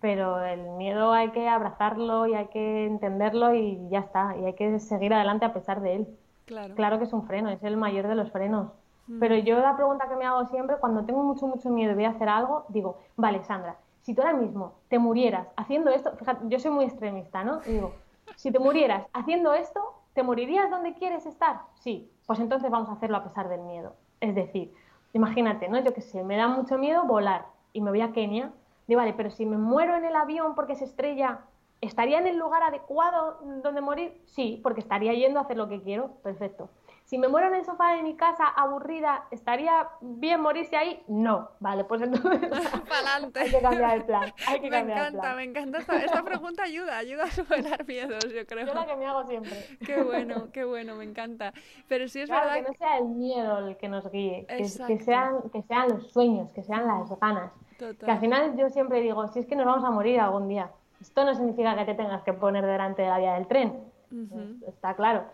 pero 0.00 0.44
el 0.44 0.68
miedo 0.72 1.14
hay 1.14 1.30
que 1.30 1.48
abrazarlo 1.48 2.26
y 2.26 2.34
hay 2.34 2.48
que 2.48 2.84
entenderlo 2.84 3.54
y 3.54 3.88
ya 3.88 4.00
está, 4.00 4.36
y 4.36 4.44
hay 4.44 4.52
que 4.52 4.78
seguir 4.78 5.14
adelante 5.14 5.46
a 5.46 5.54
pesar 5.54 5.80
de 5.80 5.96
él. 5.96 6.08
Claro. 6.44 6.74
Claro 6.74 6.98
que 6.98 7.04
es 7.04 7.12
un 7.14 7.26
freno, 7.26 7.48
es 7.48 7.62
el 7.62 7.78
mayor 7.78 8.06
de 8.06 8.14
los 8.14 8.30
frenos. 8.30 8.70
Mm. 9.06 9.18
Pero 9.18 9.36
yo 9.36 9.58
la 9.60 9.76
pregunta 9.76 10.06
que 10.06 10.16
me 10.16 10.26
hago 10.26 10.44
siempre, 10.46 10.76
cuando 10.76 11.06
tengo 11.06 11.22
mucho, 11.22 11.46
mucho 11.46 11.70
miedo 11.70 11.92
y 11.92 11.94
voy 11.94 12.04
a 12.04 12.10
hacer 12.10 12.28
algo, 12.28 12.66
digo, 12.68 12.98
vale, 13.16 13.42
Sandra, 13.44 13.76
si 14.02 14.14
tú 14.14 14.20
ahora 14.20 14.34
mismo 14.34 14.74
te 14.88 14.98
murieras 14.98 15.48
haciendo 15.56 15.90
esto, 15.90 16.12
fíjate, 16.16 16.44
yo 16.48 16.58
soy 16.58 16.70
muy 16.70 16.84
extremista, 16.84 17.42
¿no? 17.42 17.60
Y 17.64 17.72
digo, 17.72 17.94
si 18.36 18.52
te 18.52 18.58
murieras 18.58 19.06
haciendo 19.14 19.54
esto, 19.54 19.80
¿te 20.12 20.22
morirías 20.22 20.70
donde 20.70 20.92
quieres 20.92 21.24
estar? 21.24 21.60
Sí, 21.76 22.10
pues 22.26 22.40
entonces 22.40 22.70
vamos 22.70 22.90
a 22.90 22.92
hacerlo 22.92 23.16
a 23.16 23.24
pesar 23.24 23.48
del 23.48 23.62
miedo. 23.62 23.94
Es 24.20 24.34
decir, 24.34 24.74
imagínate, 25.14 25.68
¿no? 25.68 25.80
Yo 25.82 25.94
que 25.94 26.02
sé, 26.02 26.22
me 26.22 26.36
da 26.36 26.48
mucho 26.48 26.76
miedo 26.76 27.04
volar 27.04 27.46
y 27.72 27.80
me 27.80 27.90
voy 27.90 28.02
a 28.02 28.12
Kenia 28.12 28.52
Digo, 28.86 28.98
vale, 28.98 29.14
pero 29.14 29.30
si 29.30 29.46
me 29.46 29.56
muero 29.56 29.96
en 29.96 30.04
el 30.04 30.14
avión 30.14 30.54
porque 30.54 30.74
se 30.74 30.84
estrella, 30.84 31.40
¿estaría 31.80 32.18
en 32.18 32.26
el 32.26 32.36
lugar 32.36 32.62
adecuado 32.62 33.38
donde 33.62 33.80
morir? 33.80 34.20
Sí, 34.26 34.60
porque 34.62 34.80
estaría 34.80 35.14
yendo 35.14 35.38
a 35.38 35.42
hacer 35.42 35.56
lo 35.56 35.68
que 35.68 35.80
quiero, 35.80 36.10
perfecto. 36.22 36.68
Si 37.04 37.18
me 37.18 37.28
muero 37.28 37.48
en 37.48 37.54
el 37.56 37.64
sofá 37.64 37.92
de 37.96 38.02
mi 38.02 38.16
casa 38.16 38.46
aburrida, 38.48 39.24
¿estaría 39.30 39.88
bien 40.00 40.40
morirse 40.40 40.76
ahí? 40.76 41.02
No. 41.06 41.50
Vale, 41.60 41.84
pues 41.84 42.00
entonces 42.02 42.40
hay 43.34 43.50
que 43.50 43.60
cambiar 43.60 43.96
el 43.98 44.04
plan. 44.04 44.32
Hay 44.46 44.60
que 44.60 44.70
Me 44.70 44.76
cambiar 44.78 44.98
el 44.98 45.04
encanta, 45.08 45.20
plan. 45.20 45.36
me 45.36 45.44
encanta. 45.44 45.78
Esta, 45.78 45.96
esta 46.04 46.22
pregunta 46.22 46.62
ayuda, 46.62 46.96
ayuda 46.96 47.24
a 47.24 47.30
superar 47.30 47.86
miedos, 47.86 48.24
yo 48.32 48.46
creo. 48.46 48.66
Yo 48.66 48.74
la 48.74 48.86
que 48.86 48.96
me 48.96 49.06
hago 49.06 49.24
siempre. 49.26 49.52
Qué 49.84 50.02
bueno, 50.02 50.48
qué 50.52 50.64
bueno, 50.64 50.96
me 50.96 51.04
encanta. 51.04 51.52
Pero 51.88 52.08
sí 52.08 52.20
es 52.20 52.28
Claro, 52.30 52.46
verdad 52.46 52.62
que 52.64 52.72
no 52.72 52.78
sea 52.78 52.98
el 52.98 53.04
miedo 53.04 53.58
el 53.68 53.76
que 53.76 53.88
nos 53.88 54.10
guíe, 54.10 54.46
que, 54.46 54.56
que 54.86 54.98
sean, 55.00 55.50
que 55.52 55.62
sean 55.62 55.88
los 55.90 56.10
sueños, 56.10 56.50
que 56.54 56.62
sean 56.62 56.86
las 56.86 57.10
ganas. 57.20 57.52
Que 57.78 57.84
al 57.86 57.96
Total. 57.96 58.18
final 58.20 58.56
yo 58.56 58.70
siempre 58.70 59.00
digo, 59.00 59.28
si 59.28 59.40
es 59.40 59.46
que 59.46 59.56
nos 59.56 59.66
vamos 59.66 59.84
a 59.84 59.90
morir 59.90 60.20
algún 60.20 60.48
día. 60.48 60.70
Esto 61.00 61.24
no 61.24 61.34
significa 61.34 61.76
que 61.76 61.84
te 61.84 61.94
tengas 61.94 62.22
que 62.22 62.32
poner 62.32 62.64
delante 62.64 63.02
de 63.02 63.08
la 63.08 63.18
vía 63.18 63.34
del 63.34 63.46
tren, 63.46 63.78
Ujú. 64.10 64.64
está 64.66 64.94
claro. 64.94 65.24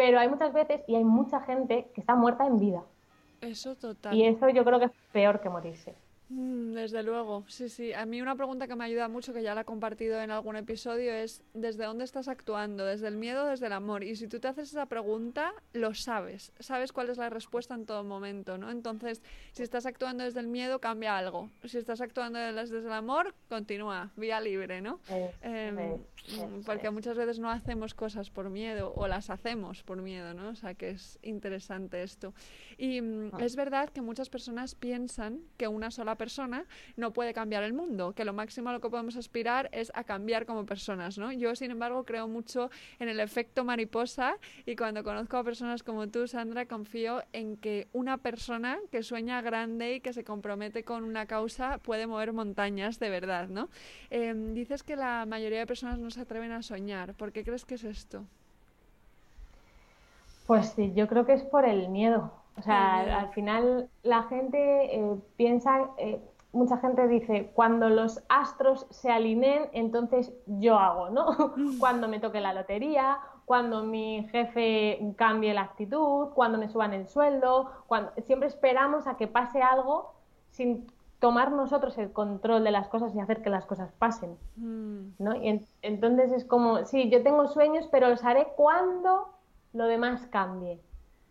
Pero 0.00 0.18
hay 0.18 0.30
muchas 0.30 0.54
veces 0.54 0.80
y 0.86 0.94
hay 0.94 1.04
mucha 1.04 1.42
gente 1.42 1.90
que 1.94 2.00
está 2.00 2.14
muerta 2.14 2.46
en 2.46 2.58
vida. 2.58 2.82
Eso 3.42 3.76
total. 3.76 4.14
Y 4.14 4.24
eso 4.24 4.48
yo 4.48 4.64
creo 4.64 4.78
que 4.78 4.86
es 4.86 4.92
peor 5.12 5.42
que 5.42 5.50
morirse. 5.50 5.94
Mm, 6.32 6.74
Desde 6.74 7.02
luego, 7.02 7.44
sí, 7.48 7.68
sí. 7.68 7.92
A 7.92 8.06
mí 8.06 8.22
una 8.22 8.36
pregunta 8.36 8.68
que 8.68 8.76
me 8.76 8.84
ayuda 8.84 9.08
mucho, 9.08 9.32
que 9.32 9.42
ya 9.42 9.52
la 9.54 9.62
he 9.62 9.64
compartido 9.64 10.20
en 10.20 10.30
algún 10.30 10.54
episodio, 10.54 11.12
es 11.12 11.42
¿desde 11.54 11.84
dónde 11.84 12.04
estás 12.04 12.28
actuando? 12.28 12.84
¿Desde 12.86 13.08
el 13.08 13.16
miedo 13.16 13.44
o 13.44 13.46
desde 13.48 13.66
el 13.66 13.72
amor? 13.72 14.04
Y 14.04 14.14
si 14.14 14.28
tú 14.28 14.38
te 14.38 14.46
haces 14.46 14.70
esa 14.70 14.86
pregunta, 14.86 15.52
lo 15.72 15.92
sabes. 15.92 16.52
Sabes 16.60 16.92
cuál 16.92 17.10
es 17.10 17.18
la 17.18 17.30
respuesta 17.30 17.74
en 17.74 17.84
todo 17.84 18.04
momento, 18.04 18.58
¿no? 18.58 18.70
Entonces, 18.70 19.22
si 19.52 19.64
estás 19.64 19.86
actuando 19.86 20.22
desde 20.22 20.38
el 20.38 20.46
miedo, 20.46 20.78
cambia 20.80 21.18
algo. 21.18 21.50
Si 21.64 21.78
estás 21.78 22.00
actuando 22.00 22.38
desde 22.38 22.78
el 22.78 22.92
amor, 22.92 23.34
continúa, 23.48 24.10
vía 24.16 24.40
libre, 24.40 24.80
¿no? 24.80 25.00
Es- 25.08 25.34
Em, 25.42 25.78
es- 25.78 26.00
es- 26.28 26.64
porque 26.64 26.90
muchas 26.90 27.16
veces 27.16 27.40
no 27.40 27.50
hacemos 27.50 27.92
cosas 27.94 28.30
por 28.30 28.50
miedo 28.50 28.92
o 28.94 29.08
las 29.08 29.30
hacemos 29.30 29.82
por 29.82 30.00
miedo, 30.00 30.32
¿no? 30.34 30.50
O 30.50 30.54
sea 30.54 30.74
que 30.74 30.90
es 30.90 31.18
interesante 31.22 32.04
esto. 32.04 32.34
Y 32.78 33.00
mm, 33.00 33.30
Ah. 33.32 33.38
es 33.44 33.56
verdad 33.56 33.90
que 33.90 34.00
muchas 34.00 34.28
personas 34.30 34.76
piensan 34.76 35.40
que 35.56 35.66
una 35.66 35.90
sola 35.90 36.14
persona 36.20 36.66
no 36.96 37.12
puede 37.12 37.32
cambiar 37.32 37.62
el 37.62 37.72
mundo, 37.72 38.12
que 38.12 38.26
lo 38.26 38.34
máximo 38.34 38.68
a 38.68 38.72
lo 38.74 38.80
que 38.80 38.90
podemos 38.90 39.16
aspirar 39.16 39.70
es 39.72 39.90
a 39.94 40.04
cambiar 40.04 40.44
como 40.44 40.66
personas, 40.66 41.16
¿no? 41.16 41.32
Yo, 41.32 41.56
sin 41.56 41.70
embargo, 41.70 42.04
creo 42.04 42.28
mucho 42.28 42.70
en 42.98 43.08
el 43.08 43.20
efecto 43.20 43.64
mariposa 43.64 44.36
y 44.66 44.76
cuando 44.76 45.02
conozco 45.02 45.38
a 45.38 45.44
personas 45.44 45.82
como 45.82 46.08
tú, 46.08 46.26
Sandra, 46.26 46.66
confío 46.66 47.22
en 47.32 47.56
que 47.56 47.88
una 47.94 48.18
persona 48.18 48.78
que 48.92 49.02
sueña 49.02 49.40
grande 49.40 49.94
y 49.94 50.00
que 50.00 50.12
se 50.12 50.22
compromete 50.22 50.84
con 50.84 51.04
una 51.04 51.24
causa 51.24 51.78
puede 51.78 52.06
mover 52.06 52.34
montañas 52.34 52.98
de 52.98 53.08
verdad, 53.08 53.48
¿no? 53.48 53.70
Em, 54.10 54.52
dices 54.52 54.82
que 54.82 54.96
la 54.96 55.24
mayoría 55.26 55.60
de 55.60 55.66
personas 55.66 55.98
no 55.98 56.10
se 56.10 56.20
atreven 56.20 56.52
a 56.52 56.62
soñar. 56.62 57.14
¿Por 57.14 57.32
qué 57.32 57.44
crees 57.44 57.64
que 57.64 57.76
es 57.76 57.84
esto? 57.84 58.26
Pues 60.46 60.70
sí, 60.74 60.92
yo 60.94 61.06
creo 61.08 61.24
que 61.24 61.32
es 61.32 61.42
por 61.44 61.64
el 61.64 61.88
miedo. 61.88 62.39
O 62.56 62.62
sea, 62.62 63.18
al 63.20 63.28
final 63.30 63.88
la 64.02 64.24
gente 64.24 64.94
eh, 64.96 65.14
piensa, 65.36 65.90
eh, 65.98 66.20
mucha 66.52 66.76
gente 66.78 67.06
dice, 67.08 67.50
cuando 67.54 67.88
los 67.88 68.22
astros 68.28 68.86
se 68.90 69.10
alineen, 69.10 69.68
entonces 69.72 70.32
yo 70.46 70.78
hago, 70.78 71.10
¿no? 71.10 71.26
Cuando 71.78 72.08
me 72.08 72.20
toque 72.20 72.40
la 72.40 72.52
lotería, 72.52 73.18
cuando 73.46 73.82
mi 73.82 74.28
jefe 74.30 74.98
cambie 75.16 75.54
la 75.54 75.62
actitud, 75.62 76.28
cuando 76.34 76.58
me 76.58 76.68
suban 76.68 76.92
el 76.92 77.08
sueldo, 77.08 77.70
cuando 77.86 78.12
siempre 78.24 78.48
esperamos 78.48 79.06
a 79.06 79.16
que 79.16 79.26
pase 79.26 79.62
algo 79.62 80.12
sin 80.50 80.86
tomar 81.18 81.52
nosotros 81.52 81.96
el 81.98 82.12
control 82.12 82.64
de 82.64 82.70
las 82.70 82.88
cosas 82.88 83.14
y 83.14 83.20
hacer 83.20 83.42
que 83.42 83.50
las 83.50 83.66
cosas 83.66 83.92
pasen. 83.98 84.36
Mm, 84.56 85.14
¿no? 85.18 85.34
Y 85.36 85.48
en- 85.48 85.66
entonces 85.82 86.32
es 86.32 86.44
como, 86.44 86.84
sí, 86.84 87.10
yo 87.10 87.22
tengo 87.22 87.46
sueños, 87.48 87.88
pero 87.90 88.08
los 88.08 88.24
haré 88.24 88.48
cuando 88.56 89.28
lo 89.72 89.84
demás 89.86 90.26
cambie. 90.28 90.80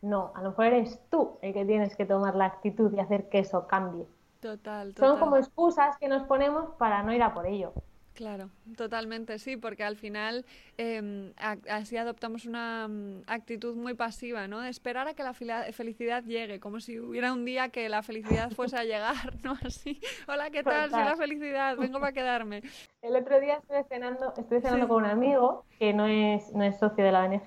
No, 0.02 0.32
a 0.36 0.42
lo 0.42 0.50
mejor 0.50 0.66
eres 0.68 1.00
tú 1.10 1.38
el 1.42 1.54
que 1.54 1.66
tienes 1.66 1.96
que 1.96 2.06
tomar 2.06 2.36
la 2.36 2.46
actitud 2.46 2.94
y 2.94 3.00
hacer 3.00 3.30
que 3.30 3.40
eso 3.40 3.68
cambie. 3.68 4.06
total, 4.40 4.94
Son 4.96 5.10
total. 5.10 5.20
como 5.20 5.38
excusas 5.38 5.98
que 5.98 6.08
nos 6.08 6.24
ponemos 6.24 6.72
para 6.78 7.04
no 7.04 7.14
ir 7.14 7.22
a 7.24 7.34
por 7.34 7.46
ello. 7.46 7.74
Claro, 8.14 8.50
totalmente, 8.76 9.40
sí, 9.40 9.56
porque 9.56 9.84
al 9.84 9.96
final 9.96 10.46
em, 10.78 11.32
así 11.70 11.96
adoptamos 11.96 12.46
una 12.46 12.88
mm, 12.90 13.24
actitud 13.28 13.76
muy 13.78 13.94
pasiva, 13.94 14.46
¿no? 14.48 14.60
De 14.60 14.70
esperar 14.70 15.08
a 15.08 15.14
que 15.14 15.24
la 15.24 15.34
felicidad 15.34 16.24
llegue, 16.26 16.60
como 16.60 16.82
si 16.82 17.00
hubiera 17.00 17.32
un 17.32 17.46
día 17.46 17.70
que 17.70 17.88
la 17.88 18.02
felicidad 18.04 18.50
fuese 18.52 18.76
a 18.78 18.84
llegar, 18.84 19.16
¿no? 19.44 19.54
Así, 19.66 20.02
hola, 20.28 20.50
¿qué 20.50 20.64
tal? 20.64 20.90
Soy 20.92 21.04
la 21.04 21.16
felicidad, 21.16 21.78
vengo 21.78 22.00
para 22.02 22.12
quedarme. 22.12 22.62
El 23.02 23.16
otro 23.16 23.40
día 23.40 23.56
estuve 23.58 23.84
cenando, 23.86 24.34
estuve 24.36 24.60
cenando 24.62 24.86
Sí. 24.86 24.90
con 24.90 25.04
un 25.06 25.10
amigo 25.10 25.64
que 25.78 25.94
no 25.94 26.06
es, 26.06 26.52
no 26.54 26.64
es 26.66 26.78
socio 26.78 27.04
de 27.06 27.12
la 27.14 27.24
ONG 27.24 27.44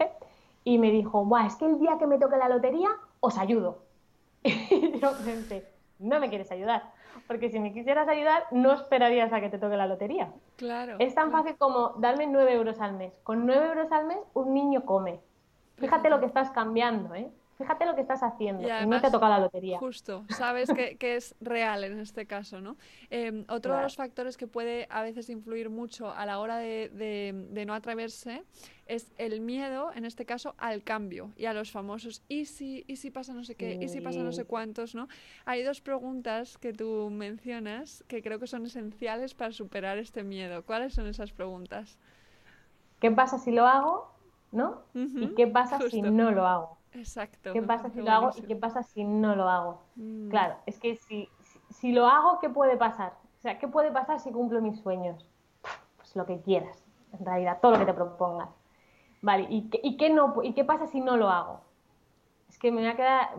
y 0.65 0.79
me 0.79 0.91
dijo, 0.91 1.25
Buah, 1.25 1.47
es 1.47 1.57
que 1.57 1.67
el 1.67 1.79
día 1.79 1.97
que 1.99 2.07
me 2.07 2.19
toque 2.19 2.37
la 2.37 2.49
lotería 2.49 2.91
os 3.21 3.39
ayudo. 3.39 3.83
Y 4.45 4.99
yo 4.99 5.13
pensé, 5.25 5.69
no 5.99 6.19
me 6.21 6.29
quieres 6.29 6.51
ayudar, 6.51 6.91
porque 7.27 7.49
si 7.51 7.61
me 7.61 7.73
quisieras 7.73 8.09
ayudar 8.09 8.45
no 8.51 8.73
esperarías 8.73 9.33
a 9.33 9.41
que 9.41 9.49
te 9.49 9.59
toque 9.59 9.77
la 9.77 9.87
lotería. 9.87 10.33
Claro. 10.57 10.97
Es 10.99 11.15
tan 11.15 11.31
claro. 11.31 11.45
fácil 11.45 11.59
como 11.59 11.91
darme 11.99 12.27
9 12.27 12.53
euros 12.55 12.81
al 12.81 12.95
mes. 12.95 13.13
Con 13.23 13.47
9 13.47 13.69
euros 13.69 13.93
al 13.93 14.07
mes 14.07 14.19
un 14.35 14.55
niño 14.55 14.85
come. 14.85 15.21
Fíjate 15.77 16.11
lo 16.11 16.21
que 16.21 16.27
estás 16.27 16.51
cambiando, 16.51 17.15
¿eh? 17.15 17.31
Fíjate 17.63 17.87
lo 17.87 17.95
que 17.95 18.01
estás 18.01 18.23
haciendo. 18.23 18.63
Y 18.63 18.87
no 18.87 19.01
te 19.01 19.07
ha 19.07 19.11
tocado 19.13 19.33
la 19.33 19.39
lotería. 19.39 19.79
Justo, 19.79 20.25
sabes 20.29 20.69
que, 20.73 20.97
que 20.97 21.17
es 21.17 21.35
real 21.41 21.85
en 21.85 21.99
este 22.01 22.27
caso, 22.27 22.61
¿no? 22.61 22.77
Em, 23.11 23.45
otro 23.49 23.75
de 23.77 23.83
los 23.83 23.97
factores 23.97 24.37
que 24.37 24.47
puede 24.47 24.87
a 24.91 25.03
veces 25.03 25.29
influir 25.31 25.71
mucho 25.71 26.11
a 26.11 26.27
la 26.27 26.39
hora 26.41 26.57
de, 26.59 26.89
de- 26.89 27.33
de 27.51 27.65
no 27.65 27.73
atreverse 27.75 28.43
es 28.87 29.13
el 29.17 29.41
miedo, 29.41 29.91
en 29.95 30.05
este 30.05 30.27
caso, 30.27 30.55
al 30.59 30.83
cambio 30.83 31.31
y 31.37 31.47
a 31.47 31.55
los 31.55 31.71
famosos 31.71 32.23
¿y 32.29 32.47
si, 32.47 32.85
y 32.89 32.97
si 32.97 33.11
pasa 33.11 33.33
no 33.33 33.45
sé 33.45 33.55
qué? 33.55 33.79
¿y 33.81 33.89
si 33.89 34.01
pasa 34.01 34.23
no 34.25 34.33
sé 34.33 34.45
cuántos? 34.45 34.95
¿no? 34.95 35.09
Hay 35.45 35.63
dos 35.63 35.81
preguntas 35.81 36.59
que 36.59 36.73
tú 36.73 37.09
mencionas 37.11 38.05
que 38.09 38.23
creo 38.23 38.39
que 38.41 38.47
son 38.49 38.67
esenciales 38.67 39.35
para 39.35 39.53
superar 39.53 39.99
este 39.99 40.25
miedo. 40.25 40.65
¿Cuáles 40.65 40.95
son 40.95 41.07
esas 41.07 41.33
preguntas? 41.33 41.97
¿Qué 43.01 43.11
pasa 43.11 43.39
si 43.39 43.51
lo 43.53 43.67
hago? 43.67 44.11
¿No? 44.53 44.83
¿Y 44.95 45.35
qué 45.35 45.47
pasa 45.47 45.79
si 45.91 46.03
no 46.03 46.31
lo 46.33 46.47
hago? 46.47 46.79
Exacto. 46.95 47.53
¿Qué 47.53 47.63
pasa 47.63 47.91
si 47.91 48.01
lo 48.01 48.11
hago 48.11 48.31
y 48.37 48.43
qué 48.43 48.57
pasa 48.57 48.83
si 48.83 49.05
no 49.05 49.35
lo 49.35 49.49
hago? 49.49 49.83
Mm, 49.97 50.29
Claro, 50.29 50.57
es 50.67 50.79
que 50.79 50.97
si, 50.97 51.29
si, 51.43 51.61
si 51.71 51.93
lo 51.93 52.07
hago, 52.07 52.39
¿qué 52.41 52.49
puede 52.51 52.77
pasar? 52.77 53.15
O 53.39 53.41
sea, 53.43 53.59
¿qué 53.59 53.69
puede 53.69 53.91
pasar 53.91 54.21
si 54.21 54.31
cumplo 54.31 54.61
mis 54.61 54.79
sueños? 54.81 55.27
Pues 55.97 56.15
lo 56.17 56.27
que 56.27 56.41
quieras, 56.41 56.85
en 57.19 57.25
realidad, 57.25 57.59
todo 57.61 57.73
lo 57.73 57.79
que 57.79 57.87
te 57.87 57.95
propongas. 57.95 58.51
Vale, 59.23 59.47
¿y 59.49 59.69
qué, 59.71 59.81
y 59.83 59.97
qué 59.97 60.11
no, 60.11 60.35
¿y 60.43 60.53
qué 60.53 60.65
pasa 60.65 60.87
si 60.87 61.01
no 61.01 61.17
lo 61.17 61.29
hago? 61.29 61.61
Es 62.49 62.59
que 62.59 62.71
me 62.71 62.83
voy 62.83 62.91
a 62.91 62.97
quedar, 62.97 63.31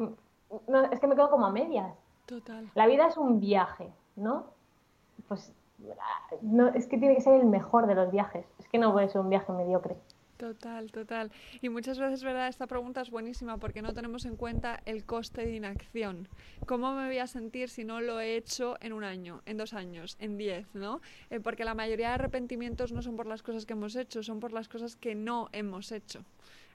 no, 0.67 0.83
es 0.85 0.99
que 0.99 1.07
me 1.07 1.15
quedo 1.15 1.29
como 1.29 1.45
a 1.45 1.51
medias. 1.51 1.93
Total. 2.25 2.69
La 2.73 2.87
vida 2.87 3.07
es 3.07 3.17
un 3.17 3.39
viaje, 3.39 3.91
¿no? 4.15 4.45
Pues 5.27 5.53
no, 6.41 6.67
es 6.69 6.87
que 6.87 6.97
tiene 6.97 7.15
que 7.15 7.21
ser 7.21 7.39
el 7.39 7.45
mejor 7.45 7.87
de 7.87 7.95
los 7.95 8.11
viajes. 8.11 8.45
Es 8.59 8.67
que 8.67 8.77
no 8.77 8.91
puede 8.91 9.09
ser 9.09 9.21
un 9.21 9.29
viaje 9.29 9.51
mediocre. 9.51 9.97
Total, 10.47 10.91
total. 10.91 11.31
Y 11.61 11.69
muchas 11.69 11.97
veces, 11.99 12.21
¿verdad? 12.21 12.49
Esta 12.49 12.67
pregunta 12.67 12.99
es 13.01 13.09
buenísima 13.09 13.57
porque 13.59 13.81
no 13.81 13.93
tenemos 13.93 14.25
en 14.25 14.35
cuenta 14.35 14.81
el 14.85 15.05
coste 15.05 15.45
de 15.45 15.55
inacción. 15.55 16.27
¿Cómo 16.65 16.93
me 16.93 17.05
voy 17.07 17.19
a 17.19 17.27
sentir 17.27 17.69
si 17.69 17.85
no 17.85 18.01
lo 18.01 18.19
he 18.19 18.35
hecho 18.35 18.75
en 18.81 18.91
un 18.91 19.05
año, 19.05 19.41
en 19.45 19.55
dos 19.55 19.73
años, 19.73 20.17
en 20.19 20.37
diez, 20.37 20.67
¿no? 20.75 20.99
Eh, 21.29 21.39
porque 21.39 21.63
la 21.63 21.75
mayoría 21.75 22.09
de 22.09 22.15
arrepentimientos 22.15 22.91
no 22.91 23.01
son 23.01 23.15
por 23.15 23.25
las 23.25 23.41
cosas 23.41 23.65
que 23.65 23.71
hemos 23.71 23.95
hecho, 23.95 24.21
son 24.21 24.41
por 24.41 24.51
las 24.51 24.67
cosas 24.67 24.97
que 24.97 25.15
no 25.15 25.47
hemos 25.53 25.93
hecho. 25.93 26.25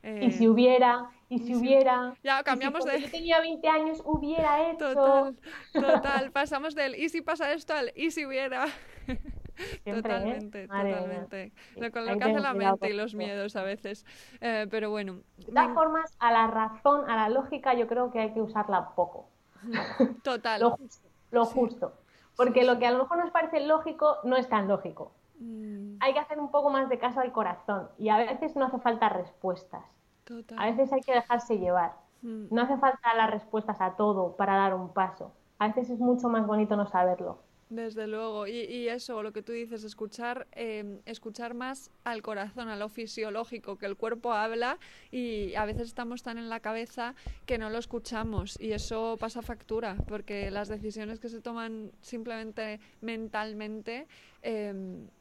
Y 0.03 0.31
si 0.31 0.45
Eh, 0.45 0.49
hubiera, 0.49 1.11
y 1.29 1.39
si 1.41 1.45
si- 1.49 1.55
hubiera. 1.57 2.17
ya, 2.23 2.37
y 2.37 2.39
si 2.39 2.45
cambiamos 2.45 2.85
cuando 2.85 2.99
de- 3.01 3.05
yo 3.05 3.11
tenía 3.11 3.41
20 3.41 3.69
años 3.69 4.01
hubiera 4.07 4.71
hecho. 4.71 4.79
Total, 4.95 5.37
total. 5.73 6.33
Pasamos 6.33 6.75
del 6.75 6.95
¿y 6.95 7.11
si 7.11 7.21
pasa 7.21 7.53
esto? 7.53 7.75
al 7.75 7.93
¿y 7.95 8.13
si 8.13 8.25
hubiera? 8.25 8.65
Siempre, 9.83 9.93
¿eh? 9.95 10.03
totalmente, 10.03 10.69
totalmente. 10.69 11.53
Sí, 11.75 11.81
Lo, 11.81 11.91
con 11.91 12.07
lo 12.07 12.13
que 12.13 12.19
que 12.19 12.25
hace 12.25 12.41
la 12.41 12.55
mente 12.55 12.91
y 12.91 12.93
los 12.95 13.15
miedos 13.15 13.57
a 13.57 13.63
veces. 13.63 14.07
Eh, 14.41 14.67
pero 14.71 14.91
bueno. 14.91 15.15
De 15.37 15.47
me 15.47 15.53
todas 15.53 15.69
en- 15.69 15.75
formas, 15.75 16.17
a 16.19 16.33
la 16.33 16.47
razón, 16.47 17.09
a 17.11 17.17
la 17.17 17.29
lógica, 17.29 17.75
yo 17.75 17.87
creo 17.87 18.11
que 18.11 18.21
hay 18.21 18.33
que 18.33 18.41
usarla 18.43 18.91
poco. 18.95 19.29
Total. 20.23 20.61
Lo 20.61 20.71
justo. 20.71 21.09
Lo 21.31 21.45
Sí. 21.45 21.55
justo. 21.55 21.93
Porque 22.37 22.61
Sí, 22.61 22.67
lo 22.67 22.79
que 22.79 22.87
a 22.87 22.93
lo 22.93 22.99
mejor 22.99 23.19
nos 23.19 23.31
parece 23.31 23.61
lógico 23.67 24.19
no 24.25 24.37
es 24.37 24.49
tan 24.49 24.69
lógico. 24.69 25.13
Mm, 25.41 25.97
Hay 26.01 26.13
que 26.13 26.21
hacer 26.21 26.39
un 26.39 26.51
poco 26.51 26.71
más 26.71 26.89
de 26.89 26.99
caso 26.99 27.21
al 27.21 27.33
corazón. 27.33 27.89
Y 27.99 28.09
a 28.11 28.19
veces 28.19 28.55
no 28.57 28.67
hace 28.67 28.79
falta 28.79 29.09
respuestas. 29.09 29.83
total. 30.25 30.59
A 30.59 30.67
veces 30.67 30.93
hay 30.93 31.01
que 31.01 31.13
dejarse 31.15 31.59
llevar. 31.59 31.93
Mm, 32.23 32.47
No 32.51 32.63
hace 32.63 32.77
falta 32.79 33.15
las 33.15 33.31
respuestas 33.31 33.81
a 33.81 33.97
todo 33.97 34.37
para 34.37 34.57
dar 34.57 34.75
un 34.75 34.93
paso. 34.93 35.33
A 35.59 35.69
veces 35.69 35.91
es 35.91 35.99
mucho 35.99 36.29
más 36.29 36.47
bonito 36.47 36.77
no 36.77 36.87
saberlo. 36.87 37.39
Desde 37.71 38.07
luego, 38.07 38.47
y, 38.47 38.61
y 38.61 38.89
eso, 38.89 39.23
lo 39.23 39.33
que 39.33 39.43
tú 39.43 39.53
dices, 39.53 39.85
escuchar, 39.85 40.47
eh, 40.53 41.01
escuchar 41.05 41.53
más 41.53 41.91
al 42.03 42.23
corazón, 42.23 42.69
a 42.71 42.77
lo 42.77 42.89
fisiológico, 42.89 43.77
que 43.77 43.85
el 43.85 43.97
cuerpo 43.97 44.33
habla 44.33 44.79
y 45.11 45.55
a 45.55 45.67
veces 45.67 45.89
estamos 45.89 46.23
tan 46.23 46.39
en 46.39 46.49
la 46.49 46.61
cabeza 46.61 47.15
que 47.45 47.59
no 47.59 47.69
lo 47.69 47.79
escuchamos 47.79 48.59
y 48.59 48.73
eso 48.73 49.19
pasa 49.21 49.43
factura, 49.43 49.97
porque 50.07 50.51
las 50.51 50.69
decisiones 50.69 51.21
que 51.21 51.29
se 51.29 51.43
toman 51.43 51.93
simplemente 52.01 52.81
mentalmente 53.03 54.07
eh, 54.43 54.73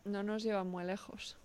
no 0.05 0.23
nos 0.23 0.43
llevan 0.43 0.67
muy 0.67 0.85
lejos. 0.85 1.37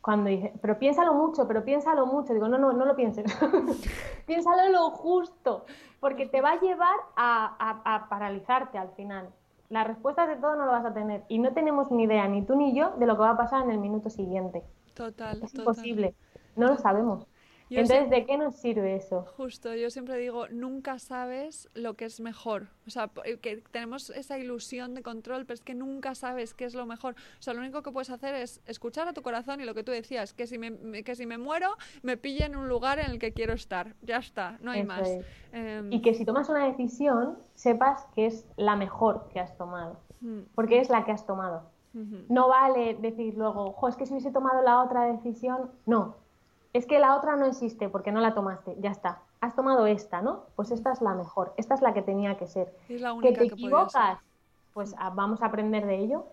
cuando 0.00 0.30
dice, 0.30 0.52
pero 0.60 0.78
piénsalo 0.80 1.14
mucho, 1.14 1.46
pero 1.46 1.64
piénsalo 1.64 2.06
mucho, 2.06 2.32
digo, 2.32 2.48
no, 2.48 2.58
no, 2.58 2.72
no 2.72 2.84
lo 2.84 2.96
pienses, 2.96 3.24
piénsalo 4.26 4.68
lo 4.70 4.90
justo, 4.90 5.64
porque 6.00 6.26
te 6.26 6.40
va 6.40 6.52
a 6.52 6.60
llevar 6.60 6.96
a, 7.16 8.06
paralizarte 8.08 8.78
al 8.78 8.90
final. 8.90 9.28
Las 9.68 9.86
respuestas 9.86 10.28
de 10.28 10.36
todo 10.36 10.56
no 10.56 10.66
lo 10.66 10.72
vas 10.72 10.84
a 10.84 10.94
tener 10.94 11.24
y 11.28 11.38
no 11.38 11.52
tenemos 11.52 11.90
ni 11.90 12.04
idea, 12.04 12.28
ni 12.28 12.42
tú 12.42 12.56
ni 12.56 12.74
yo, 12.74 12.92
de 12.98 13.06
lo 13.06 13.14
que 13.14 13.22
va 13.22 13.30
a 13.30 13.36
pasar 13.36 13.64
en 13.64 13.70
el 13.70 13.78
minuto 13.78 14.10
siguiente. 14.10 14.62
Total. 14.94 15.42
Es 15.42 15.54
imposible, 15.54 16.14
no 16.54 16.68
lo 16.68 16.76
sabemos. 16.78 17.26
Entonces, 17.68 18.10
¿de 18.10 18.26
qué 18.26 18.38
nos 18.38 18.56
sirve 18.56 18.94
eso? 18.94 19.24
Justo, 19.36 19.74
yo 19.74 19.90
siempre 19.90 20.16
digo, 20.18 20.46
nunca 20.48 20.98
sabes 20.98 21.68
lo 21.74 21.94
que 21.94 22.04
es 22.04 22.20
mejor. 22.20 22.68
O 22.86 22.90
sea, 22.90 23.10
eh, 23.24 23.38
que 23.38 23.62
tenemos 23.72 24.10
esa 24.10 24.38
ilusión 24.38 24.94
de 24.94 25.02
control, 25.02 25.46
pero 25.46 25.54
es 25.54 25.62
que 25.62 25.74
nunca 25.74 26.14
sabes 26.14 26.54
qué 26.54 26.64
es 26.64 26.74
lo 26.74 26.86
mejor. 26.86 27.14
O 27.38 27.42
sea, 27.42 27.54
lo 27.54 27.60
único 27.60 27.82
que 27.82 27.90
puedes 27.90 28.10
hacer 28.10 28.34
es 28.36 28.60
escuchar 28.66 29.08
a 29.08 29.12
tu 29.12 29.22
corazón 29.22 29.60
y 29.60 29.64
lo 29.64 29.74
que 29.74 29.82
tú 29.82 29.90
decías, 29.90 30.32
que 30.32 30.46
si 30.46 30.58
me, 30.58 31.02
que 31.02 31.16
si 31.16 31.26
me 31.26 31.38
muero, 31.38 31.70
me 32.02 32.16
pille 32.16 32.44
en 32.44 32.54
un 32.54 32.68
lugar 32.68 33.00
en 33.00 33.10
el 33.10 33.18
que 33.18 33.32
quiero 33.32 33.54
estar. 33.54 33.94
Ya 34.02 34.18
está, 34.18 34.58
no 34.60 34.70
hay 34.70 34.84
más. 34.84 35.08
Em, 35.52 35.92
y 35.92 36.02
que 36.02 36.14
si 36.14 36.24
tomas 36.24 36.48
una 36.48 36.66
decisión, 36.66 37.36
sepas 37.54 38.06
que 38.14 38.26
es 38.26 38.46
la 38.56 38.76
mejor 38.76 39.28
que 39.32 39.40
has 39.40 39.56
tomado, 39.56 39.98
mm. 40.20 40.40
porque 40.54 40.78
es 40.78 40.88
la 40.88 41.04
que 41.04 41.12
has 41.12 41.26
tomado. 41.26 41.74
No 42.28 42.48
vale 42.48 42.94
decir 42.96 43.38
luego, 43.38 43.72
jo, 43.72 43.88
es 43.88 43.96
que 43.96 44.04
si 44.04 44.12
hubiese 44.12 44.30
tomado 44.30 44.60
la 44.60 44.82
otra 44.82 45.06
decisión, 45.06 45.70
no, 45.86 46.16
es 46.72 46.86
que 46.86 46.98
la 46.98 47.16
otra 47.16 47.36
no 47.36 47.46
existe 47.46 47.88
porque 47.88 48.12
no 48.12 48.20
la 48.20 48.34
tomaste, 48.34 48.76
ya 48.80 48.90
está. 48.90 49.20
Has 49.40 49.54
tomado 49.54 49.86
esta, 49.86 50.22
¿no? 50.22 50.44
Pues 50.56 50.70
esta 50.70 50.92
es 50.92 51.00
la 51.00 51.14
mejor, 51.14 51.54
esta 51.56 51.74
es 51.74 51.82
la 51.82 51.94
que 51.94 52.02
tenía 52.02 52.36
que 52.36 52.46
ser. 52.46 52.74
Es 52.88 53.00
la 53.00 53.12
única 53.12 53.32
que 53.32 53.48
te 53.48 53.54
equivocas, 53.54 54.18
pues 54.72 54.94
vamos 55.14 55.42
a 55.42 55.46
aprender 55.46 55.86
de 55.86 55.98
ello. 55.98 56.26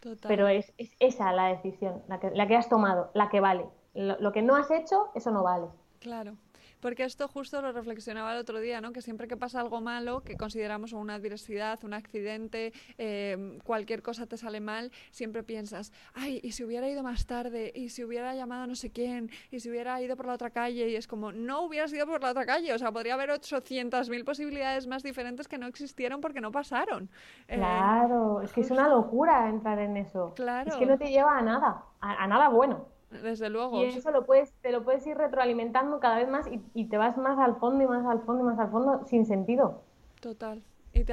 Total. 0.00 0.28
Pero 0.28 0.48
es, 0.48 0.72
esa 1.00 1.32
la 1.32 1.46
decisión, 1.46 2.02
la 2.08 2.20
que, 2.20 2.30
la 2.30 2.46
que 2.46 2.56
has 2.56 2.68
tomado, 2.68 3.10
la 3.14 3.28
que 3.28 3.40
vale. 3.40 3.66
lo 3.94 4.32
que 4.32 4.42
no 4.42 4.56
has 4.56 4.70
hecho, 4.70 5.08
eso 5.14 5.30
no 5.30 5.42
vale. 5.42 5.66
Claro. 6.00 6.36
Porque 6.80 7.04
esto 7.04 7.28
justo 7.28 7.62
lo 7.62 7.72
reflexionaba 7.72 8.32
el 8.32 8.38
otro 8.38 8.60
día, 8.60 8.80
¿no? 8.80 8.92
Que 8.92 9.02
siempre 9.02 9.28
que 9.28 9.36
pasa 9.36 9.60
algo 9.60 9.80
malo, 9.80 10.22
que 10.22 10.36
consideramos 10.36 10.92
una 10.92 11.14
adversidad, 11.14 11.82
un 11.84 11.94
accidente, 11.94 12.72
em, 12.98 13.58
cualquier 13.60 14.02
cosa 14.02 14.26
te 14.26 14.36
sale 14.36 14.60
mal, 14.60 14.90
siempre 15.10 15.42
piensas, 15.42 15.92
ay, 16.14 16.40
y 16.42 16.52
si 16.52 16.64
hubiera 16.64 16.88
ido 16.88 17.02
más 17.02 17.26
tarde, 17.26 17.72
y 17.74 17.88
si 17.88 18.04
hubiera 18.04 18.34
llamado 18.34 18.64
a 18.64 18.66
no 18.66 18.74
sé 18.74 18.90
quién, 18.90 19.30
y 19.50 19.60
si 19.60 19.70
hubiera 19.70 20.00
ido 20.00 20.16
por 20.16 20.26
la 20.26 20.34
otra 20.34 20.50
calle, 20.50 20.88
y 20.88 20.96
es 20.96 21.06
como, 21.06 21.32
no 21.32 21.62
hubieras 21.62 21.92
ido 21.92 22.06
por 22.06 22.22
la 22.22 22.30
otra 22.30 22.46
calle, 22.46 22.72
o 22.72 22.78
sea, 22.78 22.92
podría 22.92 23.14
haber 23.14 23.30
800.000 23.30 24.24
posibilidades 24.24 24.86
más 24.86 25.02
diferentes 25.02 25.48
que 25.48 25.58
no 25.58 25.66
existieron 25.66 26.20
porque 26.20 26.40
no 26.40 26.50
pasaron. 26.50 27.10
Eh, 27.48 27.56
claro, 27.56 28.42
es 28.42 28.52
que 28.52 28.60
es 28.60 28.70
una 28.70 28.88
locura 28.88 29.48
entrar 29.48 29.78
en 29.78 29.96
eso. 29.96 30.32
Claro. 30.34 30.70
Es 30.70 30.76
que 30.76 30.86
no 30.86 30.98
te 30.98 31.10
lleva 31.10 31.38
a 31.38 31.42
nada, 31.42 31.84
a 32.00 32.26
nada 32.26 32.48
bueno. 32.48 32.95
Desde 33.22 33.50
luego. 33.50 33.82
Y 33.82 33.84
eso 33.84 34.10
lo 34.10 34.24
puedes, 34.24 34.52
te 34.62 34.72
lo 34.72 34.84
puedes 34.84 35.06
ir 35.06 35.16
retroalimentando 35.16 36.00
cada 36.00 36.16
vez 36.16 36.28
más 36.28 36.46
y, 36.74 36.84
te 36.86 36.96
vas 36.96 37.16
más 37.16 37.38
al 37.38 37.56
fondo 37.56 37.84
y 37.84 37.86
más 37.86 38.04
al 38.06 38.20
fondo 38.20 38.42
y 38.42 38.46
más 38.46 38.58
al 38.58 38.70
fondo 38.70 39.04
sin 39.06 39.26
sentido. 39.26 39.82
Total. 40.20 40.62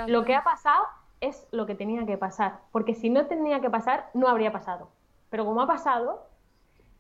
Lo 0.08 0.24
que 0.24 0.36
ha 0.36 0.44
pasado 0.44 0.86
es 1.20 1.48
lo 1.52 1.66
que 1.66 1.76
tenía 1.76 2.06
que 2.06 2.18
pasar, 2.18 2.60
porque 2.72 2.96
si 2.96 3.10
no 3.10 3.28
tenía 3.28 3.60
que 3.60 3.70
pasar, 3.70 4.10
no 4.14 4.28
habría 4.28 4.52
pasado. 4.52 4.90
Pero 5.30 5.46
como 5.46 5.62
ha 5.62 5.68
pasado, 5.68 6.28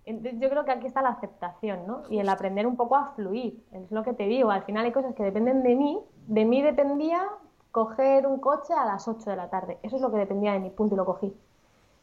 yo 0.06 0.50
creo 0.50 0.66
que 0.66 0.72
aquí 0.72 0.88
está 0.88 1.02
la 1.02 1.10
aceptación, 1.10 1.88
¿no? 1.88 2.04
Y 2.10 2.20
el 2.20 2.28
aprender 2.30 2.68
un 2.68 2.76
poco 2.76 2.96
a 2.96 3.14
fluir. 3.16 3.64
Es 3.72 3.92
lo 3.92 4.04
que 4.04 4.14
te 4.14 4.26
digo, 4.26 4.52
al 4.52 4.64
final 4.64 4.86
hay 4.86 4.92
cosas 4.92 5.14
que 5.16 5.24
dependen 5.24 5.64
de 5.64 5.76
mí. 5.76 6.00
De 6.28 6.46
mí 6.46 6.62
dependía 6.62 7.30
coger 7.72 8.28
un 8.28 8.40
coche 8.40 8.74
a 8.74 8.86
las 8.86 9.08
8 9.08 9.30
de 9.30 9.36
la 9.36 9.50
tarde. 9.50 9.80
Eso 9.82 9.96
es 9.96 10.02
lo 10.02 10.12
que 10.12 10.18
dependía 10.18 10.54
de 10.54 10.60
mi 10.60 10.70
punto 10.70 10.96
y 10.96 10.98
lo 10.98 11.06
cogí. 11.06 11.34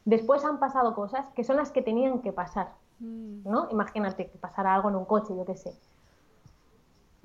Después 0.05 0.43
han 0.43 0.59
pasado 0.59 0.95
cosas 0.95 1.25
que 1.35 1.43
son 1.43 1.57
las 1.57 1.71
que 1.71 1.81
tenían 1.81 2.21
que 2.21 2.33
pasar. 2.33 2.73
Mm. 3.01 3.49
¿no? 3.49 3.67
Imagínate 3.71 4.29
que 4.29 4.37
pasara 4.37 4.75
algo 4.75 4.89
en 4.89 4.95
un 4.95 5.05
coche, 5.05 5.35
yo 5.35 5.43
qué 5.45 5.57
sé. 5.57 5.73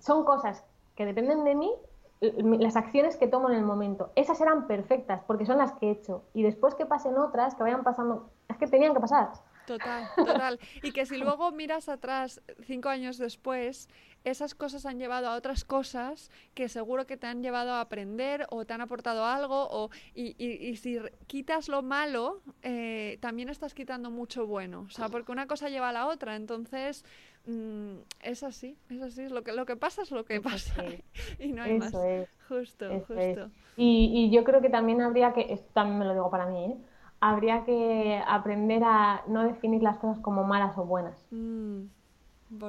Son 0.00 0.24
cosas 0.24 0.64
que 0.94 1.04
dependen 1.04 1.44
de 1.44 1.54
mí, 1.54 1.72
las 2.20 2.76
acciones 2.76 3.16
que 3.16 3.28
tomo 3.28 3.50
en 3.50 3.56
el 3.56 3.64
momento. 3.64 4.10
Esas 4.16 4.40
eran 4.40 4.66
perfectas 4.66 5.22
porque 5.26 5.44
son 5.44 5.58
las 5.58 5.72
que 5.72 5.88
he 5.88 5.90
hecho. 5.90 6.24
Y 6.32 6.42
después 6.42 6.74
que 6.74 6.86
pasen 6.86 7.18
otras, 7.18 7.54
que 7.54 7.62
vayan 7.62 7.84
pasando, 7.84 8.30
es 8.48 8.56
que 8.56 8.66
tenían 8.66 8.94
que 8.94 9.00
pasar. 9.00 9.32
Total, 9.66 10.08
total. 10.16 10.58
Y 10.82 10.92
que 10.92 11.04
si 11.04 11.18
luego 11.18 11.50
miras 11.52 11.88
atrás 11.88 12.40
cinco 12.64 12.88
años 12.88 13.18
después, 13.18 13.88
esas 14.30 14.54
cosas 14.54 14.86
han 14.86 14.98
llevado 14.98 15.28
a 15.28 15.36
otras 15.36 15.64
cosas 15.64 16.30
que 16.54 16.68
seguro 16.68 17.06
que 17.06 17.16
te 17.16 17.28
han 17.28 17.42
llevado 17.42 17.72
a 17.72 17.80
aprender 17.80 18.46
o 18.50 18.64
te 18.64 18.74
han 18.74 18.80
aportado 18.80 19.24
algo. 19.24 19.68
O, 19.70 19.90
y, 20.14 20.34
y, 20.44 20.76
si 20.76 20.98
quitas 21.28 21.68
lo 21.68 21.82
malo, 21.82 22.40
eh, 22.62 23.18
también 23.20 23.48
estás 23.48 23.72
quitando 23.72 24.10
mucho 24.10 24.46
bueno. 24.46 24.86
O 24.88 24.90
sea, 24.90 25.08
porque 25.08 25.30
una 25.30 25.46
cosa 25.46 25.68
lleva 25.68 25.90
a 25.90 25.92
la 25.92 26.08
otra. 26.08 26.34
Entonces, 26.34 27.04
mm, 27.46 27.98
es 28.22 28.42
así, 28.42 28.76
es 28.90 29.00
así. 29.00 29.28
Lo 29.28 29.44
que, 29.44 29.52
lo 29.52 29.64
que 29.64 29.76
pasa 29.76 30.02
es 30.02 30.10
lo 30.10 30.24
que 30.24 30.40
pasa. 30.40 30.74
y 31.38 31.52
no 31.52 31.62
hay 31.62 31.78
más. 31.78 31.94
Justo, 32.48 32.88
justo. 33.06 33.50
Y, 33.76 34.10
y, 34.12 34.30
yo 34.30 34.42
creo 34.42 34.60
que 34.60 34.70
también 34.70 35.02
habría 35.02 35.34
que, 35.34 35.52
esto 35.52 35.68
también 35.72 35.98
me 35.98 36.04
lo 36.04 36.14
digo 36.14 36.30
para 36.30 36.46
mí, 36.46 36.64
¿eh? 36.64 36.76
habría 37.20 37.64
que 37.64 38.22
aprender 38.26 38.82
a 38.84 39.22
no 39.26 39.44
definir 39.44 39.82
las 39.82 39.98
cosas 39.98 40.18
como 40.20 40.44
malas 40.44 40.76
o 40.78 40.84
buenas. 40.84 41.26
Mm, 41.30 41.84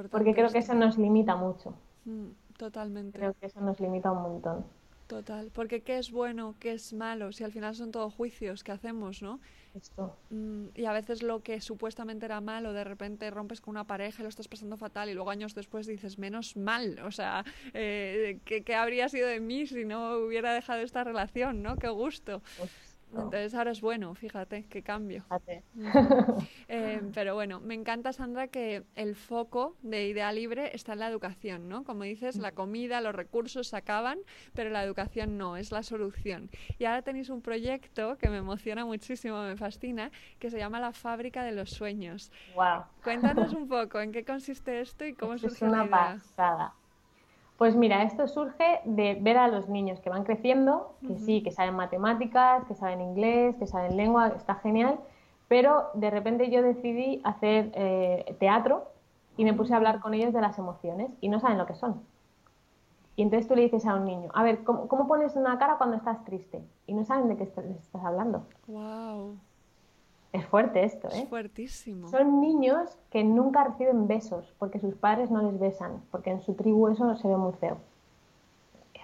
porque 0.09 0.33
creo 0.33 0.49
que 0.49 0.59
eso 0.59 0.73
nos 0.73 0.97
limita 0.97 1.35
mucho. 1.35 1.73
Mm, 2.05 2.29
totalmente. 2.57 3.17
Creo 3.17 3.33
que 3.33 3.47
eso 3.47 3.61
nos 3.61 3.79
limita 3.79 4.11
un 4.11 4.21
montón. 4.21 4.65
Total, 5.07 5.51
porque 5.53 5.83
qué 5.83 5.97
es 5.99 6.11
bueno, 6.11 6.55
qué 6.59 6.73
es 6.73 6.91
malo, 6.91 7.31
si 7.31 7.45
al 7.45 7.53
final 7.53 7.73
son 7.75 7.91
todos 7.91 8.13
juicios 8.13 8.61
que 8.65 8.73
hacemos, 8.73 9.21
¿no? 9.21 9.39
Esto. 9.73 10.17
Mm, 10.31 10.65
y 10.75 10.83
a 10.83 10.91
veces 10.91 11.23
lo 11.23 11.41
que 11.43 11.61
supuestamente 11.61 12.25
era 12.25 12.41
malo, 12.41 12.73
de 12.73 12.83
repente 12.83 13.31
rompes 13.31 13.61
con 13.61 13.71
una 13.71 13.85
pareja 13.85 14.21
y 14.21 14.23
lo 14.23 14.29
estás 14.29 14.49
pasando 14.49 14.75
fatal 14.75 15.09
y 15.09 15.13
luego 15.13 15.29
años 15.29 15.55
después 15.55 15.87
dices, 15.87 16.19
menos 16.19 16.57
mal, 16.57 16.99
o 17.05 17.11
sea, 17.11 17.45
eh, 17.73 18.39
¿qué, 18.43 18.75
habría 18.75 19.07
sido 19.07 19.29
de 19.29 19.39
mí 19.39 19.65
si 19.65 19.85
no 19.85 20.17
hubiera 20.17 20.51
dejado 20.51 20.81
esta 20.81 21.05
relación, 21.05 21.63
¿no? 21.63 21.77
Qué 21.77 21.87
gusto. 21.87 22.41
Entonces 23.11 23.53
ahora 23.55 23.71
es 23.71 23.81
bueno, 23.81 24.13
fíjate, 24.15 24.65
qué 24.69 24.83
cambio. 24.83 25.23
Eh, 26.69 27.01
pero 27.13 27.33
bueno, 27.33 27.61
me 27.61 27.75
encanta, 27.75 28.11
Sandra, 28.11 28.49
que 28.49 28.83
el 28.95 29.15
foco 29.15 29.75
de 29.81 30.07
Idea 30.07 30.31
Libre 30.33 30.75
está 30.75 30.93
en 30.93 30.99
la 30.99 31.07
educación, 31.07 31.69
¿no? 31.69 31.85
Como 31.85 32.03
dices, 32.03 32.35
la 32.35 32.51
comida, 32.51 32.99
los 32.99 33.15
recursos 33.15 33.69
se 33.69 33.77
acaban, 33.77 34.19
pero 34.53 34.69
la 34.69 34.83
educación 34.83 35.37
no, 35.37 35.55
es 35.55 35.71
la 35.71 35.81
solución. 35.81 36.49
Y 36.77 36.85
ahora 36.85 37.03
tenéis 37.03 37.29
un 37.29 37.41
proyecto 37.41 38.17
que 38.17 38.29
me 38.29 38.37
emociona 38.37 38.85
muchísimo, 38.85 39.41
me 39.43 39.55
fascina, 39.55 40.11
que 40.39 40.49
se 40.49 40.57
llama 40.57 40.79
La 40.81 40.91
Fábrica 40.91 41.43
de 41.43 41.53
los 41.53 41.69
Sueños. 41.69 42.31
Wow. 42.55 42.83
Cuéntanos 43.03 43.53
un 43.53 43.69
poco 43.69 44.01
en 44.01 44.11
qué 44.11 44.25
consiste 44.25 44.81
esto 44.81 45.05
y 45.05 45.13
cómo 45.13 45.35
Es 45.35 45.61
una 45.61 45.89
pasada. 45.89 46.73
Pues 47.57 47.75
mira, 47.75 48.03
esto 48.03 48.27
surge 48.27 48.81
de 48.85 49.15
ver 49.19 49.37
a 49.37 49.47
los 49.47 49.67
niños 49.67 49.99
que 49.99 50.11
van 50.11 50.23
creciendo, 50.23 50.93
que 51.05 51.17
sí, 51.17 51.41
que 51.41 51.51
saben 51.51 51.75
matemáticas, 51.75 52.63
que 52.65 52.75
saben 52.75 53.01
inglés, 53.01 53.55
que 53.57 53.65
saben 53.65 53.97
lengua, 53.97 54.27
está 54.35 54.55
genial, 54.55 54.99
pero 55.47 55.89
de 55.95 56.11
repente 56.11 56.51
yo 56.51 56.61
decidí 56.61 57.19
hacer 57.23 57.71
eh, 57.73 58.35
teatro 58.39 58.83
y 59.37 59.43
me 59.43 59.53
puse 59.53 59.73
a 59.73 59.77
hablar 59.77 60.01
con 60.01 60.13
ellos 60.13 60.33
de 60.33 60.41
las 60.41 60.59
emociones 60.59 61.09
y 61.19 61.29
no 61.29 61.39
saben 61.39 61.57
lo 61.57 61.65
que 61.65 61.73
son. 61.73 62.01
Y 63.15 63.23
entonces 63.23 63.47
tú 63.47 63.55
le 63.55 63.63
dices 63.63 63.87
a 63.87 63.95
un 63.95 64.05
niño, 64.05 64.29
a 64.35 64.43
ver, 64.43 64.63
¿cómo, 64.63 64.87
cómo 64.87 65.07
pones 65.07 65.35
una 65.35 65.57
cara 65.57 65.77
cuando 65.77 65.97
estás 65.97 66.23
triste? 66.25 66.63
Y 66.85 66.93
no 66.93 67.03
saben 67.05 67.27
de 67.27 67.37
qué 67.37 67.45
les 67.45 67.77
estás 67.77 68.05
hablando. 68.05 68.43
Wow. 68.67 69.35
Es 70.37 70.45
fuerte 70.45 70.83
esto, 70.83 71.07
¿eh? 71.09 71.21
Es 71.23 71.29
fuertísimo. 71.29 72.07
Son 72.09 72.39
niños 72.41 72.97
que 73.09 73.23
nunca 73.23 73.63
reciben 73.63 74.07
besos 74.07 74.53
porque 74.59 74.79
sus 74.79 74.95
padres 74.95 75.31
no 75.31 75.41
les 75.41 75.59
besan, 75.59 76.03
porque 76.11 76.29
en 76.29 76.41
su 76.41 76.53
tribu 76.53 76.87
eso 76.89 77.15
se 77.15 77.27
ve 77.27 77.37
muy 77.37 77.53
feo. 77.53 77.77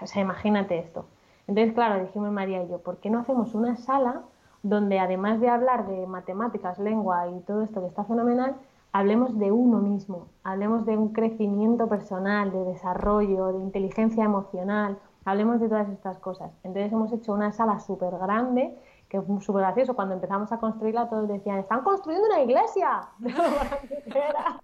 O 0.01 0.07
sea, 0.07 0.21
imagínate 0.21 0.77
esto. 0.77 1.05
Entonces, 1.47 1.73
claro, 1.73 2.03
dijimos 2.03 2.31
María 2.31 2.63
y 2.63 2.69
yo, 2.69 2.79
¿por 2.79 2.97
qué 2.97 3.09
no 3.09 3.19
hacemos 3.19 3.55
una 3.55 3.75
sala 3.77 4.21
donde 4.61 4.99
además 4.99 5.41
de 5.41 5.49
hablar 5.49 5.87
de 5.87 6.07
matemáticas, 6.07 6.79
lengua 6.79 7.27
y 7.27 7.39
todo 7.41 7.63
esto 7.63 7.81
que 7.81 7.87
está 7.87 8.03
fenomenal, 8.05 8.55
hablemos 8.93 9.37
de 9.37 9.51
uno 9.51 9.79
mismo, 9.79 10.27
hablemos 10.43 10.85
de 10.85 10.97
un 10.97 11.09
crecimiento 11.09 11.87
personal, 11.87 12.51
de 12.51 12.63
desarrollo, 12.63 13.47
de 13.47 13.59
inteligencia 13.59 14.23
emocional, 14.23 14.99
hablemos 15.25 15.59
de 15.59 15.67
todas 15.67 15.89
estas 15.89 16.17
cosas. 16.19 16.51
Entonces 16.63 16.93
hemos 16.93 17.11
hecho 17.11 17.33
una 17.33 17.51
sala 17.51 17.79
súper 17.79 18.17
grande 18.17 18.77
que 19.13 19.19
es 19.19 19.45
súper 19.45 19.61
gracioso. 19.61 19.93
Cuando 19.93 20.15
empezamos 20.15 20.51
a 20.51 20.57
construirla, 20.57 21.07
todos 21.07 21.27
decían, 21.27 21.59
están 21.59 21.83
construyendo 21.83 22.27
una 22.29 22.41
iglesia. 22.41 23.01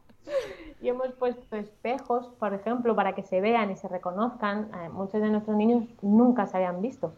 y 0.82 0.90
hemos 0.90 1.12
puesto 1.14 1.56
espejos, 1.56 2.30
por 2.40 2.56
ejemplo, 2.56 2.96
para 2.96 3.14
que 3.14 3.22
se 3.22 3.42
vean 3.42 3.70
y 3.70 3.76
se 3.76 3.88
reconozcan. 3.88 4.72
Eh, 4.74 4.90
muchos 4.90 5.22
de 5.22 5.30
nuestros 5.30 5.56
niños 5.56 5.84
nunca 6.02 6.48
se 6.48 6.58
habían 6.58 6.82
visto, 6.82 7.14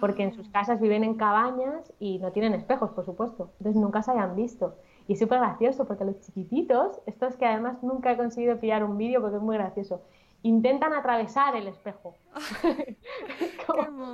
porque 0.00 0.22
en 0.22 0.32
sus 0.32 0.48
casas 0.48 0.80
viven 0.80 1.04
en 1.04 1.14
cabañas 1.14 1.92
y 2.00 2.18
no 2.20 2.32
tienen 2.32 2.54
espejos, 2.54 2.90
por 2.92 3.04
supuesto. 3.04 3.50
Entonces 3.58 3.82
nunca 3.82 4.02
se 4.02 4.12
habían 4.12 4.34
visto. 4.34 4.74
Y 5.08 5.12
es 5.12 5.18
súper 5.18 5.40
gracioso, 5.40 5.84
porque 5.86 6.06
los 6.06 6.20
chiquititos, 6.20 7.02
estos 7.04 7.36
que 7.36 7.44
además 7.44 7.82
nunca 7.82 8.12
he 8.12 8.16
conseguido 8.16 8.58
pillar 8.58 8.82
un 8.82 8.96
vídeo 8.96 9.20
porque 9.20 9.36
es 9.36 9.42
muy 9.42 9.58
gracioso, 9.58 10.00
intentan 10.42 10.92
atravesar 10.92 11.56
el 11.56 11.68
espejo. 11.68 12.14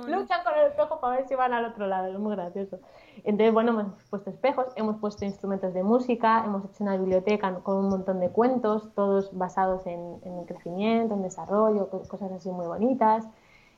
luchan 0.07 0.43
con 0.43 0.53
el 0.57 0.67
espejo 0.67 0.99
para 0.99 1.17
ver 1.17 1.27
si 1.27 1.35
van 1.35 1.53
al 1.53 1.65
otro 1.65 1.87
lado, 1.87 2.07
es 2.07 2.19
muy 2.19 2.35
gracioso. 2.35 2.79
Entonces, 3.23 3.53
bueno, 3.53 3.71
hemos 3.71 4.03
puesto 4.09 4.29
espejos, 4.29 4.67
hemos 4.75 4.97
puesto 4.97 5.25
instrumentos 5.25 5.73
de 5.73 5.83
música, 5.83 6.43
hemos 6.45 6.65
hecho 6.65 6.83
una 6.83 6.97
biblioteca 6.97 7.53
con 7.59 7.77
un 7.77 7.89
montón 7.89 8.19
de 8.19 8.29
cuentos, 8.29 8.93
todos 8.95 9.35
basados 9.37 9.85
en, 9.87 10.19
en 10.23 10.45
crecimiento, 10.45 11.15
en 11.15 11.23
desarrollo, 11.23 11.89
cosas 11.89 12.31
así 12.31 12.49
muy 12.49 12.67
bonitas. 12.67 13.27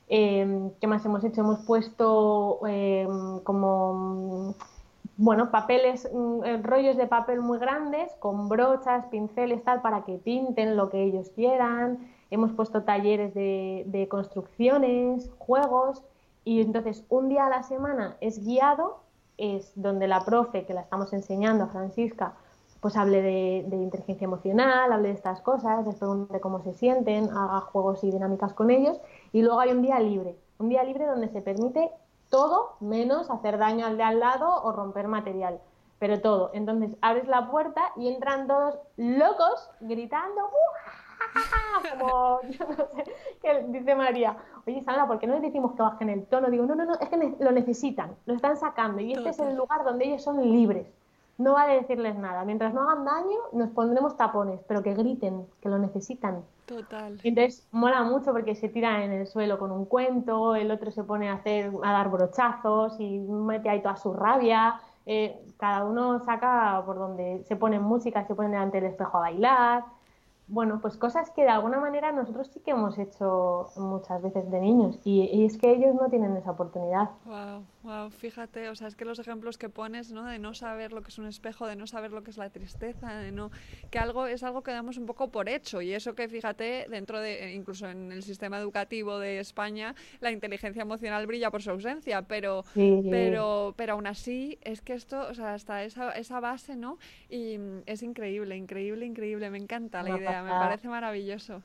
Eh, 0.10 0.72
¿Qué 0.80 0.88
más 0.88 1.06
hemos 1.06 1.24
hecho? 1.24 1.42
Hemos 1.42 1.60
puesto 1.66 2.60
eh, 2.68 3.08
como 3.44 4.56
bueno, 5.18 5.52
papeles, 5.52 6.10
mm, 6.12 6.44
eh, 6.44 6.58
rollos 6.64 6.98
de 6.98 7.08
papel 7.08 7.42
muy 7.42 7.60
grandes, 7.60 8.12
con 8.20 8.50
brochas, 8.50 9.06
pinceles, 9.06 9.64
tal, 9.64 9.82
para 9.82 10.04
que 10.04 10.18
pinten 10.18 10.76
lo 10.76 10.90
que 10.90 11.04
ellos 11.04 11.30
quieran. 11.36 12.12
Hemos 12.32 12.52
puesto 12.54 12.84
talleres 12.84 13.34
de, 13.34 14.08
construcciones, 14.10 15.30
juegos, 15.38 16.02
y 16.44 16.62
entonces 16.62 17.04
un 17.10 17.30
día 17.30 17.46
a 17.46 17.50
la 17.50 17.64
semana 17.64 18.18
es 18.22 18.44
guiado, 18.44 19.02
es 19.38 19.72
donde 19.76 20.08
la 20.08 20.22
profe 20.22 20.66
que 20.66 20.74
la 20.74 20.82
estamos 20.82 21.14
enseñando 21.14 21.66
a 21.66 21.68
Francisca, 21.68 22.34
pues 22.80 22.98
hable 22.98 23.22
de, 23.22 23.66
de 23.68 23.76
inteligencia 23.76 24.26
emocional, 24.26 24.92
hable 24.92 25.10
de 25.10 25.14
estas 25.14 25.42
cosas, 25.42 25.86
les 25.86 25.96
pregunte 25.96 26.40
cómo 26.40 26.64
se 26.64 26.74
sienten, 26.74 27.30
haga 27.30 27.62
juegos 27.62 28.04
y 28.04 28.10
dinámicas 28.12 28.54
con 28.54 28.72
ellos, 28.72 29.00
y 29.32 29.44
luego 29.44 29.60
hay 29.60 29.72
un 29.72 29.84
día 29.84 30.00
libre, 30.00 30.36
un 30.58 30.70
día 30.70 30.84
libre 30.84 31.06
donde 31.06 31.28
se 31.28 31.42
permite 31.42 31.92
todo 32.32 32.78
menos 32.80 33.30
hacer 33.30 33.60
daño 33.60 33.86
al 33.86 33.98
de 33.98 34.04
al 34.04 34.20
lado 34.20 34.64
o 34.64 34.72
romper 34.72 35.08
material, 35.08 35.60
pero 36.00 36.20
todo. 36.22 36.50
Entonces 36.54 36.98
abres 37.02 37.28
la 37.28 37.52
puerta 37.52 37.92
y 37.98 38.08
entran 38.08 38.48
todos 38.48 38.80
locos 38.98 39.70
gritando, 39.82 40.50
como, 42.00 42.42
yo 42.50 42.66
no 42.68 42.76
sé, 42.76 43.04
que 43.42 43.64
dice 43.70 43.96
María, 43.96 44.38
oye 44.66 44.84
Sandra, 44.84 45.08
¿por 45.08 45.20
qué 45.20 45.28
no 45.28 45.34
les 45.34 45.44
decimos 45.44 45.74
que 45.74 45.82
bajen 45.82 46.10
el 46.10 46.26
tono? 46.26 46.50
Digo, 46.50 46.66
no, 46.66 46.76
no, 46.76 46.86
no, 46.86 46.94
es 47.00 47.10
que 47.10 47.36
lo 47.40 47.52
necesitan, 47.52 48.16
lo 48.26 48.34
están 48.34 48.58
sacando 48.58 49.02
y 49.02 49.14
este 49.14 49.30
es 49.30 49.40
el 49.40 49.56
lugar 49.56 49.84
donde 49.84 50.06
ellos 50.06 50.24
son 50.24 50.42
libres. 50.42 50.88
No 51.38 51.54
vale 51.54 51.74
decirles 51.74 52.16
nada. 52.18 52.46
Mientras 52.46 52.72
no 52.72 52.82
hagan 52.82 53.04
daño, 53.04 53.38
nos 53.54 53.70
pondremos 53.70 54.16
tapones, 54.16 54.60
pero 54.68 54.84
que 54.84 54.94
griten, 54.94 55.48
que 55.60 55.70
lo 55.70 55.80
necesitan. 55.80 56.44
Total. 56.68 57.20
entonces 57.24 57.68
mola 57.72 58.04
mucho 58.04 58.32
porque 58.32 58.56
se 58.56 58.70
tira 58.70 59.04
en 59.04 59.12
el 59.12 59.28
suelo 59.28 59.60
con 59.60 59.72
un 59.72 59.84
cuento, 59.84 60.56
el 60.56 60.72
otro 60.72 60.90
se 60.92 61.04
pone 61.04 61.28
a 61.30 61.34
hacer, 61.34 61.70
a 61.84 61.92
dar 61.92 62.10
brochazos 62.10 62.98
y 63.00 63.20
mete 63.20 63.70
ahí 63.70 63.82
toda 63.82 63.98
su 63.98 64.14
rabia. 64.14 64.80
Eh, 65.06 65.44
cada 65.58 65.84
uno 65.84 66.24
saca 66.24 66.84
por 66.86 66.98
donde 66.98 67.44
se 67.46 67.56
pone 67.56 67.80
música, 67.80 68.26
se 68.26 68.36
pone 68.36 68.50
delante 68.50 68.80
del 68.80 68.92
espejo 68.92 69.18
a 69.18 69.22
bailar 69.22 69.84
bueno, 70.52 70.80
pues 70.82 70.98
cosas 70.98 71.32
que 71.32 71.44
de 71.44 71.50
alguna 71.50 71.80
manera 71.80 72.12
nosotros 72.12 72.50
sí 72.54 72.60
que 72.60 72.72
hemos 72.72 73.00
hecho 73.00 73.70
muchas 73.78 74.22
veces 74.22 74.52
de 74.52 74.60
niños 74.60 75.00
y, 75.06 75.46
es 75.46 75.58
que 75.58 75.72
ellos 75.72 75.96
no 75.96 76.10
tienen 76.10 76.36
esa 76.36 76.52
oportunidad. 76.52 77.10
Wow, 77.24 77.64
wow, 77.84 78.10
fíjate, 78.10 78.68
o 78.68 78.76
sea, 78.76 78.90
es 78.90 78.98
que 78.98 79.06
los 79.06 79.18
ejemplos 79.18 79.58
que 79.58 79.70
pones, 79.70 80.12
¿no? 80.12 80.26
De 80.26 80.40
no 80.40 80.54
saber 80.54 80.92
lo 80.92 81.04
que 81.04 81.08
es 81.08 81.18
un 81.20 81.26
espejo, 81.26 81.68
de 81.68 81.78
no 81.78 81.88
saber 81.88 82.12
lo 82.12 82.24
que 82.24 82.32
es 82.32 82.38
la 82.38 82.50
tristeza, 82.50 83.16
de 83.16 83.32
no 83.32 83.50
que 83.90 83.98
algo 83.98 84.28
es 84.28 84.44
algo 84.44 84.62
que 84.62 84.72
damos 84.72 84.98
un 84.98 85.06
poco 85.06 85.30
por 85.30 85.48
hecho 85.48 85.82
y 85.82 85.94
eso 85.94 86.16
que 86.16 86.28
fíjate 86.28 86.86
dentro 86.90 87.22
de 87.22 87.54
incluso 87.54 87.88
en 87.88 88.12
el 88.12 88.22
sistema 88.22 88.60
educativo 88.60 89.20
de 89.20 89.40
España 89.40 89.96
la 90.20 90.32
inteligencia 90.32 90.82
emocional 90.82 91.26
brilla 91.28 91.50
por 91.50 91.62
su 91.62 91.72
ausencia, 91.72 92.24
pero 92.24 92.66
pero 93.10 93.74
pero 93.78 93.94
aún 93.94 94.08
así 94.08 94.60
es 94.64 94.82
que 94.82 94.96
esto, 94.96 95.30
o 95.30 95.34
sea, 95.34 95.54
hasta 95.54 95.86
esa 95.86 96.12
esa 96.12 96.42
base, 96.42 96.76
¿no? 96.76 96.98
Y 97.30 97.58
es 97.86 98.04
increíble, 98.04 98.58
increíble, 98.58 99.06
increíble, 99.06 99.50
me 99.50 99.58
encanta 99.58 100.04
la 100.04 100.18
idea 100.18 100.41
me 100.44 100.50
parece 100.50 100.88
maravilloso. 100.88 101.62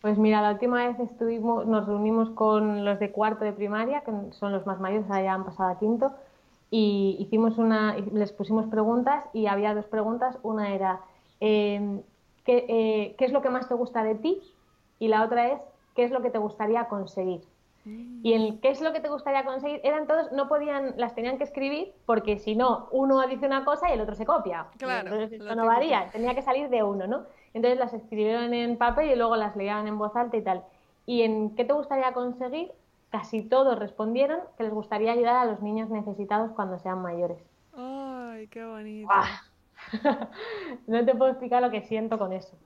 Pues 0.00 0.18
mira, 0.18 0.40
la 0.42 0.52
última 0.52 0.86
vez 0.86 1.00
estuvimos, 1.00 1.66
nos 1.66 1.86
reunimos 1.86 2.30
con 2.30 2.84
los 2.84 2.98
de 2.98 3.10
cuarto 3.10 3.44
de 3.44 3.52
primaria, 3.52 4.02
que 4.02 4.12
son 4.32 4.52
los 4.52 4.66
más 4.66 4.78
mayores, 4.78 5.08
ya 5.08 5.32
han 5.32 5.44
pasado 5.44 5.70
a 5.70 5.78
quinto, 5.78 6.14
y 6.70 7.16
hicimos 7.18 7.58
una, 7.58 7.96
les 8.12 8.32
pusimos 8.32 8.66
preguntas 8.66 9.24
y 9.32 9.46
había 9.46 9.74
dos 9.74 9.86
preguntas. 9.86 10.36
Una 10.42 10.74
era, 10.74 11.00
em, 11.40 12.02
eh, 12.46 13.14
¿qué, 13.18 13.24
es 13.24 13.32
lo 13.32 13.42
que 13.42 13.50
más 13.50 13.68
te 13.68 13.74
gusta 13.74 14.02
de 14.02 14.14
ti? 14.16 14.40
Y 14.98 15.08
la 15.08 15.24
otra 15.24 15.48
es, 15.48 15.60
¿qué 15.94 16.04
es 16.04 16.10
lo 16.10 16.22
que 16.22 16.30
te 16.30 16.38
gustaría 16.38 16.84
conseguir? 16.86 17.42
Y 18.22 18.32
el 18.32 18.58
qué 18.60 18.70
es 18.70 18.80
lo 18.80 18.92
que 18.92 18.98
te 18.98 19.08
gustaría 19.08 19.44
conseguir, 19.44 19.80
eran 19.84 20.08
todos, 20.08 20.32
no 20.32 20.48
podían, 20.48 20.94
las 20.96 21.14
tenían 21.14 21.38
que 21.38 21.44
escribir 21.44 21.92
porque 22.04 22.40
si 22.40 22.56
no, 22.56 22.88
uno 22.90 23.24
dice 23.28 23.46
una 23.46 23.64
cosa 23.64 23.88
y 23.88 23.92
el 23.92 24.00
otro 24.00 24.16
se 24.16 24.26
copia. 24.26 24.66
Claro. 24.76 25.08
Entonces 25.08 25.40
esto 25.40 25.54
no 25.54 25.66
varía, 25.66 26.10
tenía 26.10 26.34
que 26.34 26.42
salir 26.42 26.68
de 26.68 26.82
uno, 26.82 27.06
¿no? 27.06 27.26
Entonces 27.56 27.78
las 27.78 27.94
escribieron 27.94 28.52
en 28.52 28.76
papel 28.76 29.10
y 29.10 29.16
luego 29.16 29.34
las 29.34 29.56
leían 29.56 29.88
en 29.88 29.96
voz 29.96 30.14
alta 30.14 30.36
y 30.36 30.42
tal. 30.42 30.62
¿Y 31.06 31.22
en 31.22 31.56
qué 31.56 31.64
te 31.64 31.72
gustaría 31.72 32.12
conseguir? 32.12 32.70
Casi 33.08 33.40
todos 33.40 33.78
respondieron 33.78 34.40
que 34.58 34.64
les 34.64 34.74
gustaría 34.74 35.12
ayudar 35.12 35.36
a 35.36 35.46
los 35.46 35.62
niños 35.62 35.88
necesitados 35.88 36.52
cuando 36.52 36.78
sean 36.78 37.00
mayores. 37.00 37.38
¡Ay, 37.74 38.46
qué 38.48 38.62
bonito! 38.62 39.08
no 40.86 41.02
te 41.02 41.14
puedo 41.14 41.30
explicar 41.30 41.62
lo 41.62 41.70
que 41.70 41.80
siento 41.80 42.18
con 42.18 42.34
eso. 42.34 42.58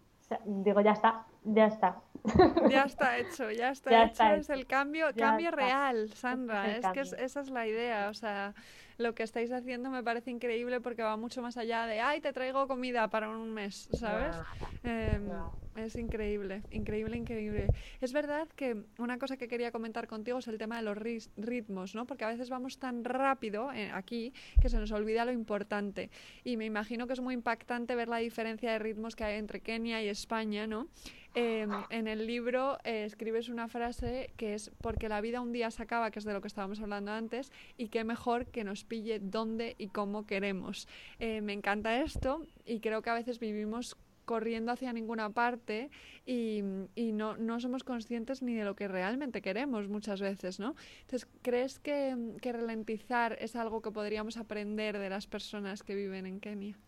digo, 0.44 0.80
ya 0.80 0.90
está, 0.90 1.24
ya 1.44 1.66
está. 1.66 2.00
Ya 2.70 2.84
está 2.84 3.18
hecho, 3.18 3.50
ya 3.50 3.70
está 3.70 4.04
hecho. 4.04 4.24
es 4.24 4.50
el 4.50 4.66
cambio, 4.66 5.06
cambio 5.16 5.50
real, 5.50 6.10
Sandra. 6.14 6.76
Es, 6.76 6.86
que 6.88 7.00
esa 7.00 7.40
es 7.40 7.50
la 7.50 7.66
idea. 7.66 8.08
O 8.08 8.14
sea, 8.14 8.54
lo 9.00 9.14
que 9.14 9.22
estáis 9.22 9.50
haciendo 9.50 9.90
me 9.90 10.02
parece 10.02 10.30
increíble 10.30 10.80
porque 10.80 11.02
va 11.02 11.16
mucho 11.16 11.42
más 11.42 11.56
allá 11.56 11.86
de, 11.86 12.00
ay, 12.00 12.20
te 12.20 12.32
traigo 12.32 12.68
comida 12.68 13.08
para 13.08 13.28
un 13.30 13.50
mes, 13.52 13.88
¿sabes? 13.92 14.36
Em, 14.84 15.28
es 15.76 15.96
increíble, 15.96 16.62
increíble, 16.70 17.16
increíble. 17.16 17.68
Es 18.00 18.12
verdad 18.12 18.46
que 18.54 18.84
una 18.98 19.18
cosa 19.18 19.36
que 19.36 19.48
quería 19.48 19.72
comentar 19.72 20.06
contigo 20.06 20.38
es 20.38 20.48
el 20.48 20.58
tema 20.58 20.76
de 20.76 20.82
los 20.82 20.98
ritmos, 21.36 21.94
¿no? 21.94 22.06
Porque 22.06 22.24
a 22.24 22.28
veces 22.28 22.50
vamos 22.50 22.78
tan 22.78 23.04
rápido 23.04 23.72
eh, 23.72 23.90
aquí 23.92 24.32
que 24.60 24.68
se 24.68 24.78
nos 24.78 24.92
olvida 24.92 25.24
lo 25.24 25.32
importante. 25.32 26.10
Y 26.44 26.56
me 26.56 26.66
imagino 26.66 27.06
que 27.06 27.14
es 27.14 27.20
muy 27.20 27.34
impactante 27.34 27.94
ver 27.94 28.08
la 28.08 28.18
diferencia 28.18 28.70
de 28.72 28.78
ritmos 28.78 29.16
que 29.16 29.24
hay 29.24 29.38
entre 29.38 29.60
Kenia 29.60 30.02
y 30.02 30.08
España, 30.08 30.66
¿no? 30.66 30.88
Em, 31.34 31.70
en 31.90 32.08
el 32.08 32.26
libro 32.26 32.78
eh, 32.82 33.04
escribes 33.04 33.48
una 33.48 33.68
frase 33.68 34.32
que 34.36 34.54
es 34.54 34.72
porque 34.80 35.08
la 35.08 35.20
vida 35.20 35.40
un 35.40 35.52
día 35.52 35.70
se 35.70 35.82
acaba, 35.82 36.10
que 36.10 36.18
es 36.18 36.24
de 36.24 36.32
lo 36.32 36.40
que 36.40 36.48
estábamos 36.48 36.80
hablando 36.80 37.12
antes, 37.12 37.52
y 37.76 37.88
qué 37.88 38.02
mejor 38.02 38.46
que 38.46 38.64
nos 38.64 38.84
pille 38.84 39.20
dónde 39.20 39.76
y 39.78 39.88
cómo 39.88 40.26
queremos. 40.26 40.88
Eh, 41.20 41.40
me 41.40 41.52
encanta 41.52 42.02
esto 42.02 42.44
y 42.64 42.80
creo 42.80 43.02
que 43.02 43.10
a 43.10 43.14
veces 43.14 43.38
vivimos 43.38 43.96
corriendo 44.24 44.70
hacia 44.72 44.92
ninguna 44.92 45.30
parte 45.30 45.90
y, 46.24 46.62
no, 46.62 47.36
no, 47.36 47.58
somos 47.58 47.82
conscientes 47.82 48.42
ni 48.42 48.54
de 48.54 48.64
lo 48.64 48.76
que 48.76 48.86
realmente 48.86 49.42
queremos 49.42 49.88
muchas 49.88 50.20
veces, 50.20 50.60
¿no? 50.60 50.76
Entonces, 51.00 51.28
¿crees 51.42 51.80
que, 51.80 52.16
que 52.40 52.52
ralentizar 52.52 53.36
es 53.40 53.56
algo 53.56 53.82
que 53.82 53.90
podríamos 53.90 54.36
aprender 54.36 54.98
de 54.98 55.10
las 55.10 55.26
personas 55.26 55.82
que 55.82 55.96
viven 55.96 56.26
en 56.26 56.38
Kenia? 56.38 56.78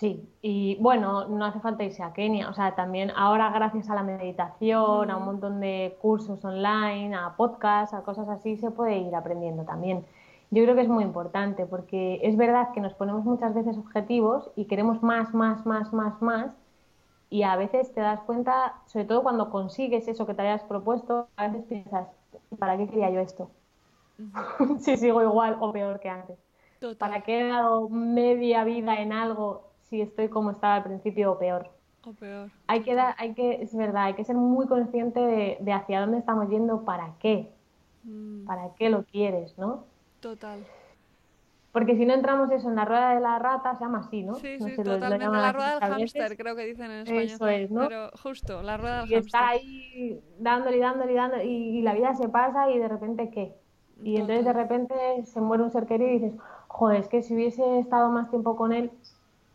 Sí, 0.00 0.26
y 0.40 0.76
bueno, 0.80 1.28
no 1.28 1.44
hace 1.44 1.60
falta 1.60 1.84
irse 1.84 2.02
a 2.02 2.14
Kenia, 2.14 2.48
o 2.48 2.54
sea, 2.54 2.74
también 2.74 3.12
ahora 3.14 3.50
gracias 3.50 3.90
a 3.90 3.94
la 3.94 4.02
meditación, 4.02 5.10
a 5.10 5.16
un 5.18 5.26
montón 5.26 5.60
de 5.60 5.98
cursos 6.00 6.42
online, 6.42 7.14
a 7.14 7.36
podcasts, 7.36 7.92
a 7.92 8.02
cosas 8.02 8.26
así, 8.30 8.56
se 8.56 8.70
puede 8.70 8.96
ir 8.96 9.14
aprendiendo 9.14 9.64
también. 9.64 10.06
Yo 10.50 10.62
creo 10.62 10.74
que 10.74 10.80
es 10.80 10.88
muy 10.88 11.04
importante 11.04 11.66
porque 11.66 12.18
es 12.22 12.38
verdad 12.38 12.72
que 12.72 12.80
nos 12.80 12.94
ponemos 12.94 13.26
muchas 13.26 13.52
veces 13.52 13.76
objetivos 13.76 14.50
y 14.56 14.64
queremos 14.64 15.02
más, 15.02 15.34
más, 15.34 15.66
más, 15.66 15.92
más, 15.92 16.22
más, 16.22 16.56
y 17.28 17.42
a 17.42 17.56
veces 17.56 17.92
te 17.92 18.00
das 18.00 18.20
cuenta, 18.22 18.76
sobre 18.86 19.04
todo 19.04 19.22
cuando 19.22 19.50
consigues 19.50 20.08
eso 20.08 20.24
que 20.24 20.32
te 20.32 20.40
hayas 20.40 20.62
propuesto, 20.62 21.28
a 21.36 21.48
veces 21.48 21.66
piensas, 21.66 22.08
¿para 22.58 22.78
qué 22.78 22.88
quería 22.88 23.10
yo 23.10 23.20
esto? 23.20 23.50
si 24.78 24.96
sigo 24.96 25.20
igual 25.20 25.58
o 25.60 25.70
peor 25.72 26.00
que 26.00 26.08
antes. 26.08 26.38
¿Para 26.98 27.20
qué 27.20 27.40
he 27.40 27.48
dado 27.48 27.90
media 27.90 28.64
vida 28.64 28.98
en 29.02 29.12
algo 29.12 29.69
si 29.90 30.00
estoy 30.00 30.28
como 30.28 30.52
estaba 30.52 30.76
al 30.76 30.84
principio 30.84 31.32
o 31.32 31.38
peor. 31.38 31.68
O 32.06 32.12
peor. 32.12 32.50
Hay 32.68 32.82
que, 32.82 32.94
dar, 32.94 33.14
hay 33.18 33.34
que, 33.34 33.60
es 33.60 33.76
verdad, 33.76 34.04
hay 34.04 34.14
que 34.14 34.24
ser 34.24 34.36
muy 34.36 34.66
consciente 34.66 35.20
de, 35.20 35.72
hacia 35.72 36.00
dónde 36.00 36.18
estamos 36.18 36.48
yendo, 36.48 36.84
para 36.84 37.14
qué. 37.18 37.50
Mm. 38.04 38.46
¿Para 38.46 38.74
qué 38.76 38.88
lo 38.88 39.04
quieres, 39.04 39.58
no? 39.58 39.84
Total. 40.20 40.64
Porque 41.72 41.94
si 41.96 42.04
no 42.04 42.14
entramos 42.14 42.50
eso 42.50 42.68
en 42.68 42.74
la 42.74 42.84
rueda 42.84 43.14
de 43.14 43.20
la 43.20 43.38
rata, 43.38 43.76
se 43.76 43.84
llama 43.84 43.98
así, 44.00 44.22
¿no? 44.22 44.34
Sí, 44.34 44.58
sí, 44.58 44.76
totalmente. 44.76 45.26
la 45.26 45.52
rueda 45.52 45.78
del 45.78 45.88
hámster, 45.88 46.36
creo 46.36 46.56
que 46.56 46.64
dicen 46.64 46.90
en 46.90 47.02
España. 47.02 47.22
Eso 47.22 47.46
es, 47.46 47.70
¿no? 47.70 47.86
Pero 47.86 48.10
justo, 48.22 48.62
la 48.62 48.76
rueda 48.76 49.02
del 49.02 49.12
y 49.12 49.14
está 49.14 49.48
ahí 49.50 50.20
dándole 50.38 50.78
y 50.78 50.80
dándole 50.80 51.12
y 51.12 51.14
dándole, 51.14 51.44
y, 51.44 51.82
la 51.82 51.94
vida 51.94 52.14
se 52.14 52.28
pasa 52.28 52.70
y 52.70 52.78
de 52.78 52.88
repente, 52.88 53.30
¿qué? 53.30 53.54
Y 54.02 54.16
entonces 54.16 54.44
de 54.46 54.52
repente 54.52 54.94
se 55.24 55.40
muere 55.40 55.62
un 55.62 55.70
ser 55.70 55.86
querido 55.86 56.10
y 56.10 56.18
dices, 56.18 56.40
joder, 56.66 57.00
es 57.00 57.08
que 57.08 57.22
si 57.22 57.34
hubiese 57.34 57.78
estado 57.78 58.10
más 58.10 58.30
tiempo 58.30 58.56
con 58.56 58.72
él, 58.72 58.90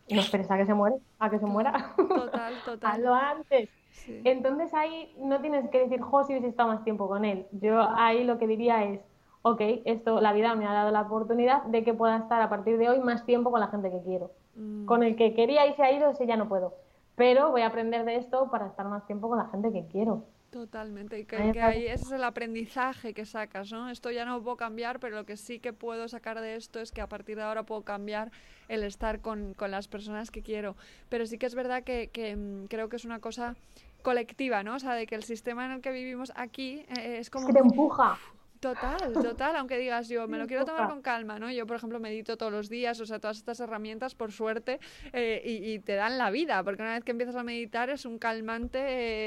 no 0.09 0.21
esperes 0.21 0.49
a 0.51 0.57
que 0.57 0.65
se 0.65 0.73
muere, 0.73 0.97
a 1.19 1.29
que 1.29 1.39
se 1.39 1.45
muera. 1.45 1.93
Total, 1.95 2.53
total. 2.65 2.91
Hazlo 2.91 3.13
antes. 3.13 3.69
Entonces 4.07 4.73
ahí 4.73 5.15
no 5.17 5.41
tienes 5.41 5.69
que 5.69 5.79
decir, 5.79 6.01
jo, 6.01 6.23
si 6.23 6.33
hubiese 6.33 6.49
estado 6.49 6.69
más 6.69 6.83
tiempo 6.83 7.07
con 7.07 7.25
él. 7.25 7.47
Yo 7.51 7.81
ahí 7.95 8.23
lo 8.23 8.37
que 8.37 8.47
diría 8.47 8.83
es, 8.83 9.01
ok, 9.41 9.61
esto, 9.85 10.21
la 10.21 10.33
vida 10.33 10.53
me 10.55 10.67
ha 10.67 10.73
dado 10.73 10.91
la 10.91 11.01
oportunidad 11.01 11.63
de 11.63 11.83
que 11.83 11.93
pueda 11.93 12.17
estar 12.17 12.41
a 12.41 12.49
partir 12.49 12.77
de 12.77 12.89
hoy 12.89 12.99
más 12.99 13.25
tiempo 13.25 13.51
con 13.51 13.61
la 13.61 13.67
gente 13.67 13.89
que 13.89 14.01
quiero. 14.01 14.31
Mm. 14.55 14.85
Con 14.85 15.03
el 15.03 15.15
que 15.15 15.33
quería 15.33 15.65
y 15.65 15.73
se 15.73 15.83
ha 15.83 15.91
ido, 15.91 16.09
ese 16.09 16.27
ya 16.27 16.37
no 16.37 16.47
puedo. 16.47 16.75
Pero 17.15 17.51
voy 17.51 17.61
a 17.61 17.67
aprender 17.67 18.05
de 18.05 18.17
esto 18.17 18.49
para 18.51 18.67
estar 18.67 18.85
más 18.87 19.05
tiempo 19.07 19.29
con 19.29 19.37
la 19.37 19.47
gente 19.47 19.71
que 19.71 19.87
quiero. 19.87 20.23
Totalmente, 20.55 21.19
y 21.19 21.25
que, 21.25 21.35
ahí 21.35 21.85
ese 21.85 22.05
es 22.05 22.11
el 22.13 22.23
aprendizaje 22.23 23.13
que 23.13 23.25
sacas, 23.25 23.73
¿no? 23.73 23.89
Esto 23.89 24.09
ya 24.09 24.23
no 24.23 24.41
puedo 24.41 24.55
cambiar, 24.55 25.01
pero 25.01 25.17
lo 25.17 25.25
que 25.25 25.35
sí 25.35 25.59
que 25.59 25.73
puedo 25.73 26.07
sacar 26.07 26.39
de 26.39 26.55
esto 26.55 26.79
es 26.79 26.93
que 26.93 27.01
a 27.01 27.07
partir 27.07 27.35
de 27.35 27.41
ahora 27.41 27.63
puedo 27.63 27.81
cambiar 27.81 28.31
el 28.69 28.85
estar 28.85 29.19
con, 29.19 29.53
con 29.53 29.69
las 29.69 29.89
personas 29.89 30.31
que 30.31 30.41
quiero. 30.41 30.77
Pero 31.09 31.25
sí 31.25 31.37
que 31.37 31.45
es 31.45 31.55
verdad 31.55 31.83
que, 31.83 32.07
que 32.07 32.37
mm, 32.37 32.67
creo 32.67 32.87
que 32.87 32.95
es 32.95 33.03
una 33.03 33.19
cosa 33.19 33.57
colectiva, 34.01 34.63
¿no? 34.63 34.75
O 34.75 34.79
sea, 34.79 34.93
de 34.93 35.07
que 35.07 35.15
el 35.15 35.25
sistema 35.25 35.65
en 35.65 35.73
el 35.73 35.81
que 35.81 35.91
vivimos 35.91 36.31
aquí 36.37 36.85
eh, 36.97 37.17
es 37.19 37.29
como... 37.29 37.47
que 37.47 37.53
te 37.53 37.59
empuja. 37.59 38.17
Total, 38.65 39.13
total, 39.13 39.55
aunque 39.57 39.77
digas 39.77 40.09
yo, 40.09 40.27
me 40.27 40.39
lo 40.39 40.47
quiero 40.47 40.65
tomar 40.65 40.89
con 40.89 41.03
calma, 41.03 41.37
¿no? 41.37 41.51
Yo, 41.51 41.67
por 41.67 41.77
ejemplo, 41.77 41.99
medito 41.99 42.35
todos 42.35 42.51
los 42.51 42.67
días, 42.67 42.99
o 42.99 43.05
sea, 43.05 43.19
todas 43.19 43.37
estas 43.37 43.59
herramientas, 43.59 44.15
por 44.15 44.31
suerte, 44.31 44.79
eh, 45.13 45.41
y, 45.45 45.77
te 45.79 45.93
dan 45.93 46.17
la 46.17 46.31
vida, 46.31 46.63
porque 46.63 46.81
una 46.81 46.93
vez 46.93 47.03
que 47.03 47.11
empiezas 47.11 47.35
a 47.35 47.43
meditar 47.43 47.91
es 47.91 48.05
un 48.05 48.17
calmante 48.17 48.79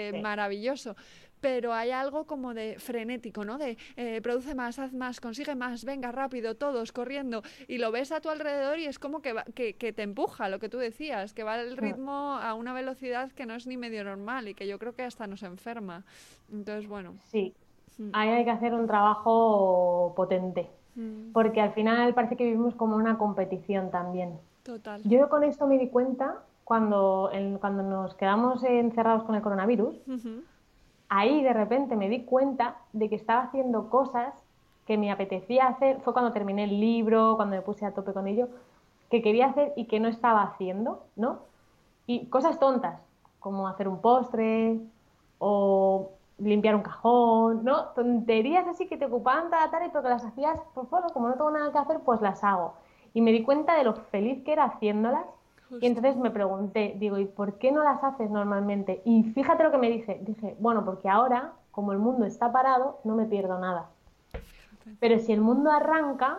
eh, 0.08 0.20
maravilloso 0.20 0.96
pero 1.40 1.72
hay 1.72 1.92
algo 1.92 2.26
como 2.26 2.52
de 2.52 2.80
frenético, 2.80 3.44
¿no? 3.44 3.58
De 3.58 3.78
eh, 3.94 4.20
produce 4.22 4.56
más, 4.56 4.80
haz 4.80 4.92
más, 4.92 5.20
consigue 5.20 5.54
más, 5.54 5.84
venga 5.84 6.10
rápido, 6.10 6.56
todos 6.56 6.90
corriendo, 6.90 7.44
y 7.68 7.78
lo 7.78 7.92
ves 7.92 8.10
a 8.10 8.20
tu 8.20 8.28
alrededor 8.28 8.80
y 8.80 8.86
es 8.86 8.98
como 8.98 9.22
que, 9.22 9.36
que, 9.54 9.92
te 9.92 10.02
empuja, 10.02 10.48
lo 10.48 10.58
que 10.58 10.68
tú 10.68 10.78
decías, 10.78 11.34
que 11.34 11.44
va 11.44 11.60
el 11.60 11.76
ritmo 11.76 12.34
a 12.34 12.54
una 12.54 12.74
velocidad 12.74 13.30
que 13.30 13.46
no 13.46 13.54
es 13.54 13.68
ni 13.68 13.76
medio 13.76 14.02
normal 14.02 14.48
y 14.48 14.54
que 14.54 14.66
yo 14.66 14.80
creo 14.80 14.94
que 14.94 15.02
hasta 15.02 15.28
nos 15.28 15.44
enferma. 15.44 16.04
Entonces, 16.50 16.88
bueno. 16.88 17.16
Sí, 17.30 17.54
mm. 17.56 17.67
Ahí 18.12 18.30
hay 18.30 18.44
que 18.44 18.50
hacer 18.50 18.74
un 18.74 18.86
trabajo 18.86 20.12
potente, 20.16 20.70
mm. 20.94 21.32
porque 21.32 21.60
al 21.60 21.72
final 21.72 22.14
parece 22.14 22.36
que 22.36 22.44
vivimos 22.44 22.74
como 22.74 22.96
una 22.96 23.18
competición 23.18 23.90
también. 23.90 24.38
Total. 24.62 25.02
Yo 25.04 25.28
con 25.28 25.44
esto 25.44 25.66
me 25.66 25.78
di 25.78 25.88
cuenta 25.88 26.36
cuando, 26.64 27.30
cuando 27.60 27.82
nos 27.82 28.14
quedamos 28.14 28.62
encerrados 28.64 29.24
con 29.24 29.34
el 29.34 29.42
coronavirus 29.42 29.96
ahí 31.08 31.42
de 31.42 31.52
repente 31.52 31.96
me 31.96 32.08
di 32.08 32.24
cuenta 32.24 32.76
de 32.92 33.08
que 33.08 33.16
estaba 33.16 33.42
haciendo 33.42 33.88
cosas 33.88 34.34
que 34.86 34.98
me 34.98 35.10
apetecía 35.10 35.66
hacer, 35.66 36.00
fue 36.00 36.12
cuando 36.12 36.32
terminé 36.32 36.64
el 36.64 36.80
libro, 36.80 37.36
cuando 37.36 37.56
me 37.56 37.62
puse 37.62 37.84
a 37.84 37.92
tope 37.92 38.12
con 38.12 38.26
ello, 38.26 38.48
que 39.10 39.22
quería 39.22 39.46
hacer 39.46 39.72
y 39.76 39.86
que 39.86 40.00
no 40.00 40.08
estaba 40.08 40.42
haciendo, 40.42 41.02
¿no? 41.16 41.40
Y 42.06 42.26
cosas 42.26 42.58
tontas, 42.58 43.00
como 43.38 43.68
hacer 43.68 43.88
un 43.88 44.00
postre 44.00 44.80
o 45.38 46.10
limpiar 46.38 46.74
un 46.76 46.82
cajón, 46.82 47.64
¿no? 47.64 47.88
Tonterías 47.88 48.66
así 48.66 48.86
que 48.86 48.96
te 48.96 49.06
ocupaban 49.06 49.46
toda 49.46 49.66
la 49.66 49.70
tarde, 49.70 49.88
pero 49.90 50.02
que 50.02 50.08
las 50.08 50.24
hacías, 50.24 50.58
pues 50.74 50.88
bueno, 50.88 51.08
como 51.12 51.28
no 51.28 51.34
tengo 51.34 51.50
nada 51.50 51.72
que 51.72 51.78
hacer, 51.78 52.00
pues 52.00 52.20
las 52.20 52.42
hago. 52.44 52.74
Y 53.12 53.20
me 53.20 53.32
di 53.32 53.42
cuenta 53.42 53.76
de 53.76 53.84
lo 53.84 53.94
feliz 53.94 54.42
que 54.44 54.52
era 54.52 54.64
haciéndolas 54.64 55.26
y 55.70 55.86
entonces 55.86 56.16
me 56.16 56.30
pregunté, 56.30 56.94
digo, 56.98 57.18
¿y 57.18 57.26
por 57.26 57.58
qué 57.58 57.72
no 57.72 57.82
las 57.82 58.02
haces 58.02 58.30
normalmente? 58.30 59.02
Y 59.04 59.24
fíjate 59.24 59.64
lo 59.64 59.70
que 59.70 59.78
me 59.78 59.90
dice, 59.90 60.18
dije, 60.22 60.56
bueno, 60.58 60.84
porque 60.84 61.08
ahora, 61.08 61.52
como 61.70 61.92
el 61.92 61.98
mundo 61.98 62.24
está 62.24 62.50
parado, 62.52 63.00
no 63.04 63.14
me 63.14 63.26
pierdo 63.26 63.58
nada. 63.58 63.90
Pero 64.98 65.18
si 65.18 65.32
el 65.32 65.42
mundo 65.42 65.70
arranca, 65.70 66.38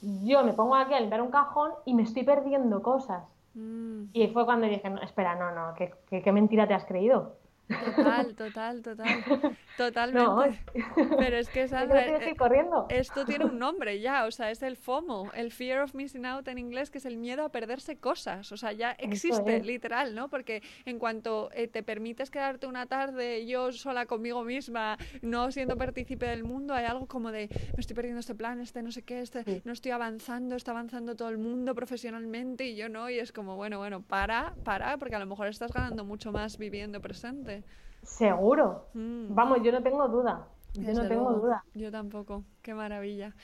yo 0.00 0.42
me 0.42 0.52
pongo 0.52 0.74
aquí 0.74 0.94
a 0.94 1.00
limpiar 1.00 1.22
un 1.22 1.30
cajón 1.30 1.70
y 1.84 1.94
me 1.94 2.02
estoy 2.02 2.24
perdiendo 2.24 2.82
cosas. 2.82 3.22
Mm. 3.54 4.06
Y 4.12 4.26
fue 4.28 4.44
cuando 4.44 4.66
dije, 4.66 4.90
no, 4.90 5.00
espera, 5.02 5.36
no, 5.36 5.52
no, 5.52 5.74
qué 5.74 6.32
mentira 6.32 6.66
te 6.66 6.74
has 6.74 6.84
creído? 6.84 7.36
Total, 7.68 8.34
total, 8.36 8.82
total. 8.82 9.56
Totalmente. 9.76 10.60
Pero 11.18 11.36
es 11.36 11.48
que, 11.48 11.66
Sandra, 11.68 12.06
eh, 12.06 12.36
corriendo. 12.36 12.86
esto 12.90 13.24
tiene 13.24 13.44
un 13.46 13.58
nombre 13.58 14.00
ya, 14.00 14.26
o 14.26 14.30
sea, 14.30 14.50
es 14.50 14.62
el 14.62 14.76
FOMO, 14.76 15.30
el 15.34 15.50
Fear 15.50 15.82
of 15.82 15.94
Missing 15.94 16.26
Out 16.26 16.48
en 16.48 16.58
inglés, 16.58 16.90
que 16.90 16.98
es 16.98 17.06
el 17.06 17.16
miedo 17.16 17.44
a 17.44 17.48
perderse 17.48 17.96
cosas. 17.96 18.52
O 18.52 18.56
sea, 18.56 18.72
ya 18.72 18.92
existe, 18.92 19.62
literal, 19.62 20.14
¿no? 20.14 20.28
Porque 20.28 20.62
en 20.84 20.98
cuanto 20.98 21.50
eh, 21.52 21.68
te 21.68 21.82
permites 21.82 22.30
quedarte 22.30 22.66
una 22.66 22.86
tarde 22.86 23.46
yo 23.46 23.72
sola 23.72 24.06
conmigo 24.06 24.44
misma, 24.44 24.98
no 25.22 25.50
siendo 25.50 25.76
partícipe 25.76 26.26
del 26.26 26.44
mundo, 26.44 26.74
hay 26.74 26.84
algo 26.84 27.06
como 27.06 27.32
de, 27.32 27.48
me 27.74 27.80
estoy 27.80 27.96
perdiendo 27.96 28.20
este 28.20 28.34
plan, 28.34 28.60
este 28.60 28.82
no 28.82 28.92
sé 28.92 29.02
qué, 29.02 29.20
este 29.20 29.62
no 29.64 29.72
estoy 29.72 29.92
avanzando, 29.92 30.54
está 30.56 30.72
avanzando 30.72 31.16
todo 31.16 31.28
el 31.28 31.38
mundo 31.38 31.74
profesionalmente 31.74 32.66
y 32.66 32.76
yo 32.76 32.88
no, 32.88 33.08
y 33.10 33.18
es 33.18 33.32
como, 33.32 33.56
bueno, 33.56 33.78
bueno, 33.78 34.02
para, 34.02 34.54
para, 34.64 34.96
porque 34.98 35.14
a 35.14 35.18
lo 35.18 35.26
mejor 35.26 35.48
estás 35.48 35.72
ganando 35.72 36.04
mucho 36.04 36.32
más 36.32 36.58
viviendo 36.58 37.00
presente. 37.00 37.53
Seguro. 38.02 38.88
Mm. 38.94 39.34
Vamos, 39.34 39.58
yo 39.62 39.72
no 39.72 39.82
tengo 39.82 40.08
duda. 40.08 40.48
Yo 40.74 40.92
no 40.92 41.08
tengo 41.08 41.32
duda. 41.32 41.64
Yo 41.74 41.90
tampoco. 41.90 42.44
Qué 42.62 42.74
maravilla. 42.74 43.34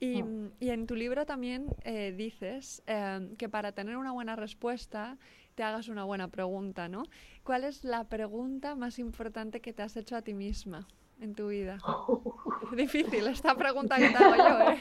Y, 0.00 0.22
mm, 0.22 0.52
en 0.60 0.86
tu 0.86 0.94
libro 0.94 1.26
también 1.26 1.66
eh, 1.84 2.14
dices 2.16 2.82
em, 2.86 3.34
que 3.36 3.48
para 3.48 3.72
tener 3.72 3.96
una 3.96 4.12
buena 4.12 4.36
respuesta 4.36 5.16
te 5.54 5.64
hagas 5.64 5.88
una 5.88 6.04
buena 6.04 6.28
pregunta, 6.28 6.88
¿no? 6.88 7.02
¿Cuál 7.42 7.64
es 7.64 7.82
la 7.82 8.04
pregunta 8.04 8.76
más 8.76 9.00
importante 9.00 9.60
que 9.60 9.72
te 9.72 9.82
has 9.82 9.96
hecho 9.96 10.14
a 10.16 10.22
ti 10.22 10.34
misma 10.34 10.86
en 11.20 11.34
tu 11.34 11.48
vida? 11.48 11.78
Difícil 12.76 13.26
esta 13.26 13.56
pregunta 13.56 13.96
que 13.96 14.10
te 14.10 14.16
hago 14.16 14.36
yo, 14.36 14.70
¿eh? 14.70 14.78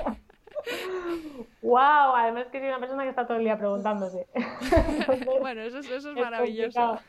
¡Wow! 1.64 2.16
Además 2.16 2.48
que 2.52 2.60
soy 2.60 2.68
una 2.68 2.80
persona 2.80 3.04
que 3.04 3.10
está 3.10 3.26
todo 3.26 3.38
el 3.38 3.44
día 3.44 3.58
preguntándose. 3.58 4.28
bueno, 5.42 5.62
eso, 5.62 5.80
eso 5.80 6.12
es 6.12 6.16
maravilloso. 6.16 7.00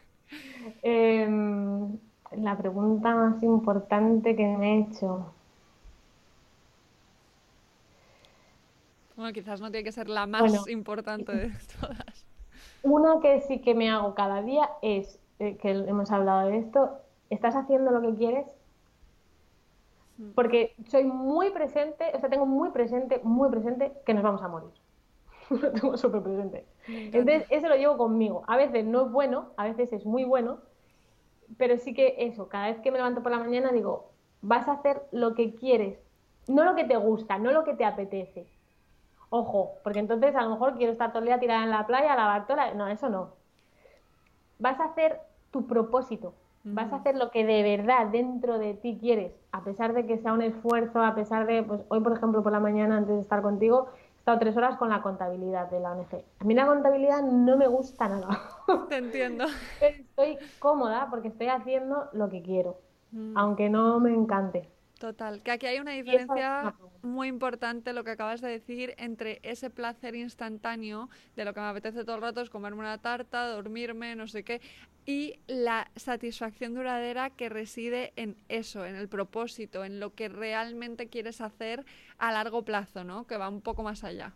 Em, 0.83 1.99
la 2.33 2.57
pregunta 2.57 3.15
más 3.15 3.43
importante 3.43 4.37
que 4.37 4.47
me 4.47 4.75
he 4.75 4.81
hecho. 4.81 5.33
Bueno, 9.17 9.33
quizás 9.33 9.61
no 9.61 9.71
tiene 9.71 9.85
que 9.85 9.93
ser 9.93 10.09
la 10.09 10.27
más 10.27 10.69
importante 10.69 11.33
de 11.33 11.51
todas. 11.81 12.27
Una 12.83 13.21
que 13.21 13.41
sí 13.41 13.61
que 13.61 13.75
me 13.75 13.91
hago 13.91 14.15
cada 14.15 14.43
día 14.43 14.71
es, 14.83 15.19
eh, 15.41 15.57
que 15.57 15.71
hemos 15.71 16.13
hablado 16.13 16.49
de 16.49 16.59
esto, 16.59 17.01
¿estás 17.29 17.57
haciendo 17.57 17.91
lo 17.91 18.01
que 18.01 18.17
quieres? 18.17 18.47
Mm. 20.19 20.31
Porque 20.35 20.75
soy 20.89 21.05
muy 21.05 21.51
presente, 21.51 22.13
o 22.15 22.21
sea, 22.21 22.29
tengo 22.29 22.47
muy 22.47 22.71
presente, 22.71 23.21
muy 23.25 23.51
presente 23.51 23.93
que 24.07 24.15
nos 24.15 24.23
vamos 24.23 24.43
a 24.43 24.49
morir. 24.49 24.71
Lo 25.51 25.73
tengo 25.73 25.97
súper 25.97 26.23
presente. 26.23 26.67
Entonces, 26.87 27.47
eso 27.51 27.69
lo 27.69 27.77
llevo 27.77 27.97
conmigo. 27.97 28.43
A 28.47 28.57
veces 28.57 28.85
no 28.85 29.07
es 29.07 29.13
bueno, 29.13 29.51
a 29.57 29.65
veces 29.65 29.93
es 29.93 30.07
muy 30.07 30.25
bueno, 30.25 30.59
pero 31.57 31.79
sí 31.79 31.95
que 31.95 32.17
eso, 32.19 32.49
cada 32.49 32.69
vez 32.69 32.81
que 32.81 32.91
me 32.91 32.99
levanto 32.99 33.23
por 33.23 33.33
la 33.33 33.39
mañana 33.39 33.73
digo, 33.73 34.11
vas 34.43 34.69
a 34.69 34.73
hacer 34.73 35.03
lo 35.13 35.35
que 35.35 35.55
quieres, 35.55 35.99
no 36.47 36.65
lo 36.65 36.75
que 36.75 36.85
te 36.85 36.97
gusta, 36.97 37.39
no 37.39 37.53
lo 37.53 37.65
que 37.65 37.75
te 37.75 37.85
apetece. 37.85 38.47
Ojo, 39.31 39.73
porque 39.83 39.99
entonces 39.99 40.35
a 40.35 40.43
lo 40.43 40.51
mejor 40.51 40.77
quiero 40.77 40.93
estar 40.93 41.11
todo 41.11 41.21
el 41.21 41.27
día 41.27 41.39
tirada 41.39 41.65
en 41.65 41.71
la 41.71 41.87
playa, 41.87 42.17
lavar 42.17 42.47
toda 42.47 42.73
No, 42.75 42.89
eso 42.89 43.11
no. 43.11 43.31
Vas 44.59 44.81
a 44.81 44.85
hacer 44.85 45.21
tu 45.51 45.67
propósito, 45.67 46.35
vas 46.65 46.93
a 46.93 46.97
hacer 46.97 47.17
lo 47.17 47.31
que 47.31 47.45
de 47.45 47.63
verdad 47.63 48.07
dentro 48.07 48.59
de 48.59 48.75
ti 48.75 48.99
quieres, 49.01 49.33
a 49.53 49.63
pesar 49.63 49.93
de 49.93 50.07
que 50.07 50.19
sea 50.19 50.33
un 50.33 50.43
esfuerzo, 50.43 51.03
a 51.03 51.15
pesar 51.15 51.47
de, 51.47 51.63
pues 51.63 51.81
hoy 51.89 52.01
por 52.01 52.13
ejemplo 52.13 52.43
por 52.43 52.53
la 52.53 52.61
mañana 52.61 52.97
antes 52.97 53.15
de 53.15 53.21
estar 53.21 53.41
contigo, 53.41 53.89
estado 54.29 54.41
tres 54.41 54.57
horas 54.59 54.77
con 54.77 54.91
la 54.91 55.01
contabilidad 55.01 55.71
de 55.71 55.81
la 55.81 55.93
ONG. 55.93 56.23
A 56.39 56.45
mí 56.45 56.53
la 56.53 56.67
contabilidad 56.67 57.23
no 57.23 57.57
me 57.57 57.67
gusta 57.67 58.09
nada. 58.09 58.29
Te 58.91 58.97
entiendo. 58.97 59.47
Estoy 59.81 60.37
cómoda 60.59 61.07
porque 61.09 61.29
estoy 61.29 61.47
haciendo 61.47 62.11
lo 62.13 62.29
que 62.29 62.43
quiero, 62.43 62.79
mm. 63.13 63.39
aunque 63.39 63.71
no 63.71 63.99
me 64.01 64.13
encante. 64.13 64.69
Total, 64.99 65.41
que 65.43 65.53
aquí 65.53 65.67
hay 65.67 65.79
una 65.79 65.93
diferencia 65.93 66.75
muy 67.03 67.29
importante, 67.29 67.93
lo 67.93 68.03
que 68.03 68.11
acabas 68.11 68.41
de 68.41 68.49
decir, 68.49 68.95
entre 68.99 69.39
ese 69.45 69.71
placer 69.71 70.17
instantáneo 70.17 71.09
de 71.37 71.45
lo 71.45 71.55
que 71.55 71.61
me 71.61 71.67
apetece 71.67 72.05
todo 72.05 72.17
el 72.17 72.23
rato 72.23 72.41
es 72.41 72.51
comerme 72.51 72.81
una 72.81 72.99
tarta, 72.99 73.47
dormirme, 73.47 74.17
no 74.17 74.27
sé 74.27 74.43
qué, 74.43 74.61
y 75.07 75.39
la 75.47 75.89
satisfacción 75.95 76.75
duradera 76.75 77.31
que 77.31 77.49
reside 77.49 78.13
en 78.17 78.37
eso, 78.49 78.85
en 78.85 78.97
el 78.97 79.09
propósito, 79.09 79.85
en 79.85 80.01
lo 80.01 80.15
que 80.15 80.29
realmente 80.29 81.07
quieres 81.07 81.41
hacer 81.41 81.87
a 82.19 82.33
largo 82.33 82.63
plazo, 82.63 83.05
¿no? 83.05 83.25
Que 83.25 83.37
va 83.37 83.49
un 83.49 83.61
poco 83.61 83.85
más 83.85 84.03
allá. 84.03 84.33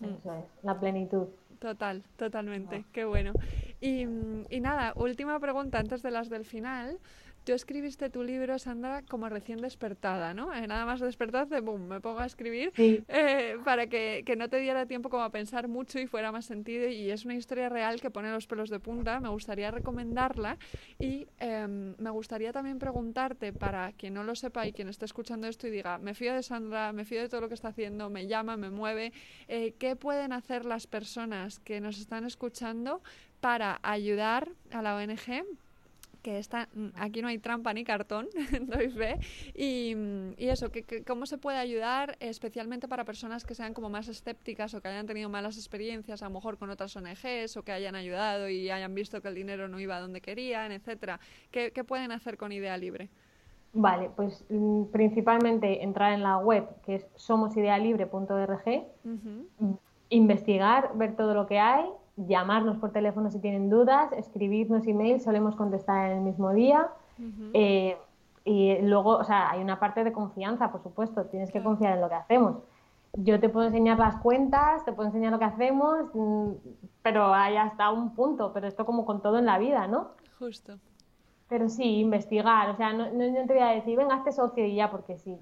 Eso 0.00 0.32
es, 0.32 0.44
la 0.62 0.80
plenitud. 0.80 1.26
Total, 1.58 2.02
totalmente, 2.16 2.86
qué 2.92 3.04
bueno. 3.04 3.34
Y, 3.80 4.06
y 4.48 4.60
nada, 4.60 4.94
última 4.96 5.38
pregunta 5.40 5.78
antes 5.78 6.02
de 6.02 6.10
las 6.10 6.30
del 6.30 6.46
final. 6.46 6.98
Tú 7.48 7.54
escribiste 7.54 8.10
tu 8.10 8.22
libro, 8.22 8.58
Sandra, 8.58 9.00
como 9.08 9.26
recién 9.30 9.62
despertada, 9.62 10.34
¿no? 10.34 10.52
Eh, 10.52 10.66
nada 10.66 10.84
más 10.84 11.00
despertaste, 11.00 11.60
boom, 11.60 11.88
me 11.88 11.98
pongo 11.98 12.18
a 12.20 12.26
escribir 12.26 12.74
eh, 12.76 13.56
para 13.64 13.86
que, 13.86 14.22
que, 14.26 14.36
no 14.36 14.50
te 14.50 14.58
diera 14.58 14.84
tiempo 14.84 15.08
como 15.08 15.22
a 15.22 15.30
pensar 15.30 15.66
mucho 15.66 15.98
y 15.98 16.06
fuera 16.06 16.30
más 16.30 16.44
sentido. 16.44 16.86
Y 16.88 17.10
es 17.10 17.24
una 17.24 17.36
historia 17.36 17.70
real 17.70 18.02
que 18.02 18.10
pone 18.10 18.30
los 18.30 18.46
pelos 18.46 18.68
de 18.68 18.80
punta. 18.80 19.18
Me 19.20 19.30
gustaría 19.30 19.70
recomendarla 19.70 20.58
y 20.98 21.26
em, 21.38 21.94
me 21.96 22.10
gustaría 22.10 22.52
también 22.52 22.78
preguntarte 22.78 23.54
para 23.54 23.92
quien 23.92 24.12
no 24.12 24.24
lo 24.24 24.34
sepa 24.34 24.66
y 24.66 24.74
quien 24.74 24.90
esté 24.90 25.06
escuchando 25.06 25.46
esto 25.46 25.68
y 25.68 25.70
diga, 25.70 25.96
me 25.96 26.12
fío 26.12 26.34
de 26.34 26.42
Sandra, 26.42 26.92
me 26.92 27.06
fío 27.06 27.22
de 27.22 27.30
todo 27.30 27.40
lo 27.40 27.48
que 27.48 27.54
está 27.54 27.68
haciendo, 27.68 28.10
me 28.10 28.26
llama, 28.26 28.58
me 28.58 28.68
mueve, 28.68 29.14
eh, 29.48 29.72
¿qué 29.78 29.96
pueden 29.96 30.34
hacer 30.34 30.66
las 30.66 30.86
personas 30.86 31.60
que 31.60 31.80
nos 31.80 31.98
están 31.98 32.26
escuchando 32.26 33.00
para 33.40 33.80
ayudar 33.82 34.50
a 34.70 34.82
la 34.82 34.96
ONG? 34.96 35.46
Que 36.22 36.38
está, 36.38 36.68
mm, 36.74 36.88
aquí 36.96 37.22
no 37.22 37.28
hay 37.28 37.38
trampa 37.38 37.72
ni 37.72 37.84
cartón, 37.84 38.28
doy 38.62 38.88
fe, 38.90 39.18
y, 39.54 39.94
y 40.36 40.48
eso, 40.48 40.70
que, 40.70 40.82
que, 40.82 41.04
cómo 41.04 41.26
se 41.26 41.38
puede 41.38 41.58
ayudar 41.58 42.16
especialmente 42.20 42.88
para 42.88 43.04
personas 43.04 43.44
que 43.44 43.54
sean 43.54 43.74
como 43.74 43.88
más 43.88 44.08
escépticas 44.08 44.74
o 44.74 44.80
que 44.80 44.88
hayan 44.88 45.06
tenido 45.06 45.28
malas 45.28 45.56
experiencias, 45.56 46.22
a 46.22 46.26
lo 46.26 46.32
mejor 46.32 46.58
con 46.58 46.70
otras 46.70 46.94
ONGs 46.96 47.56
o 47.56 47.62
que 47.62 47.72
hayan 47.72 47.94
ayudado 47.94 48.48
y 48.48 48.70
hayan 48.70 48.94
visto 48.94 49.20
que 49.20 49.28
el 49.28 49.34
dinero 49.34 49.68
no 49.68 49.80
iba 49.80 50.00
donde 50.00 50.20
querían, 50.20 50.72
etcétera. 50.72 51.20
¿Qué, 51.50 51.72
qué 51.72 51.84
pueden 51.84 52.12
hacer 52.12 52.36
con 52.36 52.52
Idea 52.52 52.76
Libre? 52.76 53.08
Vale, 53.72 54.10
pues 54.16 54.44
mm, 54.48 54.84
principalmente 54.86 55.82
entrar 55.84 56.12
en 56.12 56.22
la 56.22 56.38
web 56.38 56.66
que 56.82 56.96
es 56.96 57.06
somosidealibre.org, 57.16 58.86
uh 59.04 59.78
investigar, 60.10 60.92
ver 60.94 61.16
todo 61.16 61.34
lo 61.34 61.46
que 61.46 61.58
hay, 61.58 61.84
llamarnos 62.26 62.78
por 62.78 62.90
teléfono 62.90 63.30
si 63.30 63.38
tienen 63.38 63.70
dudas, 63.70 64.12
escribirnos 64.12 64.86
email, 64.86 65.20
solemos 65.20 65.54
contestar 65.54 66.10
en 66.10 66.18
el 66.18 66.24
mismo 66.24 66.52
día. 66.52 66.88
eh, 67.52 67.96
y 68.44 68.78
luego, 68.80 69.10
o 69.16 69.24
sea, 69.24 69.50
hay 69.50 69.60
una 69.60 69.78
parte 69.78 70.04
de 70.04 70.12
confianza, 70.12 70.72
por 70.72 70.82
supuesto, 70.82 71.26
tienes 71.26 71.52
que 71.52 71.62
confiar 71.62 71.94
en 71.94 72.00
lo 72.00 72.08
que 72.08 72.14
hacemos. 72.14 72.56
Yo 73.12 73.38
te 73.40 73.48
puedo 73.48 73.66
enseñar 73.66 73.98
las 73.98 74.16
cuentas, 74.16 74.84
te 74.86 74.92
puedo 74.92 75.08
enseñar 75.08 75.32
lo 75.32 75.38
que 75.38 75.44
hacemos, 75.44 76.06
mm, 76.14 76.50
pero 77.02 77.34
hay 77.34 77.56
hasta 77.56 77.90
un 77.90 78.14
punto, 78.14 78.52
pero 78.54 78.66
esto 78.66 78.86
como 78.86 79.04
con 79.04 79.20
todo 79.20 79.38
en 79.38 79.44
la 79.44 79.58
vida, 79.58 79.86
¿no? 79.86 80.08
Justo. 80.38 80.78
Pero 81.48 81.68
sí, 81.68 82.00
investigar, 82.00 82.70
o 82.70 82.76
sea, 82.76 82.92
no, 82.92 83.10
no, 83.10 83.30
no 83.30 83.46
te 83.46 83.52
voy 83.52 83.62
a 83.62 83.68
decir, 83.68 83.96
venga, 83.96 84.14
hazte 84.14 84.32
socio 84.32 84.64
y 84.64 84.74
ya, 84.76 84.90
porque 84.90 85.18
sí, 85.18 85.38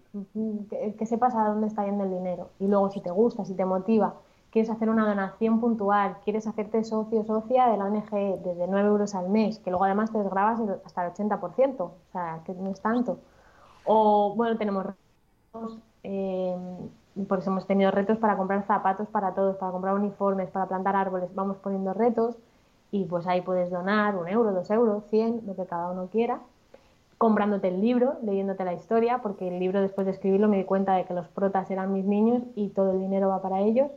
que, 0.71 0.95
que 0.95 1.07
sepas 1.07 1.35
a 1.35 1.49
dónde 1.49 1.67
está 1.67 1.85
yendo 1.85 2.05
el 2.05 2.11
dinero. 2.11 2.51
Y 2.59 2.67
luego, 2.67 2.91
si 2.91 3.01
te 3.01 3.11
gusta, 3.11 3.45
si 3.45 3.55
te 3.55 3.65
motiva, 3.65 4.15
quieres 4.57 4.71
hacer 4.71 4.89
una 4.89 5.07
donación 5.07 5.61
puntual, 5.61 6.17
quieres 6.25 6.47
hacerte 6.47 6.83
socio 6.83 7.23
socia 7.25 7.67
de 7.69 7.77
la 7.77 7.85
ONG 7.85 8.41
desde 8.43 8.67
9 8.67 8.89
euros 8.89 9.15
al 9.15 9.29
mes, 9.29 9.59
que 9.59 9.69
luego 9.69 9.85
además 9.85 10.11
te 10.11 10.17
desgrabas 10.17 10.59
hasta 10.83 11.05
el 11.05 11.13
80%, 11.13 11.81
o 11.81 11.93
sea, 12.11 12.41
que 12.47 12.55
no 12.55 12.71
es 12.71 12.81
tanto. 12.81 13.19
O, 13.85 14.33
bueno, 14.35 14.57
tenemos 14.57 14.87
retos, 14.87 15.79
eh, 16.05 16.57
por 17.29 17.41
eso 17.41 17.51
hemos 17.51 17.67
tenido 17.67 17.91
retos 17.91 18.17
para 18.17 18.39
comprar 18.39 18.65
zapatos 18.67 19.09
para 19.09 19.35
todos, 19.35 19.57
para 19.57 19.73
comprar 19.73 19.95
uniformes, 19.95 20.49
para 20.49 20.65
plantar 20.65 20.97
árboles, 20.97 21.35
vamos 21.35 21.59
poniendo 21.59 21.93
retos 21.93 22.39
y 22.91 23.05
pues 23.05 23.27
ahí 23.27 23.43
puedes 23.43 23.71
donar 23.71 24.17
un 24.17 24.27
euro, 24.27 24.53
dos 24.53 24.71
euros, 24.71 25.05
cien, 25.11 25.43
lo 25.47 25.55
que 25.55 25.67
cada 25.67 25.91
uno 25.91 26.09
quiera, 26.11 26.41
comprándote 27.19 27.69
el 27.69 27.83
libro, 27.83 28.15
leyéndote 28.23 28.65
la 28.65 28.73
historia, 28.73 29.19
porque 29.19 29.49
el 29.49 29.59
libro 29.61 29.83
después 29.83 30.07
de 30.07 30.13
escribirlo 30.13 30.49
me 30.49 30.57
di 30.57 30.65
cuenta 30.65 30.95
de 30.95 31.05
que 31.05 31.13
los 31.13 31.29
protas 31.29 31.71
eran 31.71 31.93
mis 31.93 32.07
niños 32.07 32.43
y 32.55 32.71
todo 32.71 32.93
el 32.93 33.01
dinero 33.01 33.29
va 33.29 33.43
para 33.43 33.61
ellos. 33.61 33.91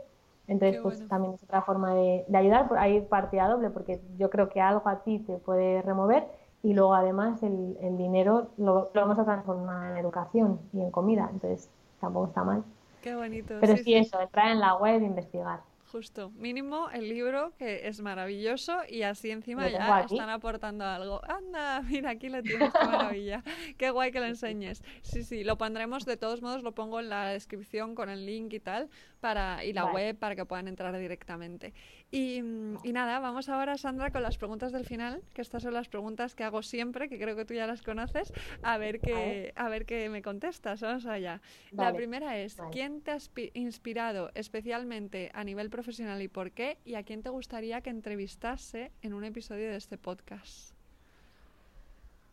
Entonces, 0.49 0.75
Qué 0.75 0.81
pues 0.81 0.95
bueno. 0.97 1.07
también 1.07 1.33
es 1.35 1.43
otra 1.43 1.61
forma 1.63 1.95
de, 1.95 2.25
de 2.27 2.37
ayudar, 2.37 2.67
por 2.67 2.77
ahí 2.79 3.01
partida 3.01 3.47
doble, 3.47 3.69
porque 3.71 4.01
yo 4.17 4.29
creo 4.29 4.49
que 4.49 4.61
algo 4.61 4.87
a 4.89 5.03
ti 5.03 5.19
te 5.19 5.37
puede 5.37 5.81
remover 5.83 6.27
y 6.63 6.73
luego 6.73 6.93
además 6.95 7.41
el, 7.43 7.77
el 7.81 7.97
dinero 7.97 8.51
lo, 8.57 8.91
lo 8.93 9.01
vamos 9.01 9.19
a 9.19 9.25
transformar 9.25 9.91
en 9.93 9.97
educación 9.97 10.59
y 10.73 10.81
en 10.81 10.91
comida, 10.91 11.29
entonces 11.31 11.71
tampoco 12.01 12.27
está 12.27 12.43
mal. 12.43 12.63
Qué 13.01 13.15
bonito. 13.15 13.53
Pero 13.59 13.77
sí, 13.77 13.83
sí, 13.83 13.93
eso, 13.95 14.19
entrar 14.21 14.51
en 14.51 14.59
la 14.59 14.75
web 14.75 15.01
e 15.01 15.05
investigar. 15.05 15.61
Justo, 15.91 16.29
mínimo 16.35 16.91
el 16.91 17.09
libro 17.09 17.55
que 17.57 17.87
es 17.87 17.99
maravilloso 18.01 18.77
y 18.87 19.01
así 19.01 19.31
encima 19.31 19.67
ya 19.69 19.97
aquí. 19.97 20.13
están 20.13 20.29
aportando 20.29 20.85
algo. 20.85 21.19
Anda, 21.27 21.81
mira, 21.89 22.11
aquí 22.11 22.29
lo 22.29 22.43
tienes, 22.43 22.71
qué 22.71 22.85
maravilla. 22.85 23.43
Qué 23.75 23.89
guay 23.89 24.11
que 24.11 24.19
lo 24.19 24.27
enseñes. 24.27 24.83
Sí, 25.01 25.23
sí, 25.23 25.43
lo 25.43 25.57
pondremos, 25.57 26.05
de 26.05 26.15
todos 26.15 26.43
modos 26.43 26.61
lo 26.61 26.73
pongo 26.75 26.99
en 26.99 27.09
la 27.09 27.29
descripción 27.29 27.95
con 27.95 28.09
el 28.09 28.27
link 28.27 28.53
y 28.53 28.59
tal, 28.59 28.87
para, 29.19 29.65
y 29.65 29.73
la 29.73 29.85
Vale. 29.85 29.95
web 29.95 30.19
para 30.19 30.35
que 30.35 30.45
puedan 30.45 30.67
entrar 30.67 30.95
directamente. 30.95 31.73
Y, 32.11 32.41
mm, 32.41 32.77
y 32.83 32.91
nada, 32.93 33.19
vamos 33.19 33.49
ahora, 33.49 33.77
Sandra, 33.77 34.11
con 34.11 34.23
las 34.23 34.37
preguntas 34.37 34.71
del 34.71 34.83
final, 34.85 35.21
que 35.33 35.41
estas 35.43 35.61
son 35.61 35.73
las 35.75 35.89
preguntas 35.89 36.33
que 36.33 36.43
hago 36.43 36.63
siempre, 36.63 37.07
que 37.07 37.19
creo 37.19 37.35
que 37.35 37.45
tú 37.45 37.53
ya 37.53 37.67
las 37.67 37.83
conoces, 37.83 38.33
a 38.63 38.77
ver 38.79 38.99
qué, 38.99 39.53
a 39.55 39.69
ver 39.69 39.85
qué 39.85 40.09
me 40.09 40.21
contestas. 40.23 40.81
Vamos 40.81 41.05
allá. 41.05 41.41
La 41.71 41.93
primera 41.93 42.37
es, 42.39 42.57
Vale. 42.57 42.71
¿quién 42.71 43.01
te 43.01 43.11
ha 43.11 43.15
inspi- 43.17 43.51
inspirado 43.53 44.31
especialmente 44.33 45.29
a 45.35 45.43
nivel 45.43 45.69
profesional 45.69 46.21
y 46.21 46.27
por 46.27 46.51
qué? 46.51 46.79
¿Y 46.83 46.95
a 46.95 47.03
quién 47.03 47.21
te 47.21 47.29
gustaría 47.29 47.81
que 47.81 47.91
entrevistase 47.91 48.91
en 49.01 49.13
un 49.13 49.23
episodio 49.23 49.69
de 49.69 49.75
este 49.77 49.97
podcast? 49.99 50.73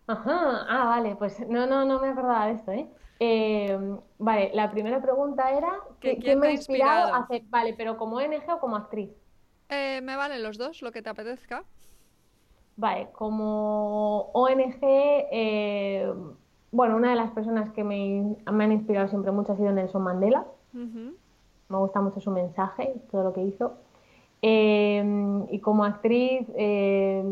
Ajá, 0.09 0.65
ah, 0.69 0.85
vale, 0.87 1.17
pues 1.17 1.41
no, 1.49 1.67
no, 1.67 1.85
no 1.85 2.01
me 2.01 2.09
acordaba 2.09 2.47
de 2.47 2.53
esto, 2.55 2.71
¿eh? 2.73 2.89
Eh, 3.19 3.77
vale, 4.19 4.51
la 4.55 4.71
primera 4.71 5.03
pregunta 5.03 5.51
era 5.51 5.69
¿Que 6.01 6.17
¿qué- 6.17 6.19
quién 6.19 6.39
¿quién 6.39 6.41
me 6.41 6.47
ha 6.47 6.51
ha 6.51 6.53
inspirado 6.53 7.09
inspirado? 7.09 7.15
a 7.15 7.19
hacer, 7.25 7.43
vale, 7.47 7.75
pero 7.75 7.97
como 7.97 8.17
ONG 8.17 8.49
o 8.55 8.61
como 8.61 8.77
actriz? 8.77 9.11
Eh, 9.69 10.01
me 10.03 10.17
valen 10.17 10.43
los 10.43 10.59
dos, 10.59 10.83
lo 10.83 10.93
que 10.93 11.03
te 11.03 11.11
apetezca. 11.11 11.65
Vale, 12.77 13.09
como 13.13 14.31
ONG, 14.35 14.79
eh, 14.83 16.13
bueno, 16.71 16.97
una 16.97 17.11
de 17.11 17.17
las 17.17 17.31
personas 17.31 17.71
que 17.73 17.83
me, 17.85 18.37
me 18.53 18.65
han 18.65 18.73
inspirado 18.73 19.09
siempre 19.09 19.33
mucho 19.33 19.53
ha 19.53 19.57
sido 19.57 19.73
Nelson 19.73 20.03
Mandela. 20.03 20.47
Me 21.69 21.79
gusta 21.79 22.01
mucho 22.01 22.21
su 22.21 22.31
mensaje, 22.31 22.95
todo 23.11 23.25
lo 23.25 23.33
que 23.33 23.43
hizo. 23.43 23.79
Eh, 24.43 25.03
y 25.51 25.59
como 25.61 25.85
actriz, 25.85 26.47
eh, 26.57 27.25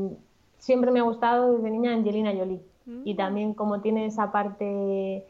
siempre 0.59 0.91
me 0.91 1.01
ha 1.01 1.05
gustado 1.05 1.53
desde 1.53 1.71
niña 1.71 1.93
Angelina 1.93 2.33
Jolie. 2.33 2.61
Y 3.05 3.15
Mm. 3.15 3.17
también 3.17 3.55
como 3.55 3.81
tiene 3.81 4.07
esa 4.07 4.33
parte 4.33 5.27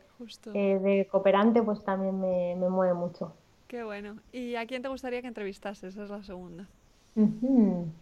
eh, 0.55 0.79
de 0.79 1.09
cooperante, 1.11 1.63
pues 1.63 1.83
también 1.85 2.21
me, 2.21 2.57
me 2.57 2.69
mueve 2.69 2.95
mucho. 2.95 3.33
Qué 3.67 3.83
bueno. 3.83 4.17
¿Y 4.33 4.55
a 4.55 4.67
quién 4.67 4.83
te 4.83 4.89
gustaría 4.89 5.21
que 5.23 5.29
entrevistases? 5.29 5.95
Esa 5.95 6.05
es 6.05 6.11
la 6.11 6.23
segunda. 6.23 6.69
Ujú. 7.17 7.93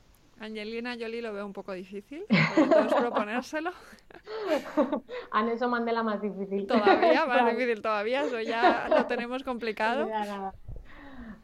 Angelina 0.40 0.96
Jolie 0.98 1.22
lo 1.22 1.32
veo 1.32 1.46
un 1.46 1.52
poco 1.52 1.72
difícil. 1.72 2.24
¿Puedes 2.28 2.94
proponérselo? 2.94 3.70
A 5.30 5.42
Nelson 5.42 5.70
Mandela 5.70 6.02
más 6.02 6.20
difícil. 6.20 6.66
Todavía, 6.66 7.26
más 7.26 7.44
Vale. 7.44 7.52
difícil 7.52 7.80
todavía. 7.82 8.24
Eso 8.24 8.40
ya 8.40 8.88
lo 8.88 9.06
tenemos 9.06 9.44
complicado. 9.44 10.08
Ya 10.08 10.24
nada. 10.24 10.54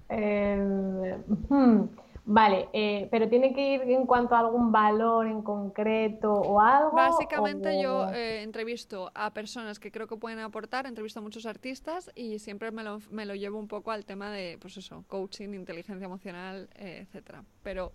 Eh, 0.09 1.17
ujú. 1.29 1.91
Vale, 2.31 2.69
eh, 2.75 3.09
pero 3.11 3.27
tiene 3.27 3.55
que 3.55 3.73
ir 3.73 3.81
en 3.91 4.05
cuanto 4.05 4.35
a 4.35 4.41
algún 4.41 4.71
valor 4.71 5.27
en 5.27 5.41
concreto 5.41 6.31
o 6.35 6.61
algo. 6.61 6.93
Básicamente 6.93 7.83
yo 7.83 8.07
eh, 8.11 8.43
entrevisto 8.43 9.11
a 9.15 9.33
personas 9.33 9.81
que 9.81 9.91
creo 9.91 10.07
que 10.07 10.17
pueden 10.19 10.39
aportar, 10.41 10.85
entrevisto 10.87 11.21
a 11.21 11.23
muchos 11.23 11.47
artistas 11.47 12.11
y 12.15 12.39
siempre 12.39 12.71
me 12.71 12.85
lo, 12.85 12.99
me 13.11 13.25
lo 13.25 13.35
llevo 13.35 13.59
un 13.59 13.67
poco 13.67 13.93
al 13.93 14.05
tema 14.05 14.31
de, 14.31 14.59
pues 14.61 14.77
eso, 14.77 15.05
coaching, 15.09 15.55
inteligencia 15.55 16.05
emocional, 16.05 16.69
eh, 16.75 17.07
etcétera. 17.07 17.45
Pero 17.63 17.93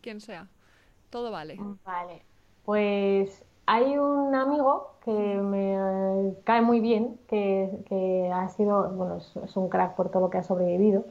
quien 0.00 0.22
sea, 0.22 0.48
todo 1.10 1.30
vale. 1.30 1.58
Vale, 1.84 2.22
pues 2.64 3.44
hay 3.66 3.98
un 3.98 4.34
amigo 4.34 4.94
que 5.04 5.12
me 5.12 6.34
cae 6.44 6.62
muy 6.62 6.80
bien, 6.80 7.20
que, 7.28 7.84
que 7.86 8.30
ha 8.32 8.48
sido, 8.48 8.88
bueno, 8.88 9.16
es, 9.16 9.36
es 9.36 9.54
un 9.54 9.68
crack 9.68 9.96
por 9.96 10.10
todo 10.10 10.22
lo 10.22 10.30
que 10.30 10.38
ha 10.38 10.42
sobrevivido, 10.42 11.04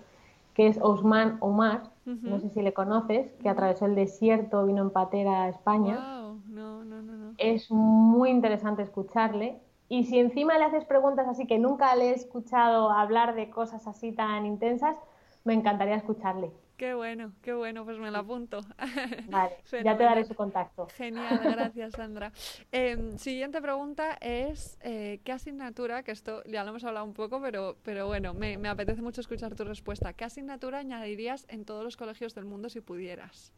que 0.55 0.66
es 0.66 0.80
Ousmane 0.82 1.38
Omar, 1.41 1.93
no 2.06 2.39
sé 2.39 2.49
si 2.49 2.62
le 2.62 2.74
conoces, 2.74 3.32
que 3.41 3.49
atravesó 3.49 3.86
el 3.86 3.95
desierto, 3.95 4.66
vino 4.66 4.82
en 4.82 4.91
patera 4.91 5.43
a 5.43 5.49
España. 5.49 5.95
Wow, 5.95 6.41
no, 6.47 6.86
no, 6.86 7.01
no. 7.01 7.34
Es 7.38 7.72
muy 7.72 8.30
interesante 8.30 8.84
escucharle. 8.84 9.60
Y 9.89 10.06
si 10.06 10.20
encima 10.20 10.58
le 10.58 10.66
haces 10.66 10.86
preguntas 10.86 11.28
así 11.28 11.45
que 11.45 11.60
nunca 11.60 11.95
le 11.95 12.10
he 12.10 12.14
escuchado 12.14 12.89
hablar 12.91 13.36
de 13.36 13.49
cosas 13.49 13.88
así 13.88 14.12
tan 14.12 14.45
intensas, 14.45 14.97
me 15.43 15.53
encantaría 15.53 15.95
escucharle. 15.95 16.51
Qué 16.78 16.93
bueno, 16.93 17.32
qué 17.41 17.53
bueno, 17.53 17.86
pues 17.86 17.97
me 17.99 18.11
lo 18.11 18.17
apunto. 18.17 18.59
Vale, 19.30 19.55
ya 19.84 19.95
te 19.97 20.03
daré 20.03 20.26
su 20.26 20.36
contacto. 20.36 20.88
Genial, 20.95 21.39
gracias 21.43 21.93
Sandra. 21.93 22.34
Em, 22.71 23.17
siguiente 23.17 23.61
pregunta 23.61 24.17
es, 24.19 24.78
eh, 24.82 25.21
¿qué 25.23 25.32
asignatura, 25.32 26.03
que 26.03 26.11
esto 26.11 26.43
ya 26.43 26.63
lo 26.63 26.71
hemos 26.71 26.84
hablado 26.84 27.05
un 27.05 27.13
poco, 27.13 27.39
pero, 27.41 27.78
pero 27.84 28.07
bueno, 28.07 28.34
me, 28.34 28.57
me 28.57 28.67
apetece 28.67 29.01
mucho 29.01 29.21
escuchar 29.21 29.55
tu 29.55 29.63
respuesta, 29.63 30.11
¿qué 30.13 30.26
asignatura 30.26 30.80
añadirías 30.80 31.45
en 31.49 31.63
todos 31.63 31.84
los 31.84 31.95
colegios 31.95 32.36
del 32.36 32.43
mundo 32.45 32.67
si 32.69 32.82
pudieras? 32.82 33.53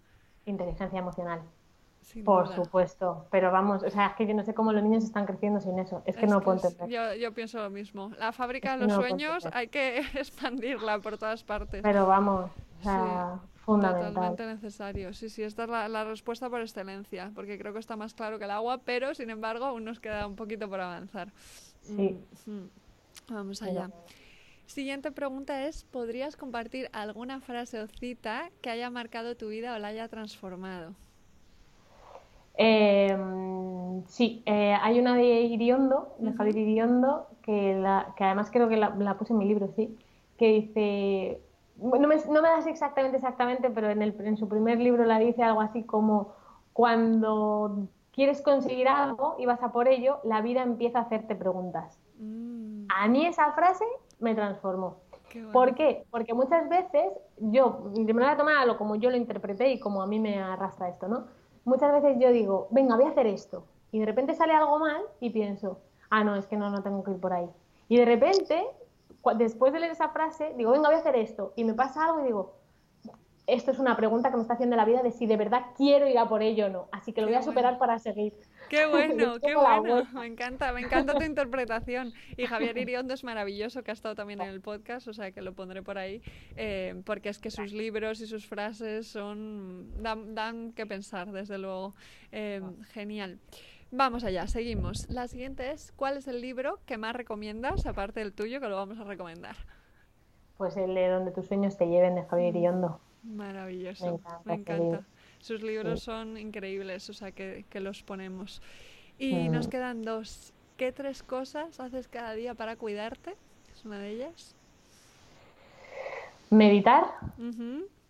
Inteligencia 0.46 1.00
emocional. 1.00 1.42
Sin 2.02 2.24
Por 2.24 2.46
duda. 2.46 2.56
supuesto, 2.56 3.26
pero 3.32 3.52
vamos, 3.52 3.84
o 3.84 3.90
sea, 3.90 4.08
es 4.08 4.16
que 4.16 4.26
yo 4.28 4.34
no 4.34 4.44
sé 4.44 4.54
cómo 4.54 4.72
los 4.72 4.82
niños 4.82 5.04
están 5.04 5.26
creciendo 5.26 5.60
sin 5.60 5.78
eso, 5.80 6.04
es 6.06 6.16
que 6.16 6.26
Es 6.26 6.32
no 6.32 6.40
puedo 6.40 6.58
entender. 6.66 6.88
yo, 6.88 7.14
yo 7.16 7.34
pienso 7.34 7.62
lo 7.62 7.70
mismo. 7.70 8.12
La 8.18 8.32
fábrica 8.32 8.78
de 8.78 8.86
los 8.86 8.90
no 8.90 8.96
sueños 8.96 9.46
hay 9.52 9.68
que 9.68 9.98
expandirla 10.14 11.00
por 11.00 11.18
todas 11.18 11.44
partes. 11.44 11.82
Pero 11.82 12.08
vamos, 12.08 12.50
o 12.80 12.84
sea, 12.84 13.40
fundamental. 13.56 14.14
Totalmente 14.14 14.46
necesario. 14.46 15.14
Sí, 15.14 15.30
sí, 15.30 15.44
esta 15.44 15.64
es 15.64 15.70
la, 15.70 15.88
la 15.88 16.04
respuesta 16.04 16.50
por 16.50 16.62
excelencia, 16.62 17.32
porque 17.36 17.58
creo 17.58 17.74
que 17.74 17.80
está 17.80 17.96
más 17.96 18.14
claro 18.14 18.40
que 18.40 18.46
el 18.46 18.52
agua, 18.52 18.80
pero 18.84 19.14
sin 19.14 19.30
embargo 19.30 19.66
aún 19.66 19.84
nos 19.84 20.00
queda 20.00 20.28
un 20.28 20.36
poquito 20.36 20.70
por 20.70 20.82
avanzar. 20.82 21.32
Sí. 21.82 22.18
Mm, 22.46 22.52
mm. 22.52 22.70
Vamos 23.30 23.62
allá. 23.62 23.90
Siguiente 24.66 25.12
pregunta 25.12 25.66
es, 25.66 25.86
¿podrías 25.86 26.36
compartir 26.36 26.90
alguna 26.92 27.40
frase 27.40 27.80
o 27.80 27.88
cita 27.88 28.50
que 28.62 28.70
haya 28.70 28.90
marcado 28.90 29.36
tu 29.36 29.48
vida 29.48 29.74
o 29.74 29.80
la 29.80 29.88
haya 29.88 30.08
transformado? 30.10 30.94
Eh, 32.58 33.16
sí, 34.08 34.44
eh, 34.46 34.76
hay 34.82 35.00
una 35.00 35.16
de 35.16 35.24
Iriondo, 35.24 36.16
de. 36.20 36.34
Javier 36.34 36.58
Iriondo, 36.58 37.28
que, 37.44 37.76
la, 37.76 38.14
que 38.18 38.26
además 38.26 38.50
creo 38.52 38.68
que 38.68 38.78
la, 38.78 38.90
la 38.98 39.18
puse 39.18 39.32
en 39.34 39.40
mi 39.40 39.46
libro, 39.46 39.72
sí, 39.76 39.96
que 40.38 40.48
dice, 40.48 41.40
no 41.82 42.08
me, 42.08 42.16
no 42.16 42.42
me 42.42 42.50
das 42.50 42.68
exactamente, 42.68 43.18
exactamente, 43.18 43.70
pero 43.70 43.90
en, 43.90 44.02
el, 44.02 44.16
en 44.20 44.38
su 44.38 44.48
primer 44.48 44.80
libro 44.80 45.06
la 45.06 45.20
dice 45.20 45.44
algo 45.44 45.62
así 45.62 45.84
como, 45.84 46.34
cuando 46.74 47.88
quieres 48.12 48.42
conseguir 48.42 48.88
algo 48.88 49.36
y 49.38 49.46
vas 49.46 49.62
a 49.62 49.72
por 49.72 49.88
ello, 49.88 50.20
la 50.24 50.42
vida 50.42 50.64
empieza 50.64 51.00
a 51.00 51.02
hacerte 51.04 51.36
preguntas. 51.36 52.00
Mm. 52.20 52.88
A 52.90 53.08
mí 53.08 53.26
esa 53.26 53.52
frase 53.52 53.86
me 54.20 54.34
transformó. 54.34 54.98
¿Por 55.52 55.76
qué? 55.76 56.06
Porque 56.10 56.34
muchas 56.34 56.68
veces 56.70 57.06
yo, 57.38 57.92
de 57.94 58.14
manera 58.14 58.38
tomada 58.38 58.78
como 58.78 58.96
yo 58.96 59.10
lo 59.10 59.18
interpreté 59.18 59.72
y 59.72 59.80
como 59.80 60.02
a 60.02 60.08
mí 60.08 60.20
me 60.20 60.42
arrastra 60.42 60.90
esto, 60.90 61.08
¿no? 61.08 61.26
Muchas 61.66 61.92
veces 61.92 62.18
yo 62.20 62.32
digo, 62.32 62.68
venga, 62.72 62.96
voy 62.96 63.06
a 63.06 63.10
hacer 63.10 63.28
esto. 63.28 63.66
Y 63.92 64.00
de 64.00 64.06
repente 64.06 64.34
sale 64.34 64.54
algo 64.54 64.80
mal 64.80 65.02
y 65.20 65.30
pienso, 65.30 65.80
ah, 66.10 66.24
no, 66.24 66.36
es 66.36 66.48
que 66.48 66.58
no, 66.58 66.70
no 66.70 66.82
tengo 66.82 67.04
que 67.04 67.12
ir 67.12 67.20
por 67.20 67.34
ahí. 67.34 67.50
Y 67.90 67.98
de 67.98 68.06
repente, 68.06 68.66
después 69.36 69.74
de 69.74 69.80
leer 69.80 69.92
esa 69.92 70.10
frase, 70.10 70.54
digo, 70.58 70.72
venga, 70.72 70.90
voy 70.90 70.96
a 70.96 71.00
hacer 71.00 71.16
esto. 71.16 71.54
Y 71.56 71.64
me 71.64 71.74
pasa 71.74 72.06
algo 72.06 72.22
y 72.22 72.26
digo, 72.26 72.58
esto 73.48 73.72
es 73.72 73.80
una 73.80 73.96
pregunta 73.96 74.30
que 74.30 74.36
me 74.36 74.42
está 74.42 74.56
haciendo 74.56 74.76
la 74.76 74.84
vida 74.84 75.02
de 75.02 75.12
si 75.12 75.26
de 75.26 75.38
verdad 75.38 75.68
quiero 75.78 76.06
ir 76.06 76.18
a 76.18 76.28
por 76.28 76.44
ello 76.44 76.66
o 76.66 76.70
no. 76.70 76.90
Así 76.92 77.14
que 77.14 77.22
lo 77.22 77.28
voy 77.28 77.38
a 77.38 77.42
superar 77.42 77.78
para 77.78 77.98
seguir. 77.98 78.34
Qué 78.70 78.86
bueno, 78.88 79.40
qué 79.40 79.56
bueno. 79.56 80.04
Me 80.14 80.26
encanta, 80.26 80.74
me 80.74 80.82
encanta 80.82 81.14
tu 81.16 81.24
interpretación. 81.24 82.14
Y 82.36 82.46
Javier 82.46 82.78
Iriondo 82.78 83.14
es 83.14 83.24
maravilloso, 83.24 83.84
que 83.84 83.92
ha 83.92 83.94
estado 83.94 84.16
también 84.16 84.42
en 84.42 84.50
el 84.50 84.60
podcast, 84.60 85.08
o 85.08 85.14
sea 85.14 85.32
que 85.32 85.42
lo 85.42 85.54
pondré 85.54 85.82
por 85.82 85.98
ahí, 85.98 86.22
eh, 86.58 87.02
porque 87.06 87.30
es 87.30 87.40
que 87.40 87.50
sus 87.50 87.72
libros 87.72 88.20
y 88.20 88.28
sus 88.28 88.46
frases 88.46 89.08
son 89.08 89.94
dan, 90.04 90.74
que 90.74 90.86
pensar, 90.86 91.32
desde 91.32 91.58
luego. 91.58 91.94
Eh, 92.34 92.62
genial. 92.92 93.40
Vamos 93.92 94.26
allá, 94.26 94.48
seguimos. 94.48 95.10
La 95.10 95.28
siguiente 95.28 95.72
es, 95.72 95.94
¿cuál 95.96 96.18
es 96.18 96.28
el 96.28 96.42
libro 96.42 96.80
que 96.86 96.98
más 96.98 97.16
recomiendas, 97.16 97.86
aparte 97.86 98.20
del 98.20 98.34
tuyo, 98.34 98.60
que 98.60 98.68
lo 98.68 98.76
vamos 98.76 99.00
a 99.00 99.06
recomendar? 99.06 99.56
Pues 100.58 100.76
el 100.76 100.94
de 100.94 101.08
Donde 101.08 101.32
tus 101.32 101.48
sueños 101.48 101.78
te 101.78 101.88
lleven, 101.88 102.16
de 102.16 102.24
Javier 102.24 102.54
mm. 102.54 102.58
Iriondo. 102.58 103.00
Maravilloso, 103.24 104.20
me 104.44 104.56
encanta. 104.56 105.06
Sus 105.40 105.62
libros 105.62 106.02
son 106.02 106.38
increíbles, 106.38 107.10
o 107.10 107.14
sea 107.14 107.32
que, 107.32 107.66
los 107.76 108.04
ponemos. 108.04 108.62
Y 109.18 109.50
mm. 109.50 109.52
nos 109.52 109.68
quedan 109.68 110.02
dos. 110.02 110.54
¿Qué 110.76 110.92
tres 110.92 111.24
cosas 111.24 111.80
haces 111.80 112.08
cada 112.08 112.34
día 112.34 112.56
para 112.56 112.76
cuidarte? 112.76 113.36
¿Es 113.74 113.86
una 113.86 114.00
de 114.00 114.10
ellas? 114.10 114.56
Meditar 116.50 117.06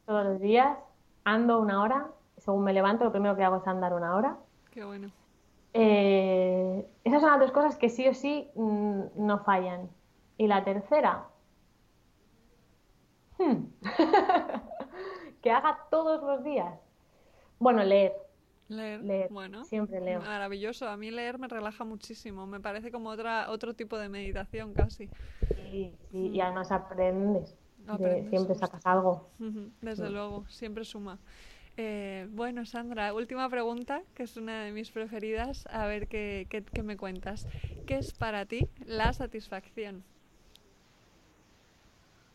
todos 0.06 0.26
los 0.26 0.42
días, 0.42 0.78
ando 1.24 1.60
una 1.60 1.82
hora, 1.82 2.08
según 2.38 2.64
me 2.64 2.74
levanto 2.74 3.04
lo 3.04 3.12
primero 3.12 3.36
que 3.36 3.44
hago 3.44 3.58
es 3.58 3.68
andar 3.68 3.94
una 3.94 4.16
hora. 4.16 4.38
Qué 4.72 4.84
bueno. 4.84 5.10
Eh, 5.80 6.90
esas 7.04 7.22
son 7.22 7.30
las 7.30 7.40
dos 7.40 7.52
cosas 7.52 7.76
que 7.78 7.90
sí 7.90 8.08
o 8.08 8.14
sí 8.16 8.50
mm, 8.56 9.02
no 9.16 9.44
fallan. 9.44 9.92
Y 10.36 10.48
la 10.48 10.64
tercera, 10.64 11.28
hmm. 13.38 13.64
que 15.42 15.52
haga 15.52 15.78
todos 15.92 16.24
los 16.24 16.44
días. 16.44 16.80
Bueno, 17.60 17.84
leer. 17.84 18.14
Leer. 18.70 19.30
bueno. 19.30 19.66
Siempre 19.66 20.02
leo. 20.02 20.20
Maravilloso. 20.22 20.90
A 20.90 20.98
mí 20.98 21.12
leer 21.12 21.38
me 21.38 21.48
relaja 21.48 21.84
muchísimo. 21.84 22.48
Me 22.48 22.60
parece 22.60 22.92
como 22.92 23.10
otra, 23.10 23.52
otro 23.52 23.76
tipo 23.76 24.00
de 24.00 24.10
meditación 24.10 24.74
casi. 24.74 25.10
Sí, 25.48 25.96
sí. 26.12 26.28
y 26.34 26.42
además 26.42 26.72
aprendes. 26.72 27.56
siempre 28.30 28.56
sacas 28.56 28.84
algo. 28.86 29.30
Desde 29.82 30.10
luego, 30.10 30.46
siempre 30.50 30.84
suma. 30.86 31.20
Eh, 31.78 32.28
bueno, 32.32 32.66
Sandra, 32.66 33.14
última 33.14 33.50
pregunta, 33.50 34.02
que 34.16 34.24
es 34.24 34.36
una 34.36 34.64
de 34.64 34.72
mis 34.72 34.92
preferidas. 34.92 35.66
A 35.72 35.86
ver 35.86 36.08
qué, 36.08 36.48
qué 36.50 36.84
me 36.84 36.98
cuentas. 36.98 37.48
¿Qué 37.86 37.98
es 37.98 38.14
para 38.14 38.46
ti 38.46 38.68
la 38.86 39.14
satisfacción? 39.14 40.04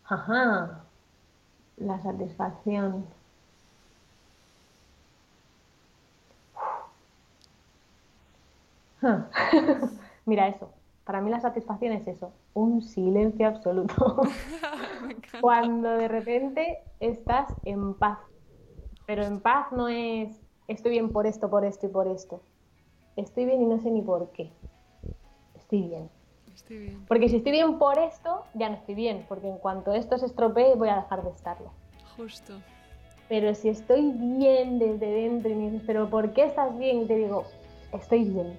Ajá 0.05 0.85
la 1.77 2.01
satisfacción. 2.01 3.05
Mira 10.27 10.47
eso, 10.49 10.71
para 11.05 11.21
mí 11.21 11.31
la 11.31 11.41
satisfacción 11.41 11.93
es 11.93 12.07
eso, 12.07 12.33
un 12.55 12.83
silencio 12.83 13.49
absoluto. 13.49 14.23
Cuando 15.41 15.91
de 15.91 16.09
repente 16.09 16.79
estás 17.01 17.49
en 17.65 17.95
paz, 17.95 18.19
pero 19.07 19.25
en 19.25 19.41
paz 19.41 19.73
no 19.73 19.89
es 19.89 20.41
estoy 20.69 20.93
bien 20.93 21.11
por 21.11 21.27
esto, 21.27 21.51
por 21.51 21.65
esto 21.65 21.87
y 21.87 21.89
por 21.91 22.07
esto. 22.09 22.43
Estoy 23.17 23.45
bien 23.45 23.63
y 23.63 23.67
no 23.67 23.79
sé 23.81 23.91
ni 23.91 24.03
por 24.03 24.31
qué. 24.33 24.51
Estoy 25.55 25.83
bien. 25.83 26.11
Porque 27.09 27.29
si 27.29 27.37
estoy 27.37 27.53
bien 27.53 27.79
por 27.79 27.99
esto, 27.99 28.45
ya 28.55 28.69
no 28.69 28.77
estoy 28.77 28.95
bien, 28.95 29.25
porque 29.29 29.49
en 29.49 29.59
cuanto 29.59 29.93
esto 29.93 30.19
se 30.19 30.27
estropee, 30.27 30.75
voy 30.77 30.89
a 30.89 30.97
dejar 30.97 31.23
de 31.23 31.31
estarlo. 31.31 31.71
Justo. 32.17 32.55
Pero 33.29 33.55
si 33.55 33.69
estoy 33.69 34.13
bien 34.13 34.79
desde 34.79 35.07
dentro 35.07 35.51
y 35.51 35.55
me 35.55 35.71
dices, 35.71 35.83
pero 35.87 36.09
¿por 36.11 36.33
qué 36.33 36.45
estás 36.45 36.77
bien? 36.79 37.03
Y 37.03 37.07
te 37.07 37.17
digo, 37.17 37.47
estoy 37.93 38.25
bien. 38.25 38.59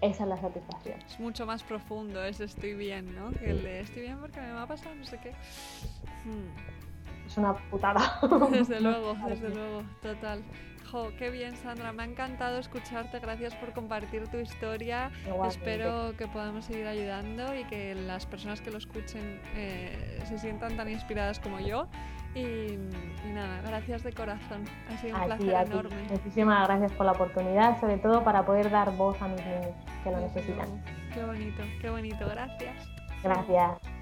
Esa 0.00 0.24
es 0.24 0.28
la 0.28 0.36
satisfacción. 0.36 0.98
Es 1.06 1.20
mucho 1.20 1.46
más 1.46 1.62
profundo 1.62 2.22
ese 2.24 2.44
estoy 2.44 2.74
bien, 2.74 3.14
¿no? 3.14 3.30
Que 3.32 3.50
el 3.50 3.62
de 3.62 3.80
estoy 3.80 4.02
bien 4.02 4.18
porque 4.18 4.40
me 4.40 4.52
va 4.52 4.62
a 4.62 4.66
pasar 4.66 4.96
no 4.96 5.04
sé 5.04 5.18
qué. 5.18 5.30
Hmm. 6.24 6.81
Es 7.32 7.38
una 7.38 7.54
putada. 7.54 8.20
Desde 8.50 8.80
luego, 8.80 9.16
desde 9.26 9.48
luego, 9.48 9.82
total 10.02 10.42
qué 11.18 11.30
bien, 11.30 11.56
Sandra. 11.56 11.92
Me 11.92 12.02
ha 12.02 12.06
encantado 12.06 12.58
escucharte. 12.58 13.18
Gracias 13.18 13.54
por 13.54 13.72
compartir 13.72 14.28
tu 14.28 14.38
historia. 14.38 15.10
Espero 15.46 16.14
que 16.16 16.26
podamos 16.26 16.66
seguir 16.66 16.86
ayudando 16.86 17.54
y 17.54 17.64
que 17.64 17.94
las 17.94 18.26
personas 18.26 18.60
que 18.60 18.70
lo 18.70 18.78
escuchen 18.78 19.40
eh, 19.54 20.22
se 20.28 20.38
sientan 20.38 20.76
tan 20.76 20.88
inspiradas 20.90 21.40
como 21.40 21.60
yo. 21.60 21.86
Y, 22.34 22.78
nada, 23.32 23.60
gracias 23.62 24.02
de 24.02 24.12
corazón. 24.12 24.64
Ha 24.90 24.96
sido 24.98 25.16
un 25.16 25.24
placer 25.24 25.66
enorme. 25.66 26.02
Muchísimas 26.10 26.66
gracias 26.66 26.92
por 26.92 27.06
la 27.06 27.12
oportunidad, 27.12 27.80
sobre 27.80 27.98
todo 27.98 28.22
para 28.24 28.44
poder 28.44 28.70
dar 28.70 28.94
voz 28.96 29.20
a 29.20 29.28
mis 29.28 29.44
niños 29.44 29.74
que 30.04 30.10
lo 30.10 30.20
necesitan. 30.20 30.82
Qué 31.12 31.24
bonito, 31.24 31.62
qué 31.80 31.90
bonito. 31.90 32.26
Gracias. 32.28 32.88
Gracias. 33.22 34.01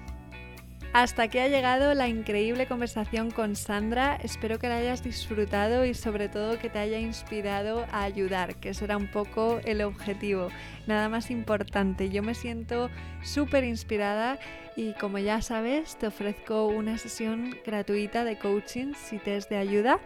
Hasta 0.93 1.23
aquí 1.23 1.37
ha 1.37 1.47
llegado 1.47 1.93
la 1.93 2.09
increíble 2.09 2.67
conversación 2.67 3.31
con 3.31 3.55
Sandra. 3.55 4.17
Espero 4.21 4.59
que 4.59 4.67
la 4.67 4.75
hayas 4.75 5.01
disfrutado 5.01 5.85
y 5.85 5.93
sobre 5.93 6.27
todo 6.27 6.59
que 6.59 6.69
te 6.69 6.79
haya 6.79 6.99
inspirado 6.99 7.85
a 7.91 8.03
ayudar, 8.03 8.55
que 8.55 8.73
será 8.73 8.97
un 8.97 9.07
poco 9.07 9.61
el 9.63 9.83
objetivo. 9.83 10.49
Nada 10.87 11.07
más 11.07 11.31
importante, 11.31 12.09
yo 12.09 12.23
me 12.23 12.35
siento 12.35 12.89
súper 13.23 13.63
inspirada 13.63 14.37
y 14.75 14.91
como 14.95 15.17
ya 15.17 15.41
sabes, 15.41 15.95
te 15.95 16.07
ofrezco 16.07 16.67
una 16.67 16.97
sesión 16.97 17.55
gratuita 17.65 18.25
de 18.25 18.37
coaching 18.37 18.93
si 18.93 19.17
te 19.17 19.37
es 19.37 19.47
de 19.47 19.55
ayuda. 19.55 20.01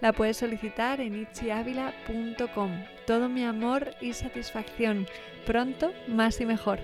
La 0.00 0.12
puedes 0.12 0.36
solicitar 0.36 1.00
en 1.00 1.20
itchiavila.com. 1.20 2.84
Todo 3.08 3.28
mi 3.28 3.42
amor 3.44 3.90
y 4.00 4.12
satisfacción. 4.12 5.08
Pronto, 5.46 5.92
más 6.06 6.40
y 6.40 6.46
mejor. 6.46 6.78